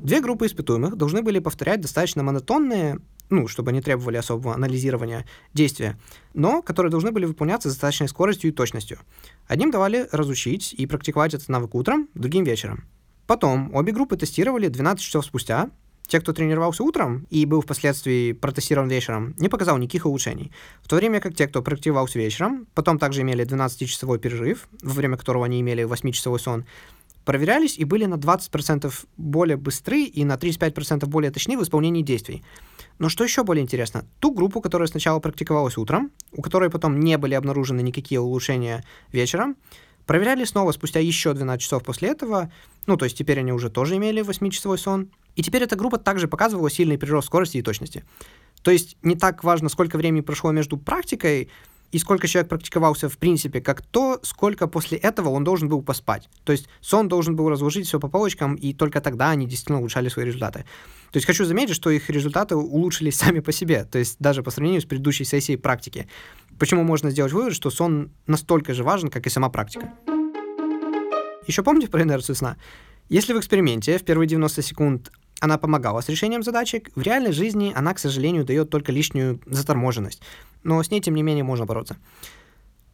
Две 0.03 0.20
группы 0.20 0.46
испытуемых 0.46 0.96
должны 0.96 1.22
были 1.22 1.38
повторять 1.38 1.81
достаточно 1.81 2.22
монотонные, 2.22 3.00
ну, 3.29 3.46
чтобы 3.46 3.70
они 3.70 3.81
требовали 3.81 4.16
особого 4.16 4.55
анализирования 4.55 5.26
действия, 5.55 5.98
но 6.35 6.62
которые 6.62 6.90
должны 6.90 7.12
были 7.12 7.26
выполняться 7.26 7.68
с 7.68 7.72
достаточной 7.72 8.09
скоростью 8.09 8.50
и 8.50 8.53
точностью. 8.53 8.98
Одним 9.46 9.70
давали 9.70 10.09
разучить 10.11 10.72
и 10.72 10.87
практиковать 10.87 11.35
этот 11.35 11.48
навык 11.48 11.74
утром, 11.74 12.09
другим 12.14 12.44
вечером. 12.44 12.85
Потом 13.26 13.72
обе 13.74 13.92
группы 13.92 14.16
тестировали 14.16 14.66
12 14.66 15.05
часов 15.05 15.24
спустя, 15.24 15.70
те, 16.10 16.20
кто 16.20 16.32
тренировался 16.32 16.82
утром 16.82 17.26
и 17.30 17.46
был 17.46 17.60
впоследствии 17.62 18.32
протестирован 18.32 18.88
вечером, 18.88 19.34
не 19.38 19.48
показал 19.48 19.78
никаких 19.78 20.06
улучшений. 20.06 20.50
В 20.82 20.88
то 20.88 20.96
время 20.96 21.20
как 21.20 21.36
те, 21.36 21.46
кто 21.46 21.62
практиковался 21.62 22.18
вечером, 22.18 22.66
потом 22.74 22.98
также 22.98 23.22
имели 23.22 23.46
12-часовой 23.46 24.18
перерыв, 24.18 24.68
во 24.82 24.92
время 24.92 25.16
которого 25.16 25.44
они 25.44 25.60
имели 25.60 25.84
8-часовой 25.84 26.40
сон, 26.40 26.64
проверялись 27.24 27.78
и 27.78 27.84
были 27.84 28.06
на 28.06 28.16
20% 28.16 28.92
более 29.16 29.56
быстры 29.56 30.02
и 30.02 30.24
на 30.24 30.34
35% 30.34 31.06
более 31.06 31.30
точны 31.30 31.56
в 31.56 31.62
исполнении 31.62 32.02
действий. 32.02 32.42
Но 32.98 33.08
что 33.08 33.22
еще 33.22 33.44
более 33.44 33.62
интересно, 33.62 34.04
ту 34.18 34.32
группу, 34.34 34.60
которая 34.60 34.88
сначала 34.88 35.20
практиковалась 35.20 35.78
утром, 35.78 36.10
у 36.32 36.42
которой 36.42 36.70
потом 36.70 36.98
не 36.98 37.18
были 37.18 37.34
обнаружены 37.34 37.82
никакие 37.82 38.20
улучшения 38.20 38.84
вечером, 39.12 39.56
проверяли 40.06 40.44
снова 40.44 40.72
спустя 40.72 40.98
еще 40.98 41.34
12 41.34 41.62
часов 41.62 41.84
после 41.84 42.08
этого, 42.08 42.50
ну, 42.86 42.96
то 42.96 43.04
есть 43.04 43.16
теперь 43.16 43.38
они 43.38 43.52
уже 43.52 43.70
тоже 43.70 43.96
имели 43.96 44.24
8-часовой 44.24 44.76
сон, 44.76 45.10
и 45.36 45.42
теперь 45.42 45.62
эта 45.62 45.76
группа 45.76 45.98
также 45.98 46.28
показывала 46.28 46.70
сильный 46.70 46.98
прирост 46.98 47.26
скорости 47.26 47.58
и 47.58 47.62
точности. 47.62 48.04
То 48.62 48.70
есть 48.70 48.96
не 49.02 49.14
так 49.14 49.42
важно, 49.44 49.68
сколько 49.68 49.96
времени 49.96 50.20
прошло 50.20 50.50
между 50.52 50.76
практикой 50.76 51.48
и 51.92 51.98
сколько 51.98 52.28
человек 52.28 52.48
практиковался 52.48 53.08
в 53.08 53.18
принципе, 53.18 53.60
как 53.60 53.82
то, 53.82 54.20
сколько 54.22 54.66
после 54.68 54.98
этого 54.98 55.30
он 55.30 55.44
должен 55.44 55.68
был 55.68 55.82
поспать. 55.82 56.28
То 56.44 56.52
есть 56.52 56.68
сон 56.80 57.08
должен 57.08 57.36
был 57.36 57.48
разложить 57.48 57.86
все 57.86 57.98
по 57.98 58.08
полочкам, 58.08 58.54
и 58.54 58.72
только 58.72 59.00
тогда 59.00 59.30
они 59.30 59.46
действительно 59.46 59.78
улучшали 59.78 60.08
свои 60.08 60.24
результаты. 60.24 60.60
То 61.10 61.16
есть 61.16 61.26
хочу 61.26 61.44
заметить, 61.44 61.74
что 61.74 61.90
их 61.90 62.08
результаты 62.08 62.54
улучшились 62.54 63.16
сами 63.18 63.40
по 63.40 63.52
себе, 63.52 63.84
то 63.84 63.98
есть 63.98 64.16
даже 64.18 64.42
по 64.42 64.50
сравнению 64.50 64.82
с 64.82 64.84
предыдущей 64.84 65.24
сессией 65.24 65.58
практики. 65.58 66.08
Почему 66.58 66.84
можно 66.84 67.10
сделать 67.10 67.32
вывод, 67.32 67.54
что 67.54 67.70
сон 67.70 68.10
настолько 68.26 68.74
же 68.74 68.84
важен, 68.84 69.08
как 69.08 69.26
и 69.26 69.30
сама 69.30 69.48
практика. 69.48 69.92
Еще 71.46 71.62
помните 71.62 71.88
про 71.88 72.02
инерцию 72.02 72.36
сна? 72.36 72.56
Если 73.08 73.32
в 73.32 73.38
эксперименте 73.38 73.98
в 73.98 74.04
первые 74.04 74.28
90 74.28 74.62
секунд 74.62 75.10
она 75.40 75.59
помогала 75.59 76.00
с 76.00 76.09
решением 76.09 76.42
задачек, 76.42 76.90
в 76.94 77.03
реальной 77.03 77.33
жизни 77.33 77.72
она, 77.74 77.94
к 77.94 77.98
сожалению, 77.98 78.44
дает 78.44 78.70
только 78.70 78.92
лишнюю 78.92 79.40
заторможенность. 79.46 80.22
Но 80.62 80.83
с 80.83 80.90
ней, 80.90 81.00
тем 81.00 81.14
не 81.14 81.22
менее, 81.22 81.44
можно 81.44 81.66
бороться. 81.66 81.96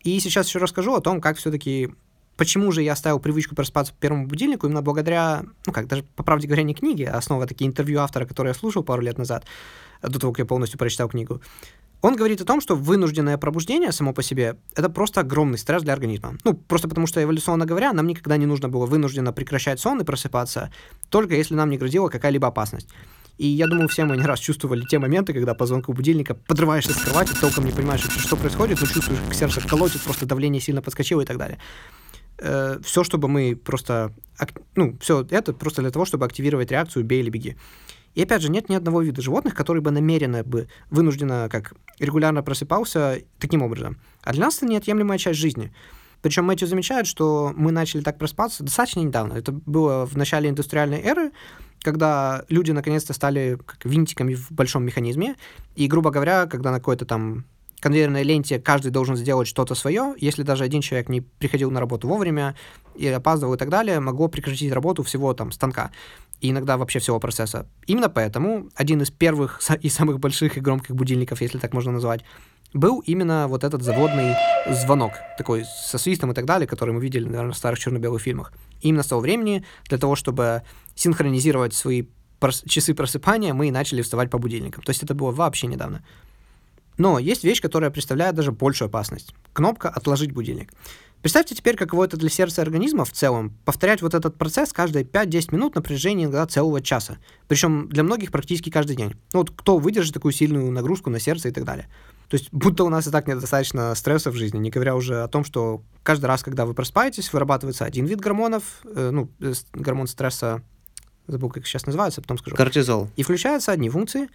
И 0.03 0.19
сейчас 0.21 0.47
еще 0.47 0.61
расскажу 0.61 0.95
о 0.95 1.01
том, 1.01 1.21
как 1.21 1.37
все-таки 1.37 1.91
Почему 2.37 2.71
же 2.71 2.83
я 2.83 2.93
оставил 2.93 3.19
привычку 3.19 3.55
просыпаться 3.55 3.95
по 3.95 4.01
первому 4.01 4.27
будильнику? 4.27 4.67
Именно 4.67 4.83
благодаря, 4.83 5.45
ну 5.65 5.73
как, 5.73 5.87
даже 5.87 6.03
по 6.03 6.23
правде 6.23 6.47
говоря, 6.47 6.65
не 6.65 6.75
книге, 6.75 7.09
а 7.09 7.21
снова 7.23 7.47
такие 7.47 7.67
интервью 7.67 8.01
автора, 8.01 8.27
которые 8.27 8.51
я 8.51 8.55
слушал 8.55 8.85
пару 8.85 9.01
лет 9.01 9.17
назад, 9.17 9.47
до 10.03 10.19
того, 10.19 10.33
как 10.33 10.41
я 10.41 10.45
полностью 10.45 10.79
прочитал 10.79 11.09
книгу. 11.09 11.41
Он 12.07 12.15
говорит 12.15 12.41
о 12.41 12.45
том, 12.45 12.61
что 12.61 12.77
вынужденное 12.77 13.37
пробуждение 13.37 13.91
само 13.91 14.13
по 14.13 14.23
себе— 14.23 14.55
это 14.77 14.89
просто 14.89 15.23
огромный 15.23 15.59
стресс 15.59 15.83
для 15.83 15.93
организма. 15.93 16.39
Ну, 16.45 16.55
просто 16.55 16.89
потому 16.89 17.09
что, 17.09 17.21
эволюционно 17.21 17.67
говоря, 17.67 17.93
нам 17.93 18.07
никогда 18.07 18.37
не 18.37 18.47
нужно 18.47 18.69
было 18.69 18.87
вынужденно 18.87 19.33
прекращать 19.33 19.81
сон 19.81 20.01
и 20.01 20.05
просыпаться, 20.05 20.71
только 21.09 21.35
если 21.35 21.57
нам 21.57 21.69
не 21.69 21.79
грозила 21.79 22.09
какая-либо 22.09 22.47
опасность. 22.47 22.89
И 23.39 23.49
я 23.49 23.67
думаю, 23.67 23.89
все 23.89 24.05
мы 24.05 24.17
не 24.17 24.25
раз 24.25 24.39
чувствовали 24.39 24.85
те 24.85 25.01
моменты, 25.01 25.33
когда 25.33 25.55
по 25.55 25.67
звонку 25.67 25.95
будильника 25.95 26.35
подрываешься 26.35 26.93
с 26.93 26.97
кровати, 26.97 27.33
толком 27.41 27.65
не 27.65 27.73
понимаешь, 27.73 28.03
что 28.03 28.37
происходит, 28.37 28.81
но 28.81 28.87
чувствуешь, 28.87 29.21
как 29.27 29.35
сердце 29.35 29.61
колотит, 29.69 30.01
просто 30.03 30.27
давление 30.27 30.63
сильно 30.63 30.83
подскочило 30.83 31.23
и 31.23 31.25
так 31.27 31.39
далее 31.39 31.59
э, 32.39 32.79
все, 32.85 33.03
чтобы 33.03 33.27
мы 33.27 33.57
просто, 33.57 34.13
ну, 34.77 34.97
все 35.01 35.27
это 35.31 35.53
просто 35.53 35.83
для 35.83 35.91
того, 35.91 36.05
чтобы 36.05 36.25
активировать 36.25 36.71
реакцию 36.71 37.05
«бей 37.05 37.19
или 37.19 37.31
беги». 37.31 37.57
И 38.17 38.23
опять 38.23 38.41
же, 38.41 38.51
нет 38.51 38.71
ни 38.71 38.75
одного 38.75 39.03
вида 39.03 39.21
животных, 39.21 39.55
который 39.55 39.83
бы 39.83 39.91
намеренно 39.91 40.43
бы 40.43 40.69
вынужденно, 40.91 41.49
как 41.51 41.75
регулярно 41.99 42.43
просыпался 42.43 43.21
таким 43.39 43.63
образом. 43.63 43.99
А 44.23 44.33
для 44.33 44.47
нас 44.47 44.57
это 44.57 44.67
неотъемлемая 44.67 45.19
часть 45.19 45.39
жизни. 45.39 45.71
Причем 46.23 46.45
Мэтью 46.47 46.67
замечает, 46.67 47.07
что 47.07 47.53
мы 47.55 47.73
начали 47.73 48.01
так 48.01 48.17
просыпаться 48.17 48.65
достаточно 48.65 49.01
недавно. 49.01 49.35
Это 49.35 49.53
было 49.53 50.07
в 50.07 50.17
начале 50.17 50.49
индустриальной 50.49 50.99
эры, 51.03 51.31
когда 51.83 52.43
люди 52.49 52.73
наконец-то 52.73 53.13
стали 53.13 53.59
как 53.65 53.85
винтиками 53.85 54.35
в 54.35 54.51
большом 54.51 54.85
механизме. 54.85 55.37
И, 55.75 55.87
грубо 55.87 56.11
говоря, 56.11 56.47
когда 56.47 56.71
на 56.71 56.79
какой-то 56.79 57.05
там 57.05 57.45
конвейерной 57.81 58.23
ленте 58.23 58.59
каждый 58.59 58.91
должен 58.91 59.17
сделать 59.17 59.49
что-то 59.49 59.75
свое. 59.75 60.15
Если 60.19 60.43
даже 60.43 60.65
один 60.65 60.81
человек 60.81 61.09
не 61.09 61.21
приходил 61.21 61.71
на 61.71 61.81
работу 61.81 62.09
вовремя 62.09 62.57
и 62.95 63.07
опаздывал 63.09 63.55
и 63.55 63.59
так 63.59 63.69
далее, 63.69 64.01
могло 64.01 64.29
прекратить 64.29 64.73
работу 64.73 65.03
всего 65.03 65.35
там 65.35 65.53
станка 65.53 65.91
и 66.41 66.51
иногда 66.51 66.77
вообще 66.77 66.99
всего 66.99 67.19
процесса. 67.19 67.67
Именно 67.87 68.11
поэтому 68.11 68.69
один 68.75 69.03
из 69.03 69.11
первых 69.11 69.61
и 69.81 69.89
самых 69.89 70.21
больших 70.21 70.57
и 70.57 70.61
громких 70.61 70.95
будильников, 70.95 71.41
если 71.41 71.59
так 71.59 71.73
можно 71.73 71.93
назвать, 71.93 72.23
был 72.73 73.01
именно 73.01 73.47
вот 73.49 73.65
этот 73.65 73.83
заводный 73.83 74.35
звонок, 74.71 75.13
такой 75.39 75.65
со 75.65 75.99
свистом 75.99 76.33
и 76.33 76.35
так 76.35 76.45
далее, 76.45 76.67
который 76.67 76.93
мы 76.93 77.01
видели, 77.01 77.25
наверное, 77.25 77.53
в 77.53 77.57
старых 77.57 77.79
черно-белых 77.79 78.21
фильмах. 78.21 78.53
И 78.83 78.89
именно 78.89 79.03
с 79.03 79.07
того 79.07 79.21
времени, 79.21 79.65
для 79.89 79.99
того, 79.99 80.17
чтобы 80.17 80.63
синхронизировать 80.95 81.75
свои 81.75 82.05
часы 82.67 82.95
просыпания, 82.95 83.55
мы 83.55 83.69
и 83.69 83.71
начали 83.71 84.03
вставать 84.03 84.31
по 84.31 84.39
будильникам. 84.39 84.83
То 84.83 84.91
есть 84.91 85.03
это 85.03 85.15
было 85.15 85.31
вообще 85.31 85.69
недавно. 85.69 86.05
Но 86.99 87.19
есть 87.19 87.45
вещь, 87.45 87.61
которая 87.61 87.91
представляет 87.91 88.35
даже 88.35 88.53
большую 88.53 88.87
опасность. 88.87 89.35
Кнопка 89.53 89.89
«Отложить 89.89 90.33
будильник». 90.33 90.73
Представьте 91.23 91.55
теперь, 91.55 91.77
каково 91.77 92.05
это 92.05 92.17
для 92.17 92.29
сердца 92.29 92.63
организма 92.63 93.05
в 93.05 93.11
целом, 93.11 93.53
повторять 93.65 94.01
вот 94.01 94.15
этот 94.15 94.37
процесс 94.37 94.73
каждые 94.73 95.05
5-10 95.05 95.55
минут 95.55 95.75
на 95.75 95.83
протяжении 95.83 96.25
иногда 96.25 96.47
целого 96.47 96.81
часа. 96.81 97.19
Причем 97.49 97.89
для 97.89 98.05
многих 98.05 98.31
практически 98.31 98.71
каждый 98.71 98.97
день. 98.97 99.15
Ну 99.33 99.41
вот 99.41 99.51
кто 99.51 99.79
выдержит 99.79 100.15
такую 100.15 100.33
сильную 100.33 100.71
нагрузку 100.71 101.11
на 101.11 101.19
сердце 101.19 101.49
и 101.49 101.53
так 101.53 101.65
далее. 101.65 101.89
То 102.29 102.37
есть 102.37 102.49
будто 102.53 102.85
у 102.85 102.89
нас 102.89 103.07
и 103.07 103.11
так 103.11 103.27
недостаточно 103.27 103.95
стресса 103.95 104.31
в 104.31 104.35
жизни, 104.35 104.59
не 104.59 104.71
говоря 104.71 104.95
уже 104.95 105.23
о 105.23 105.29
том, 105.29 105.45
что 105.45 105.83
каждый 106.03 106.27
раз, 106.27 106.43
когда 106.43 106.67
вы 106.67 106.75
просыпаетесь, 106.75 107.33
вырабатывается 107.33 107.85
один 107.85 108.07
вид 108.07 108.21
гормонов, 108.21 108.63
э, 108.85 109.11
ну, 109.13 109.29
э, 109.41 109.53
гормон 109.73 110.07
стресса, 110.09 110.63
забыл, 111.27 111.51
как 111.51 111.67
сейчас 111.67 111.87
называется, 111.87 112.23
потом 112.23 112.39
скажу. 112.39 112.57
Кортизол. 112.57 113.09
И 113.17 113.23
включаются 113.23 113.73
одни 113.73 113.89
функции, 113.91 114.29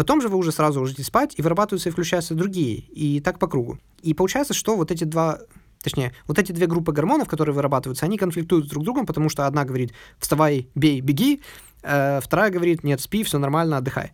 Потом 0.00 0.22
же 0.22 0.28
вы 0.30 0.38
уже 0.38 0.50
сразу 0.50 0.80
ложитесь 0.80 1.08
спать, 1.08 1.34
и 1.36 1.42
вырабатываются 1.42 1.90
и 1.90 1.92
включаются 1.92 2.34
другие, 2.34 2.76
и 2.78 3.20
так 3.20 3.38
по 3.38 3.46
кругу. 3.46 3.78
И 4.00 4.14
получается, 4.14 4.54
что 4.54 4.74
вот 4.74 4.90
эти 4.90 5.04
два 5.04 5.40
Точнее, 5.82 6.14
вот 6.26 6.38
эти 6.38 6.52
две 6.52 6.66
группы 6.66 6.92
гормонов, 6.92 7.28
которые 7.28 7.54
вырабатываются, 7.54 8.06
они 8.06 8.16
конфликтуют 8.16 8.66
друг 8.68 8.82
с 8.82 8.86
другом, 8.86 9.04
потому 9.04 9.28
что 9.28 9.46
одна 9.46 9.66
говорит 9.66 9.92
«вставай, 10.18 10.68
бей, 10.74 11.02
беги», 11.02 11.42
э, 11.82 12.20
вторая 12.22 12.50
говорит 12.50 12.82
«нет, 12.82 13.02
спи, 13.02 13.24
все 13.24 13.38
нормально, 13.38 13.76
отдыхай». 13.76 14.12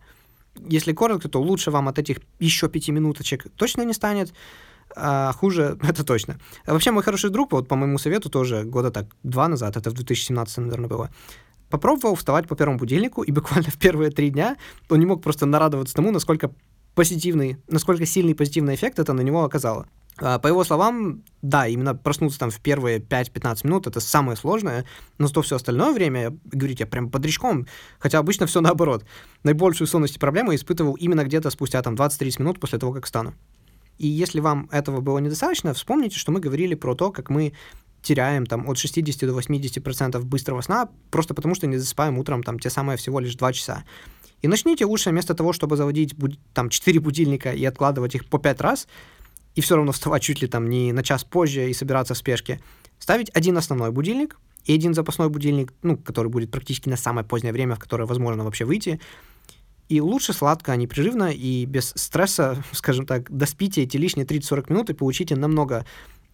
Если 0.67 0.91
коротко, 0.91 1.29
то 1.29 1.41
лучше 1.41 1.71
вам 1.71 1.87
от 1.87 1.99
этих 1.99 2.17
еще 2.39 2.67
пяти 2.67 2.91
минуточек 2.91 3.45
точно 3.55 3.83
не 3.83 3.93
станет, 3.93 4.33
а 4.93 5.31
хуже 5.31 5.77
это 5.83 6.03
точно. 6.03 6.37
Вообще, 6.65 6.91
мой 6.91 7.03
хороший 7.03 7.29
друг, 7.29 7.53
вот 7.53 7.69
по 7.69 7.77
моему 7.77 7.97
совету 7.97 8.29
тоже 8.29 8.63
года 8.63 8.91
так 8.91 9.05
два 9.23 9.47
назад, 9.47 9.77
это 9.77 9.89
в 9.89 9.93
2017, 9.93 10.57
наверное, 10.57 10.89
было, 10.89 11.09
попробовал 11.69 12.15
вставать 12.15 12.47
по 12.47 12.55
первому 12.55 12.79
будильнику, 12.79 13.23
и 13.23 13.31
буквально 13.31 13.67
в 13.71 13.77
первые 13.77 14.11
три 14.11 14.29
дня 14.29 14.57
он 14.89 14.99
не 14.99 15.05
мог 15.05 15.21
просто 15.23 15.45
нарадоваться 15.45 15.95
тому, 15.95 16.11
насколько 16.11 16.51
позитивный, 16.95 17.57
насколько 17.67 18.05
сильный 18.05 18.35
позитивный 18.35 18.75
эффект 18.75 18.99
это 18.99 19.13
на 19.13 19.21
него 19.21 19.43
оказало. 19.43 19.87
А, 20.19 20.39
по 20.39 20.47
его 20.47 20.63
словам, 20.63 21.23
да, 21.41 21.67
именно 21.67 21.93
проснуться 21.93 22.39
там 22.39 22.49
в 22.49 22.59
первые 22.59 22.99
5-15 22.99 23.67
минут 23.67 23.87
это 23.87 23.99
самое 23.99 24.35
сложное, 24.35 24.85
но 25.19 25.27
то 25.27 25.41
все 25.41 25.57
остальное 25.57 25.93
время, 25.93 26.35
говорите, 26.45 26.83
я 26.83 26.87
прям 26.87 27.09
бодрячком, 27.09 27.67
хотя 27.99 28.17
обычно 28.17 28.47
все 28.47 28.61
наоборот. 28.61 29.05
Наибольшую 29.43 29.87
сонность 29.87 30.15
и 30.15 30.19
проблему 30.19 30.55
испытывал 30.55 30.95
именно 30.95 31.23
где-то 31.23 31.49
спустя 31.51 31.81
там 31.83 31.93
20-30 31.93 32.41
минут 32.41 32.59
после 32.59 32.79
того, 32.79 32.93
как 32.93 33.05
встану. 33.05 33.35
И 33.97 34.07
если 34.07 34.39
вам 34.39 34.69
этого 34.71 35.01
было 35.01 35.19
недостаточно, 35.19 35.73
вспомните, 35.73 36.17
что 36.17 36.31
мы 36.31 36.39
говорили 36.39 36.75
про 36.75 36.95
то, 36.95 37.11
как 37.11 37.29
мы 37.29 37.53
теряем 38.07 38.45
там 38.45 38.69
от 38.69 38.77
60 38.77 39.27
до 39.27 39.33
80 39.33 39.83
процентов 39.83 40.25
быстрого 40.25 40.61
сна, 40.61 40.89
просто 41.11 41.33
потому 41.33 41.55
что 41.55 41.67
не 41.67 41.77
засыпаем 41.77 42.17
утром 42.17 42.41
там 42.41 42.57
те 42.57 42.69
самые 42.69 42.97
всего 42.97 43.19
лишь 43.19 43.35
2 43.35 43.53
часа. 43.53 43.83
И 44.41 44.47
начните 44.47 44.85
лучше 44.85 45.09
вместо 45.09 45.33
того, 45.33 45.51
чтобы 45.51 45.75
заводить 45.75 46.15
там 46.53 46.69
4 46.69 46.99
будильника 46.99 47.51
и 47.51 47.65
откладывать 47.65 48.15
их 48.15 48.25
по 48.25 48.39
5 48.39 48.61
раз, 48.61 48.87
и 49.55 49.61
все 49.61 49.75
равно 49.75 49.91
вставать 49.91 50.23
чуть 50.23 50.41
ли 50.41 50.47
там 50.47 50.69
не 50.69 50.93
на 50.93 51.03
час 51.03 51.23
позже 51.23 51.69
и 51.69 51.73
собираться 51.73 52.13
в 52.13 52.17
спешке, 52.17 52.61
ставить 52.99 53.29
один 53.35 53.57
основной 53.57 53.91
будильник 53.91 54.39
и 54.65 54.73
один 54.73 54.93
запасной 54.93 55.29
будильник, 55.29 55.73
ну, 55.81 55.97
который 55.97 56.31
будет 56.31 56.51
практически 56.51 56.89
на 56.89 56.97
самое 56.97 57.25
позднее 57.27 57.51
время, 57.51 57.75
в 57.75 57.79
которое 57.79 58.05
возможно 58.05 58.43
вообще 58.43 58.63
выйти, 58.65 59.01
и 59.89 60.01
лучше 60.01 60.33
сладко, 60.33 60.73
а 60.73 60.75
не 60.75 60.87
прерывно, 60.87 61.31
и 61.31 61.65
без 61.65 61.93
стресса, 61.95 62.63
скажем 62.71 63.05
так, 63.05 63.29
доспите 63.35 63.83
эти 63.83 63.97
лишние 63.97 64.25
30-40 64.25 64.71
минут 64.71 64.89
и 64.89 64.93
получите 64.93 65.35
намного 65.35 65.85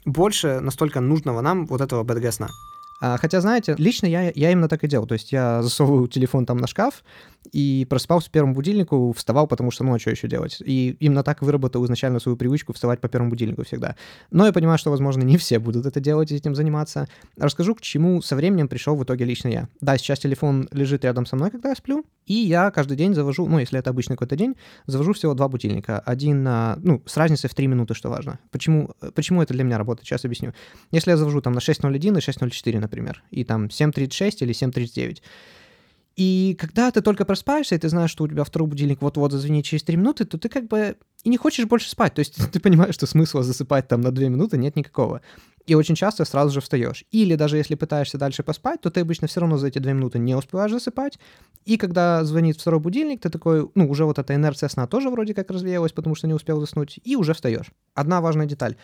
больше 0.06 0.60
настолько 0.60 1.00
нужного 1.00 1.42
нам 1.42 1.66
вот 1.66 1.82
этого 1.82 2.04
БДГ 2.04 2.32
сна. 2.32 2.48
А, 2.48 2.52
хотя, 3.00 3.42
знаете, 3.42 3.76
лично 3.78 4.08
я, 4.08 4.32
я 4.34 4.52
именно 4.52 4.70
так 4.70 4.84
и 4.84 4.88
делал. 4.88 5.06
То 5.06 5.14
есть 5.14 5.32
я 5.32 5.62
засовываю 5.62 6.08
телефон 6.08 6.46
там 6.46 6.58
на 6.58 6.68
шкаф 6.68 7.04
и 7.52 7.86
просыпался 7.90 8.30
по 8.30 8.34
первому 8.34 8.54
будильнику, 8.54 9.12
вставал, 9.14 9.48
потому 9.48 9.72
что, 9.72 9.84
ну, 9.84 9.94
а 9.94 9.98
еще 9.98 10.28
делать? 10.28 10.62
И 10.66 10.96
именно 11.00 11.24
так 11.24 11.42
выработал 11.42 11.84
изначально 11.86 12.20
свою 12.20 12.38
привычку 12.38 12.74
вставать 12.74 13.02
по 13.02 13.10
первому 13.10 13.32
будильнику 13.32 13.64
всегда. 13.64 13.96
Но 14.32 14.46
я 14.46 14.54
понимаю, 14.54 14.78
что, 14.78 14.92
возможно, 14.92 15.24
не 15.24 15.38
все 15.38 15.60
будут 15.60 15.86
это 15.86 16.00
делать 16.00 16.32
и 16.32 16.36
этим 16.36 16.56
заниматься. 16.56 17.08
Расскажу, 17.38 17.76
к 17.76 17.82
чему 17.82 18.22
со 18.22 18.36
временем 18.36 18.68
пришел 18.68 18.96
в 18.96 19.04
итоге 19.04 19.26
лично 19.26 19.50
я. 19.50 19.68
Да, 19.82 19.98
сейчас 19.98 20.20
телефон 20.20 20.70
лежит 20.72 21.04
рядом 21.04 21.26
со 21.26 21.36
мной, 21.36 21.52
когда 21.52 21.70
я 21.70 21.76
сплю, 21.76 22.06
и 22.26 22.34
я 22.34 22.72
каждый 22.72 22.96
день 22.96 23.14
завожу, 23.14 23.48
ну, 23.48 23.60
если 23.60 23.78
это 23.78 23.90
обычный 23.90 24.14
какой-то 24.14 24.36
день, 24.36 24.56
завожу 24.86 25.14
всего 25.14 25.34
два 25.34 25.50
будильника. 25.50 26.00
Один 26.00 26.44
ну, 26.44 27.02
с 27.06 27.18
разницей 27.18 27.50
в 27.50 27.56
3 27.56 27.68
минуты, 27.68 27.94
что 27.94 28.10
важно. 28.10 28.40
Почему, 28.52 28.92
почему 29.14 29.42
это 29.42 29.54
для 29.54 29.64
меня 29.64 29.78
работает? 29.78 30.08
Сейчас 30.08 30.24
объясню. 30.24 30.54
Если 30.92 31.12
я 31.12 31.18
завожу 31.18 31.42
там 31.42 31.54
на 31.54 31.60
6.01 31.60 31.98
и 31.98 32.00
6.04, 32.00 32.83
например, 32.84 33.24
и 33.32 33.44
там 33.44 33.66
7.36 33.66 34.38
или 34.42 34.54
7.39, 34.54 35.22
и 36.16 36.56
когда 36.60 36.92
ты 36.92 37.02
только 37.02 37.26
просыпаешься, 37.26 37.74
и 37.74 37.80
ты 37.80 37.90
знаешь, 37.90 38.12
что 38.12 38.24
у 38.24 38.28
тебя 38.28 38.44
второй 38.44 38.70
будильник 38.70 39.02
вот-вот 39.02 39.32
зазвенит 39.32 39.66
через 39.66 39.84
3 39.84 39.98
минуты, 39.98 40.26
то 40.26 40.38
ты 40.38 40.48
как 40.48 40.68
бы 40.68 40.96
и 41.24 41.30
не 41.30 41.38
хочешь 41.38 41.66
больше 41.66 41.90
спать. 41.90 42.14
То 42.14 42.20
есть 42.20 42.36
ты 42.52 42.60
понимаешь, 42.60 42.94
что 42.94 43.08
смысла 43.08 43.42
засыпать 43.42 43.88
там 43.88 44.02
на 44.02 44.12
2 44.12 44.26
минуты 44.26 44.58
нет 44.58 44.76
никакого. 44.76 45.22
И 45.66 45.76
очень 45.76 45.96
часто 45.96 46.26
сразу 46.26 46.52
же 46.52 46.62
встаешь. 46.62 47.06
Или 47.12 47.36
даже 47.36 47.58
если 47.58 47.76
пытаешься 47.76 48.18
дальше 48.18 48.44
поспать, 48.44 48.82
то 48.82 48.92
ты 48.92 49.00
обычно 49.00 49.28
все 49.28 49.40
равно 49.40 49.58
за 49.58 49.68
эти 49.68 49.80
2 49.80 49.94
минуты 49.94 50.20
не 50.20 50.36
успеваешь 50.36 50.72
засыпать. 50.72 51.18
И 51.66 51.78
когда 51.78 52.24
звонит 52.26 52.60
второй 52.60 52.82
будильник, 52.82 53.22
ты 53.22 53.30
такой, 53.30 53.70
ну, 53.74 53.90
уже 53.90 54.06
вот 54.06 54.20
эта 54.20 54.36
инерция 54.36 54.70
сна 54.70 54.86
тоже 54.86 55.10
вроде 55.10 55.34
как 55.34 55.50
развеялась, 55.50 55.94
потому 55.94 56.16
что 56.16 56.28
не 56.28 56.34
успел 56.34 56.60
заснуть, 56.60 57.00
и 57.04 57.16
уже 57.16 57.34
встаешь. 57.34 57.72
Одна 57.96 58.22
важная 58.22 58.46
деталь. 58.46 58.76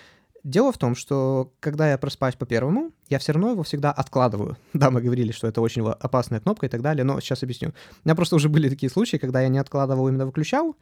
Дело 0.44 0.72
в 0.72 0.78
том, 0.78 0.96
что 0.96 1.54
когда 1.60 1.90
я 1.92 1.98
проспаюсь 1.98 2.36
по 2.36 2.46
первому, 2.46 2.92
я 3.10 3.20
все 3.20 3.34
равно 3.34 3.52
его 3.52 3.64
всегда 3.64 3.92
откладываю. 3.92 4.58
Да, 4.74 4.92
мы 4.92 5.02
говорили, 5.02 5.32
что 5.32 5.48
это 5.48 5.62
очень 5.62 5.86
опасная 5.88 6.40
кнопка 6.40 6.66
и 6.66 6.70
так 6.70 6.82
далее, 6.82 7.04
но 7.04 7.20
сейчас 7.20 7.44
объясню. 7.44 7.70
У 7.70 8.08
меня 8.08 8.16
просто 8.16 8.36
уже 8.36 8.50
были 8.50 8.70
такие 8.70 8.90
случаи, 8.90 9.18
когда 9.18 9.42
я 9.42 9.50
не 9.50 9.60
откладывал, 9.60 10.08
именно 10.08 10.26
выключал, 10.26 10.76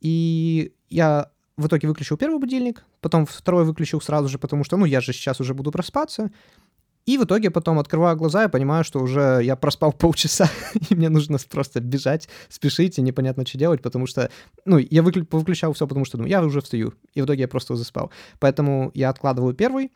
и 0.00 0.72
я 0.88 1.30
в 1.56 1.66
итоге 1.66 1.86
выключил 1.86 2.16
первый 2.16 2.38
будильник, 2.38 2.84
потом 3.00 3.26
второй 3.26 3.64
выключил 3.64 4.00
сразу 4.00 4.28
же, 4.28 4.38
потому 4.38 4.64
что, 4.64 4.76
ну, 4.76 4.86
я 4.86 5.00
же 5.00 5.12
сейчас 5.12 5.40
уже 5.40 5.54
буду 5.54 5.70
проспаться, 5.70 6.30
И 7.06 7.18
в 7.18 7.24
итоге 7.24 7.50
потом 7.50 7.78
открываю 7.78 8.16
глаза 8.16 8.44
и 8.44 8.48
понимаю, 8.48 8.84
что 8.84 9.00
уже 9.00 9.40
я 9.42 9.56
проспал 9.56 9.92
полчаса, 9.98 10.48
и 10.90 10.94
мне 10.94 11.08
нужно 11.08 11.38
просто 11.50 11.80
бежать, 11.80 12.28
спешить, 12.48 12.98
и 12.98 13.02
непонятно, 13.02 13.46
что 13.46 13.58
делать, 13.58 13.82
потому 13.82 14.06
что, 14.06 14.30
ну, 14.64 14.78
я 14.78 15.02
выклю- 15.02 15.26
выключал 15.30 15.72
все, 15.72 15.86
потому 15.86 16.04
что, 16.04 16.18
ну, 16.18 16.26
я 16.26 16.42
уже 16.42 16.60
встаю, 16.60 16.94
и 17.12 17.20
в 17.20 17.24
итоге 17.26 17.42
я 17.42 17.48
просто 17.48 17.76
заспал. 17.76 18.10
Поэтому 18.38 18.90
я 18.94 19.10
откладываю 19.10 19.54
первый, 19.54 19.90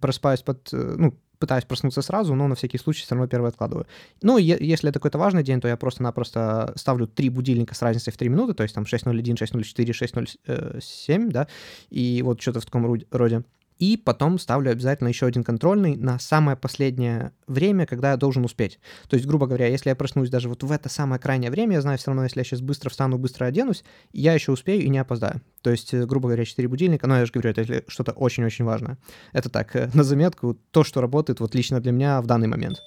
просыпаюсь 0.00 0.42
под, 0.42 0.72
э, 0.72 0.94
ну, 0.96 1.18
пытаюсь 1.38 1.64
проснуться 1.64 2.00
сразу, 2.00 2.34
но 2.34 2.48
на 2.48 2.54
всякий 2.54 2.78
случай 2.78 3.02
все 3.02 3.14
равно 3.14 3.28
первый 3.28 3.48
откладываю. 3.48 3.86
Ну, 4.22 4.38
е- 4.38 4.56
если 4.60 4.88
это 4.88 4.98
какой-то 4.98 5.18
важный 5.18 5.42
день, 5.42 5.60
то 5.60 5.68
я 5.68 5.76
просто-напросто 5.76 6.72
ставлю 6.76 7.06
три 7.06 7.28
будильника 7.28 7.74
с 7.74 7.82
разницей 7.82 8.12
в 8.12 8.16
3 8.16 8.28
минуты, 8.30 8.54
то 8.54 8.62
есть 8.62 8.74
там 8.74 8.84
6.01, 8.84 9.36
6.04, 9.36 9.92
6.07, 9.92 11.30
да, 11.30 11.46
и 11.90 12.22
вот 12.24 12.40
что-то 12.40 12.60
в 12.60 12.64
таком 12.64 12.86
роде. 13.10 13.42
И 13.84 13.98
потом 13.98 14.38
ставлю 14.38 14.70
обязательно 14.70 15.08
еще 15.08 15.26
один 15.26 15.44
контрольный 15.44 15.94
на 15.94 16.18
самое 16.18 16.56
последнее 16.56 17.32
время, 17.46 17.84
когда 17.84 18.12
я 18.12 18.16
должен 18.16 18.42
успеть. 18.42 18.78
То 19.10 19.14
есть, 19.16 19.26
грубо 19.26 19.46
говоря, 19.46 19.66
если 19.66 19.90
я 19.90 19.94
проснусь 19.94 20.30
даже 20.30 20.48
вот 20.48 20.62
в 20.62 20.72
это 20.72 20.88
самое 20.88 21.20
крайнее 21.20 21.50
время, 21.50 21.74
я 21.74 21.82
знаю 21.82 21.98
все 21.98 22.06
равно, 22.06 22.22
если 22.22 22.40
я 22.40 22.44
сейчас 22.44 22.62
быстро 22.62 22.88
встану, 22.88 23.18
быстро 23.18 23.44
оденусь, 23.44 23.84
я 24.14 24.32
еще 24.32 24.52
успею 24.52 24.82
и 24.82 24.88
не 24.88 24.96
опоздаю. 24.96 25.42
То 25.60 25.70
есть, 25.70 25.92
э, 25.92 26.06
грубо 26.06 26.28
говоря, 26.28 26.46
4 26.46 26.66
будильника, 26.66 27.06
но 27.06 27.18
я 27.18 27.26
же 27.26 27.32
говорю, 27.32 27.50
это 27.50 27.84
что-то 27.86 28.12
очень-очень 28.12 28.64
важное. 28.64 28.96
Это 29.34 29.50
так, 29.50 29.76
э, 29.76 29.90
на 29.92 30.02
заметку, 30.02 30.56
то, 30.70 30.82
что 30.82 31.02
работает 31.02 31.40
вот 31.40 31.54
лично 31.54 31.78
для 31.78 31.92
меня 31.92 32.22
в 32.22 32.26
данный 32.26 32.48
момент. 32.48 32.78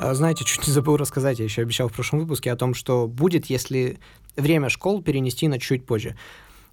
А, 0.00 0.12
знаете, 0.14 0.44
чуть 0.44 0.66
не 0.66 0.72
забыл 0.72 0.96
рассказать, 0.96 1.38
я 1.38 1.44
еще 1.44 1.62
обещал 1.62 1.86
в 1.86 1.92
прошлом 1.92 2.18
выпуске 2.18 2.50
о 2.50 2.56
том, 2.56 2.74
что 2.74 3.06
будет, 3.06 3.46
если 3.46 4.00
время 4.34 4.68
школ 4.70 5.02
перенести 5.02 5.46
на 5.46 5.60
чуть 5.60 5.86
позже. 5.86 6.16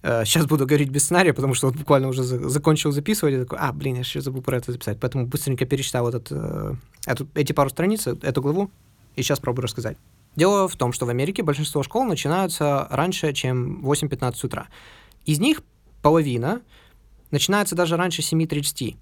Сейчас 0.02 0.46
э, 0.46 0.48
буду 0.48 0.66
говорить 0.66 0.90
без 0.90 1.04
сценария, 1.04 1.34
потому 1.34 1.54
что 1.54 1.68
вот 1.68 1.76
буквально 1.76 2.08
уже 2.08 2.24
закончил 2.24 2.92
записывать, 2.92 3.34
и 3.34 3.40
такой, 3.40 3.58
а, 3.60 3.74
блин, 3.74 3.96
я 3.96 4.00
еще 4.00 4.22
забыл 4.22 4.42
про 4.42 4.58
это 4.58 4.72
записать. 4.72 4.98
Поэтому 5.00 5.28
быстренько 5.28 5.66
перечитал 5.66 6.08
этот, 6.08 6.28
э, 6.32 6.74
эту, 7.06 7.28
эти 7.36 7.52
пару 7.52 7.70
страниц, 7.70 8.08
эту 8.08 8.42
главу, 8.42 8.72
и 9.16 9.22
сейчас 9.22 9.40
пробую 9.40 9.64
рассказать. 9.64 9.98
Дело 10.36 10.68
в 10.70 10.76
том, 10.78 10.94
что 10.94 11.06
в 11.06 11.10
Америке 11.10 11.44
большинство 11.44 11.84
школ 11.84 12.06
начинаются 12.06 12.88
раньше, 12.90 13.34
чем 13.34 13.82
8.15 13.84 14.46
утра. 14.46 14.68
Из 15.26 15.40
них 15.40 15.62
половина 16.02 16.62
начинается 17.32 17.76
даже 17.76 17.98
раньше 17.98 18.22
7.30. 18.22 18.96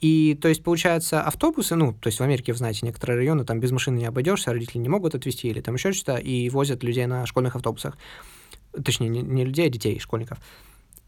И, 0.00 0.38
то 0.40 0.48
есть, 0.48 0.62
получается, 0.62 1.22
автобусы, 1.22 1.74
ну, 1.74 1.92
то 1.92 2.06
есть 2.06 2.20
в 2.20 2.22
Америке, 2.22 2.52
вы 2.52 2.58
знаете, 2.58 2.86
некоторые 2.86 3.16
районы, 3.16 3.44
там 3.44 3.58
без 3.58 3.72
машины 3.72 3.98
не 3.98 4.06
обойдешься, 4.06 4.52
родители 4.52 4.78
не 4.78 4.88
могут 4.88 5.14
отвезти 5.14 5.48
или 5.48 5.60
там 5.60 5.74
еще 5.74 5.92
что-то, 5.92 6.16
и 6.16 6.48
возят 6.50 6.84
людей 6.84 7.06
на 7.06 7.26
школьных 7.26 7.56
автобусах 7.56 7.96
точнее, 8.84 9.08
не, 9.08 9.22
не 9.22 9.44
людей, 9.44 9.66
а 9.66 9.70
детей, 9.70 9.98
школьников. 9.98 10.38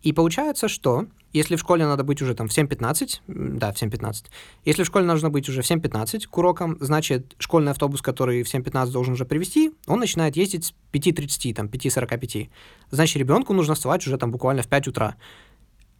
И 0.02 0.12
получается, 0.12 0.68
что 0.68 1.06
если 1.32 1.56
в 1.56 1.60
школе 1.60 1.84
надо 1.84 2.04
быть 2.04 2.22
уже 2.22 2.34
там 2.34 2.48
в 2.48 2.56
7.15, 2.56 3.20
да, 3.28 3.70
в 3.70 3.76
7.15, 3.76 4.26
если 4.64 4.82
в 4.82 4.86
школе 4.86 5.04
нужно 5.04 5.28
быть 5.28 5.48
уже 5.48 5.60
в 5.60 5.70
7.15 5.70 6.26
к 6.26 6.38
урокам, 6.38 6.78
значит, 6.80 7.34
школьный 7.38 7.72
автобус, 7.72 8.00
который 8.00 8.42
в 8.42 8.52
7.15 8.52 8.90
должен 8.90 9.12
уже 9.12 9.26
привезти, 9.26 9.72
он 9.86 10.00
начинает 10.00 10.36
ездить 10.36 10.64
с 10.64 10.74
5.30, 10.92 11.54
там, 11.54 11.66
5.45. 11.66 12.48
Значит, 12.90 13.16
ребенку 13.16 13.52
нужно 13.52 13.74
вставать 13.74 14.06
уже 14.06 14.16
там 14.16 14.32
буквально 14.32 14.62
в 14.62 14.68
5 14.68 14.88
утра. 14.88 15.16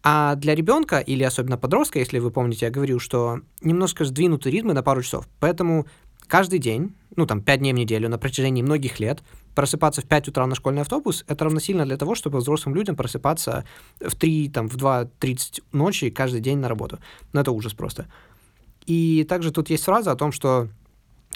А 0.03 0.35
для 0.35 0.55
ребенка, 0.55 0.99
или 0.99 1.23
особенно 1.23 1.57
подростка, 1.57 1.99
если 1.99 2.19
вы 2.19 2.31
помните, 2.31 2.65
я 2.65 2.71
говорил, 2.71 2.99
что 2.99 3.41
немножко 3.61 4.03
сдвинуты 4.03 4.49
ритмы 4.49 4.73
на 4.73 4.81
пару 4.81 5.03
часов. 5.03 5.27
Поэтому 5.39 5.85
каждый 6.27 6.59
день, 6.59 6.95
ну 7.15 7.27
там 7.27 7.41
5 7.41 7.59
дней 7.59 7.73
в 7.73 7.75
неделю 7.75 8.09
на 8.09 8.17
протяжении 8.17 8.63
многих 8.63 8.99
лет, 8.99 9.21
просыпаться 9.53 10.01
в 10.01 10.05
5 10.05 10.29
утра 10.29 10.47
на 10.47 10.55
школьный 10.55 10.81
автобус, 10.81 11.23
это 11.27 11.45
равносильно 11.45 11.85
для 11.85 11.97
того, 11.97 12.15
чтобы 12.15 12.39
взрослым 12.39 12.73
людям 12.73 12.95
просыпаться 12.95 13.63
в 13.99 14.15
3, 14.15 14.49
там, 14.49 14.67
в 14.67 14.75
2.30 14.75 15.63
ночи 15.71 16.09
каждый 16.09 16.41
день 16.41 16.57
на 16.57 16.69
работу. 16.69 16.99
Ну, 17.33 17.41
это 17.41 17.51
ужас 17.51 17.73
просто. 17.73 18.07
И 18.87 19.23
также 19.29 19.51
тут 19.51 19.69
есть 19.69 19.83
фраза 19.83 20.11
о 20.11 20.15
том, 20.15 20.31
что 20.31 20.69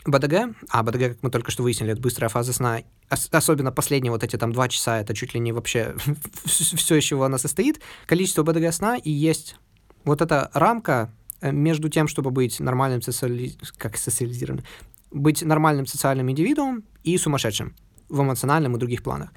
БДГ, 0.05 0.55
а 0.69 0.83
БДГ, 0.83 0.99
как 1.13 1.23
мы 1.23 1.29
только 1.29 1.51
что 1.51 1.63
выяснили, 1.63 1.93
это 1.93 2.01
быстрая 2.01 2.29
фаза 2.29 2.53
сна, 2.53 2.81
особенно 3.09 3.71
последние 3.71 4.11
вот 4.11 4.23
эти 4.23 4.35
там 4.35 4.51
два 4.51 4.67
часа, 4.67 4.99
это 4.99 5.15
чуть 5.15 5.33
ли 5.33 5.39
не 5.39 5.51
вообще 5.51 5.95
все, 6.45 6.95
из 6.95 7.03
чего 7.03 7.23
она 7.23 7.37
состоит, 7.37 7.81
количество 8.05 8.43
БДГ 8.43 8.71
сна 8.73 8.97
и 8.97 9.11
есть 9.11 9.55
вот 10.03 10.21
эта 10.21 10.51
рамка 10.53 11.11
э, 11.41 11.51
между 11.51 11.89
тем, 11.89 12.07
чтобы 12.07 12.31
быть 12.31 12.59
нормальным 12.59 13.01
социали... 13.01 13.53
как 13.77 13.97
социализированным, 13.97 14.65
быть 15.11 15.41
нормальным 15.41 15.87
социальным 15.87 16.29
индивидуумом 16.29 16.83
и 17.03 17.17
сумасшедшим 17.17 17.75
в 18.09 18.21
эмоциональном 18.21 18.75
и 18.75 18.79
других 18.79 19.01
планах. 19.01 19.31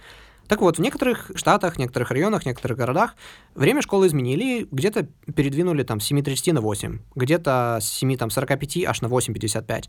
Так 0.49 0.63
вот, 0.63 0.79
в 0.79 0.81
некоторых 0.81 1.31
штатах, 1.35 1.79
некоторых 1.79 2.11
районах, 2.11 2.47
некоторых 2.47 2.79
городах 2.79 3.17
время 3.55 3.83
школы 3.83 4.07
изменили, 4.07 4.67
где-то 4.71 5.07
передвинули 5.35 5.83
там 5.83 6.01
с 6.01 6.11
7.30 6.11 6.55
на 6.55 6.63
8, 6.63 6.99
где-то 7.15 7.79
с 7.83 8.03
7.45 8.03 8.85
аж 8.85 9.03
на 9.03 9.07
8.55. 9.09 9.85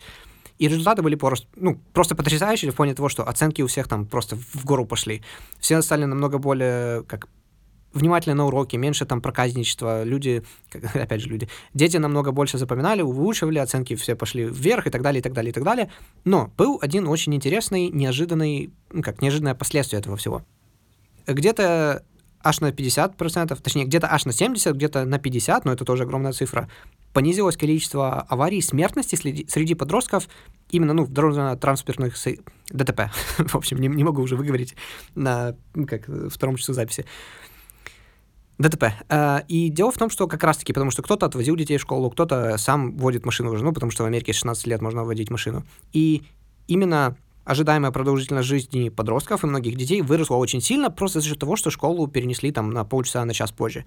И 0.59 0.67
результаты 0.67 1.01
были 1.01 1.15
просто, 1.15 1.47
ну, 1.55 1.79
просто 1.93 2.15
потрясающие 2.15 2.71
в 2.71 2.75
плане 2.75 2.93
того, 2.93 3.07
что 3.07 3.27
оценки 3.27 3.61
у 3.61 3.67
всех 3.67 3.87
там 3.87 4.05
просто 4.05 4.35
в 4.35 4.65
гору 4.65 4.85
пошли. 4.85 5.23
Все 5.59 5.81
стали 5.81 6.03
намного 6.03 6.37
более 6.37 7.03
как 7.03 7.29
внимательны 7.93 8.35
на 8.35 8.45
уроки, 8.45 8.75
меньше 8.75 9.05
там 9.05 9.21
проказничества, 9.21 10.03
люди, 10.03 10.43
опять 10.93 11.21
же, 11.21 11.29
люди, 11.29 11.49
дети 11.73 11.97
намного 11.97 12.31
больше 12.31 12.57
запоминали, 12.57 13.01
выучивали, 13.01 13.57
оценки 13.57 13.95
все 13.95 14.15
пошли 14.15 14.45
вверх 14.45 14.85
и 14.85 14.89
так 14.89 15.01
далее, 15.01 15.19
и 15.19 15.23
так 15.23 15.33
далее, 15.33 15.51
и 15.51 15.53
так 15.53 15.63
далее. 15.63 15.89
Но 16.25 16.51
был 16.57 16.77
один 16.81 17.07
очень 17.07 17.33
интересный, 17.33 17.89
неожиданный, 17.89 18.71
ну 18.91 19.01
как, 19.01 19.21
неожиданное 19.21 19.55
последствие 19.55 19.99
этого 19.99 20.17
всего. 20.17 20.43
Где-то 21.25 22.03
аж 22.41 22.61
на 22.61 22.69
50%, 22.69 23.61
точнее, 23.61 23.85
где-то 23.85 24.07
аж 24.11 24.25
на 24.25 24.31
70%, 24.31 24.73
где-то 24.73 25.05
на 25.05 25.15
50%, 25.15 25.61
но 25.65 25.73
это 25.73 25.85
тоже 25.85 26.03
огромная 26.03 26.31
цифра, 26.31 26.69
понизилось 27.13 27.57
количество 27.57 28.21
аварий 28.21 28.61
смертности 28.61 29.15
среди, 29.15 29.47
среди 29.47 29.75
подростков 29.75 30.27
именно 30.69 30.93
ну, 30.93 31.03
в 31.03 31.11
дорожно-транспортных 31.11 32.15
ДТП. 32.69 33.11
в 33.37 33.55
общем, 33.55 33.79
не, 33.79 33.87
не 33.87 34.03
могу 34.03 34.21
уже 34.21 34.35
выговорить 34.35 34.75
на 35.15 35.55
как, 35.87 36.07
втором 36.31 36.55
часу 36.55 36.73
записи. 36.73 37.05
ДТП. 38.57 38.91
Э, 39.07 39.39
и 39.47 39.69
дело 39.69 39.91
в 39.91 39.97
том, 39.97 40.09
что 40.09 40.27
как 40.27 40.43
раз-таки, 40.43 40.73
потому 40.73 40.91
что 40.91 41.01
кто-то 41.01 41.25
отвозил 41.25 41.55
детей 41.55 41.77
в 41.77 41.81
школу, 41.81 42.09
кто-то 42.09 42.57
сам 42.57 42.97
водит 42.97 43.25
машину 43.25 43.51
уже, 43.51 43.63
ну, 43.63 43.71
потому 43.71 43.91
что 43.91 44.03
в 44.03 44.05
Америке 44.05 44.33
16 44.33 44.67
лет 44.67 44.81
можно 44.81 45.03
водить 45.05 45.31
машину. 45.31 45.63
И 45.93 46.23
именно 46.67 47.15
ожидаемая 47.49 47.91
продолжительность 47.91 48.47
жизни 48.47 48.89
подростков 48.89 49.43
и 49.43 49.47
многих 49.47 49.75
детей 49.75 50.03
выросла 50.03 50.35
очень 50.35 50.61
сильно 50.61 50.91
просто 50.91 51.19
за 51.19 51.27
счет 51.27 51.39
того, 51.39 51.55
что 51.55 51.71
школу 51.71 52.07
перенесли 52.07 52.51
там 52.51 52.69
на 52.69 52.85
полчаса, 52.85 53.25
на 53.25 53.33
час 53.33 53.51
позже. 53.51 53.85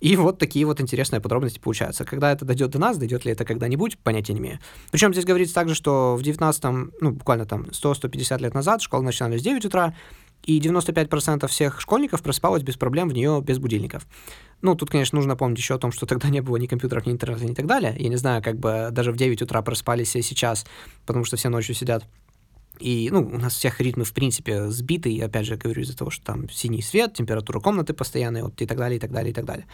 И 0.00 0.16
вот 0.16 0.38
такие 0.38 0.64
вот 0.66 0.80
интересные 0.80 1.20
подробности 1.20 1.60
получаются. 1.60 2.04
Когда 2.04 2.32
это 2.32 2.44
дойдет 2.44 2.70
до 2.70 2.78
нас, 2.78 2.98
дойдет 2.98 3.24
ли 3.24 3.32
это 3.32 3.44
когда-нибудь, 3.44 3.98
понятия 3.98 4.32
не 4.32 4.40
имею. 4.40 4.58
Причем 4.90 5.12
здесь 5.12 5.24
говорится 5.24 5.54
также, 5.54 5.74
что 5.74 6.16
в 6.16 6.22
19 6.22 6.64
ну, 7.00 7.12
буквально 7.12 7.46
там 7.46 7.62
100-150 7.62 8.42
лет 8.42 8.54
назад 8.54 8.82
школы 8.82 9.04
начинались 9.04 9.40
в 9.40 9.44
9 9.44 9.64
утра, 9.64 9.94
и 10.44 10.60
95% 10.60 11.46
всех 11.46 11.80
школьников 11.80 12.22
просыпалось 12.22 12.62
без 12.62 12.76
проблем 12.76 13.08
в 13.08 13.12
нее 13.12 13.40
без 13.42 13.58
будильников. 13.58 14.06
Ну, 14.60 14.74
тут, 14.74 14.90
конечно, 14.90 15.16
нужно 15.16 15.36
помнить 15.36 15.58
еще 15.58 15.74
о 15.74 15.78
том, 15.78 15.92
что 15.92 16.06
тогда 16.06 16.30
не 16.30 16.40
было 16.40 16.56
ни 16.56 16.66
компьютеров, 16.66 17.06
ни 17.06 17.12
интернета, 17.12 17.44
ни 17.44 17.54
так 17.54 17.66
далее. 17.66 17.94
Я 17.98 18.08
не 18.08 18.16
знаю, 18.16 18.42
как 18.42 18.56
бы 18.58 18.88
даже 18.90 19.12
в 19.12 19.16
9 19.16 19.42
утра 19.42 19.62
проспались 19.62 20.08
все 20.08 20.22
сейчас, 20.22 20.64
потому 21.06 21.24
что 21.24 21.36
все 21.36 21.48
ночью 21.48 21.74
сидят. 21.74 22.04
И, 22.80 23.08
ну, 23.10 23.20
у 23.20 23.38
нас 23.38 23.54
всех 23.54 23.80
ритмы, 23.80 24.04
в 24.04 24.12
принципе, 24.12 24.70
сбиты, 24.70 25.12
и, 25.12 25.20
опять 25.20 25.46
же, 25.46 25.56
говорю, 25.56 25.82
из-за 25.82 25.96
того, 25.96 26.10
что 26.10 26.24
там 26.24 26.48
синий 26.50 26.82
свет, 26.82 27.14
температура 27.14 27.60
комнаты 27.60 27.94
постоянная, 27.94 28.44
вот, 28.44 28.60
и 28.60 28.66
так 28.66 28.78
далее, 28.78 28.96
и 28.96 29.00
так 29.00 29.10
далее, 29.10 29.30
и 29.30 29.34
так 29.34 29.44
далее. 29.44 29.66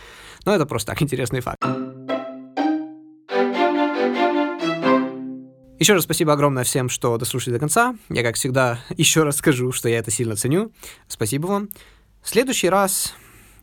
Но 0.45 0.55
это 0.55 0.67
просто 0.67 0.93
так 0.93 1.03
интересный 1.03 1.41
факт. 1.41 1.63
Еще 5.79 5.93
раз 5.93 6.05
спасибо 6.05 6.33
огромное 6.33 6.65
всем, 6.65 6.89
что 6.89 7.19
дослушали 7.19 7.55
до 7.55 7.61
конца. 7.61 7.97
Я, 8.09 8.23
как 8.23 8.37
всегда, 8.37 8.81
еще 8.97 9.23
раз 9.25 9.37
скажу, 9.37 9.73
что 9.73 9.89
я 9.89 9.99
это 9.99 10.11
сильно 10.11 10.37
ценю. 10.37 10.73
Спасибо 11.09 11.47
вам. 11.47 11.69
В 12.23 12.29
следующий 12.29 12.69
раз... 12.69 13.15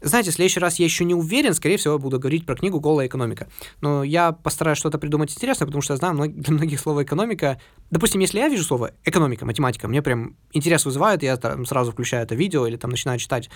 Знаете, 0.02 0.32
в 0.32 0.34
следующий 0.34 0.60
раз 0.60 0.80
я 0.80 0.86
еще 0.86 1.06
не 1.06 1.14
уверен, 1.14 1.54
скорее 1.54 1.78
всего, 1.78 2.00
буду 2.00 2.20
говорить 2.20 2.46
про 2.46 2.56
книгу 2.56 2.80
«Голая 2.80 3.08
экономика». 3.08 3.48
Но 3.82 4.04
я 4.04 4.32
постараюсь 4.32 4.80
что-то 4.80 4.98
придумать 4.98 5.32
интересное, 5.32 5.68
потому 5.68 5.82
что 5.82 5.94
я 5.94 5.98
знаю, 5.98 6.16
для 6.30 6.54
многих 6.54 6.80
слово 6.80 7.04
«экономика». 7.04 7.60
Допустим, 7.92 8.20
если 8.22 8.40
я 8.40 8.50
вижу 8.50 8.64
слово 8.64 8.92
«экономика», 9.06 9.46
«математика», 9.46 9.88
мне 9.88 10.02
прям 10.02 10.36
интерес 10.54 10.86
вызывает, 10.86 11.24
я 11.24 11.38
там 11.38 11.66
сразу 11.66 11.92
включаю 11.92 12.24
это 12.24 12.36
видео 12.36 12.66
или 12.66 12.78
там 12.78 12.92
начинаю 12.92 13.20
читать 13.20 13.50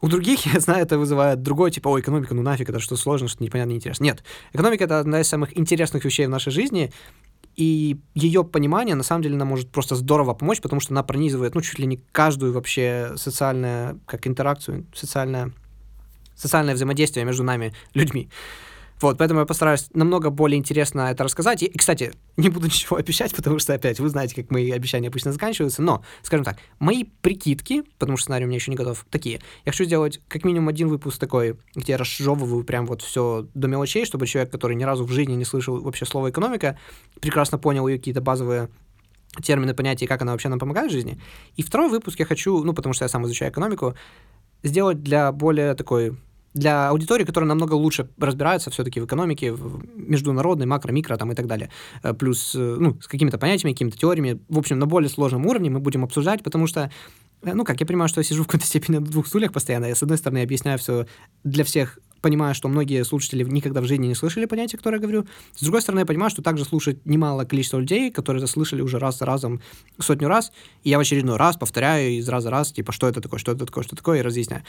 у 0.00 0.08
других, 0.08 0.46
я 0.52 0.60
знаю, 0.60 0.82
это 0.82 0.98
вызывает 0.98 1.42
другой, 1.42 1.70
типа, 1.70 1.88
о, 1.88 2.00
экономика, 2.00 2.34
ну 2.34 2.42
нафиг, 2.42 2.68
это 2.68 2.80
что 2.80 2.96
сложно, 2.96 3.28
что 3.28 3.42
непонятно, 3.42 3.70
неинтересно. 3.70 4.04
Нет, 4.04 4.24
экономика— 4.52 4.84
это 4.84 4.98
одна 4.98 5.20
из 5.20 5.28
самых 5.28 5.56
интересных 5.56 6.04
вещей 6.04 6.26
в 6.26 6.30
нашей 6.30 6.50
жизни, 6.50 6.92
и 7.56 7.98
ее 8.14 8.44
понимание, 8.44 8.94
на 8.94 9.02
самом 9.02 9.22
деле, 9.22 9.36
нам 9.36 9.48
может 9.48 9.70
просто 9.70 9.94
здорово 9.94 10.34
помочь, 10.34 10.60
потому 10.60 10.80
что 10.80 10.92
она 10.92 11.02
пронизывает, 11.02 11.54
ну, 11.54 11.60
чуть 11.60 11.78
ли 11.78 11.86
не 11.86 11.98
каждую 12.12 12.52
вообще 12.52 13.12
социальную, 13.16 14.00
как 14.06 14.26
интеракцию, 14.26 14.86
социальное, 14.94 15.52
социальное 16.34 16.74
взаимодействие 16.74 17.24
между 17.24 17.42
нами, 17.42 17.74
людьми. 17.94 18.30
Вот, 19.02 19.18
поэтому 19.18 19.40
я 19.40 19.46
постараюсь 19.46 19.88
намного 19.92 20.30
более 20.30 20.58
интересно 20.58 21.10
это 21.10 21.24
рассказать. 21.24 21.62
И, 21.62 21.66
и, 21.66 21.76
кстати, 21.76 22.12
не 22.36 22.48
буду 22.48 22.66
ничего 22.68 22.96
обещать, 22.96 23.34
потому 23.34 23.58
что, 23.58 23.74
опять, 23.74 23.98
вы 23.98 24.08
знаете, 24.08 24.36
как 24.36 24.50
мои 24.50 24.70
обещания 24.70 25.08
обычно 25.08 25.32
заканчиваются, 25.32 25.82
но, 25.82 26.04
скажем 26.22 26.44
так, 26.44 26.58
мои 26.78 27.04
прикидки, 27.20 27.82
потому 27.98 28.16
что 28.16 28.24
сценарий 28.24 28.44
у 28.44 28.48
меня 28.48 28.56
еще 28.56 28.70
не 28.70 28.76
готов, 28.76 29.04
такие. 29.10 29.40
Я 29.64 29.72
хочу 29.72 29.84
сделать 29.84 30.20
как 30.28 30.44
минимум 30.44 30.68
один 30.68 30.88
выпуск 30.88 31.18
такой, 31.18 31.58
где 31.74 31.92
я 31.92 31.98
разжевываю 31.98 32.64
прям 32.64 32.86
вот 32.86 33.02
все 33.02 33.46
до 33.54 33.66
мелочей, 33.66 34.04
чтобы 34.06 34.26
человек, 34.26 34.52
который 34.52 34.76
ни 34.76 34.84
разу 34.84 35.04
в 35.04 35.10
жизни 35.10 35.34
не 35.34 35.44
слышал 35.44 35.80
вообще 35.80 36.06
слова 36.06 36.30
экономика, 36.30 36.78
прекрасно 37.20 37.58
понял 37.58 37.88
ее 37.88 37.98
какие-то 37.98 38.20
базовые 38.20 38.68
термины, 39.42 39.74
понятия, 39.74 40.06
как 40.06 40.22
она 40.22 40.32
вообще 40.32 40.48
нам 40.48 40.58
помогает 40.60 40.90
в 40.90 40.94
жизни. 40.94 41.18
И 41.56 41.62
второй 41.62 41.88
выпуск 41.88 42.20
я 42.20 42.26
хочу, 42.26 42.62
ну, 42.62 42.72
потому 42.72 42.92
что 42.92 43.04
я 43.04 43.08
сам 43.08 43.24
изучаю 43.24 43.50
экономику, 43.50 43.94
сделать 44.62 45.02
для 45.02 45.32
более 45.32 45.74
такой 45.74 46.16
для 46.54 46.88
аудитории, 46.88 47.24
которая 47.24 47.48
намного 47.48 47.74
лучше 47.74 48.08
разбирается 48.18 48.70
все-таки 48.70 49.00
в 49.00 49.06
экономике, 49.06 49.52
в 49.52 49.84
международной, 49.96 50.66
макро, 50.66 50.92
микро 50.92 51.16
там 51.16 51.32
и 51.32 51.34
так 51.34 51.46
далее. 51.46 51.70
Э, 52.02 52.12
плюс, 52.12 52.54
э, 52.54 52.76
ну, 52.78 53.00
с 53.00 53.06
какими-то 53.06 53.38
понятиями, 53.38 53.72
какими-то 53.72 53.98
теориями. 53.98 54.40
В 54.48 54.58
общем, 54.58 54.78
на 54.78 54.86
более 54.86 55.08
сложном 55.08 55.46
уровне 55.46 55.70
мы 55.70 55.80
будем 55.80 56.04
обсуждать, 56.04 56.42
потому 56.42 56.66
что 56.66 56.90
э, 57.42 57.54
ну 57.54 57.64
как, 57.64 57.80
я 57.80 57.86
понимаю, 57.86 58.08
что 58.08 58.20
я 58.20 58.24
сижу 58.24 58.44
в 58.44 58.46
какой-то 58.46 58.66
степени 58.66 58.96
на 58.96 59.04
двух 59.04 59.26
стульях 59.26 59.52
постоянно. 59.52 59.86
Я, 59.86 59.94
с 59.94 60.02
одной 60.02 60.18
стороны, 60.18 60.42
объясняю 60.42 60.78
все 60.78 61.06
для 61.42 61.64
всех, 61.64 61.98
понимаю, 62.22 62.54
что 62.54 62.68
многие 62.68 63.04
слушатели 63.04 63.42
никогда 63.42 63.80
в 63.80 63.84
жизни 63.84 64.06
не 64.06 64.14
слышали 64.14 64.46
понятия, 64.46 64.78
которые 64.78 65.00
я 65.00 65.02
говорю. 65.02 65.26
С 65.54 65.62
другой 65.62 65.82
стороны, 65.82 66.00
я 66.00 66.06
понимаю, 66.06 66.30
что 66.30 66.40
также 66.40 66.64
слушает 66.64 67.04
немало 67.04 67.44
количество 67.44 67.78
людей, 67.78 68.10
которые 68.10 68.42
это 68.42 68.50
слышали 68.50 68.80
уже 68.80 68.98
раз 68.98 69.18
за 69.18 69.26
разом 69.26 69.60
сотню 69.98 70.28
раз, 70.28 70.52
и 70.84 70.90
я 70.90 70.98
в 70.98 71.00
очередной 71.00 71.36
раз 71.36 71.56
повторяю 71.56 72.12
из 72.12 72.28
раза 72.28 72.48
в 72.48 72.52
раз, 72.52 72.72
типа, 72.72 72.92
что 72.92 73.08
это 73.08 73.20
такое, 73.20 73.40
что 73.40 73.52
это 73.52 73.66
такое, 73.66 73.84
что 73.84 73.96
такое, 73.96 74.20
и 74.20 74.22
разъясняю. 74.22 74.62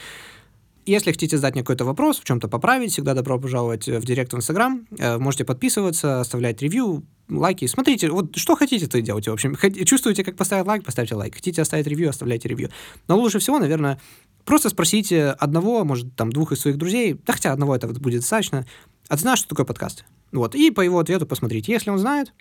Если 0.86 1.12
хотите 1.12 1.36
задать 1.36 1.54
мне 1.54 1.62
какой-то 1.62 1.84
вопрос, 1.84 2.18
в 2.18 2.24
чем-то 2.24 2.48
поправить, 2.48 2.92
всегда 2.92 3.14
добро 3.14 3.38
пожаловать 3.38 3.88
в 3.88 4.04
директ 4.04 4.32
в 4.32 4.36
Инстаграм. 4.36 4.86
Э, 4.98 5.18
можете 5.18 5.44
подписываться, 5.44 6.20
оставлять 6.20 6.60
ревью, 6.60 7.04
лайки. 7.28 7.66
Смотрите, 7.66 8.10
вот 8.10 8.36
что 8.36 8.54
хотите, 8.54 8.86
то 8.86 8.98
и 8.98 9.02
делайте. 9.02 9.30
В 9.30 9.34
общем, 9.34 9.56
чувствуете, 9.86 10.24
как 10.24 10.36
поставить 10.36 10.66
лайк, 10.66 10.84
поставьте 10.84 11.14
лайк. 11.14 11.34
Хотите 11.34 11.62
оставить 11.62 11.86
ревью, 11.86 12.10
оставляйте 12.10 12.48
ревью. 12.48 12.70
Но 13.08 13.18
лучше 13.18 13.38
всего, 13.38 13.58
наверное, 13.58 13.98
просто 14.44 14.68
спросите 14.68 15.28
одного, 15.28 15.84
может, 15.84 16.14
там, 16.16 16.30
двух 16.30 16.52
из 16.52 16.60
своих 16.60 16.76
друзей, 16.76 17.18
да 17.26 17.32
хотя 17.32 17.52
одного 17.52 17.74
этого 17.74 17.92
будет 17.94 18.20
достаточно, 18.20 18.66
а 19.08 19.16
ты 19.16 19.22
знаешь, 19.22 19.38
что 19.38 19.48
такое 19.48 19.66
подкаст? 19.66 20.04
Вот, 20.32 20.54
и 20.54 20.70
по 20.70 20.80
его 20.80 20.98
ответу 20.98 21.26
посмотрите. 21.26 21.72
Если 21.72 21.90
он 21.90 21.98
знает, 21.98 22.32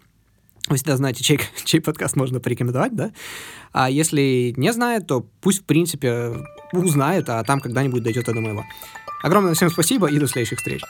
вы 0.70 0.76
всегда 0.78 0.96
знаете, 0.96 1.24
чей, 1.24 1.40
чей 1.66 1.82
подкаст 1.82 2.16
можно 2.16 2.40
порекомендовать, 2.40 2.96
да? 2.96 3.12
А 3.72 3.90
если 3.90 4.54
не 4.58 4.72
знает, 4.72 5.08
то 5.08 5.26
пусть, 5.42 5.62
в 5.62 5.66
принципе, 5.66 6.34
узнает, 6.72 7.30
а 7.30 7.44
там 7.44 7.60
когда-нибудь 7.60 8.04
дойдет 8.04 8.26
до 8.26 8.40
моего. 8.40 8.64
Огромное 9.24 9.54
всем 9.54 9.70
спасибо 9.70 10.08
и 10.08 10.20
до 10.20 10.28
следующих 10.28 10.60
встреч. 10.60 10.82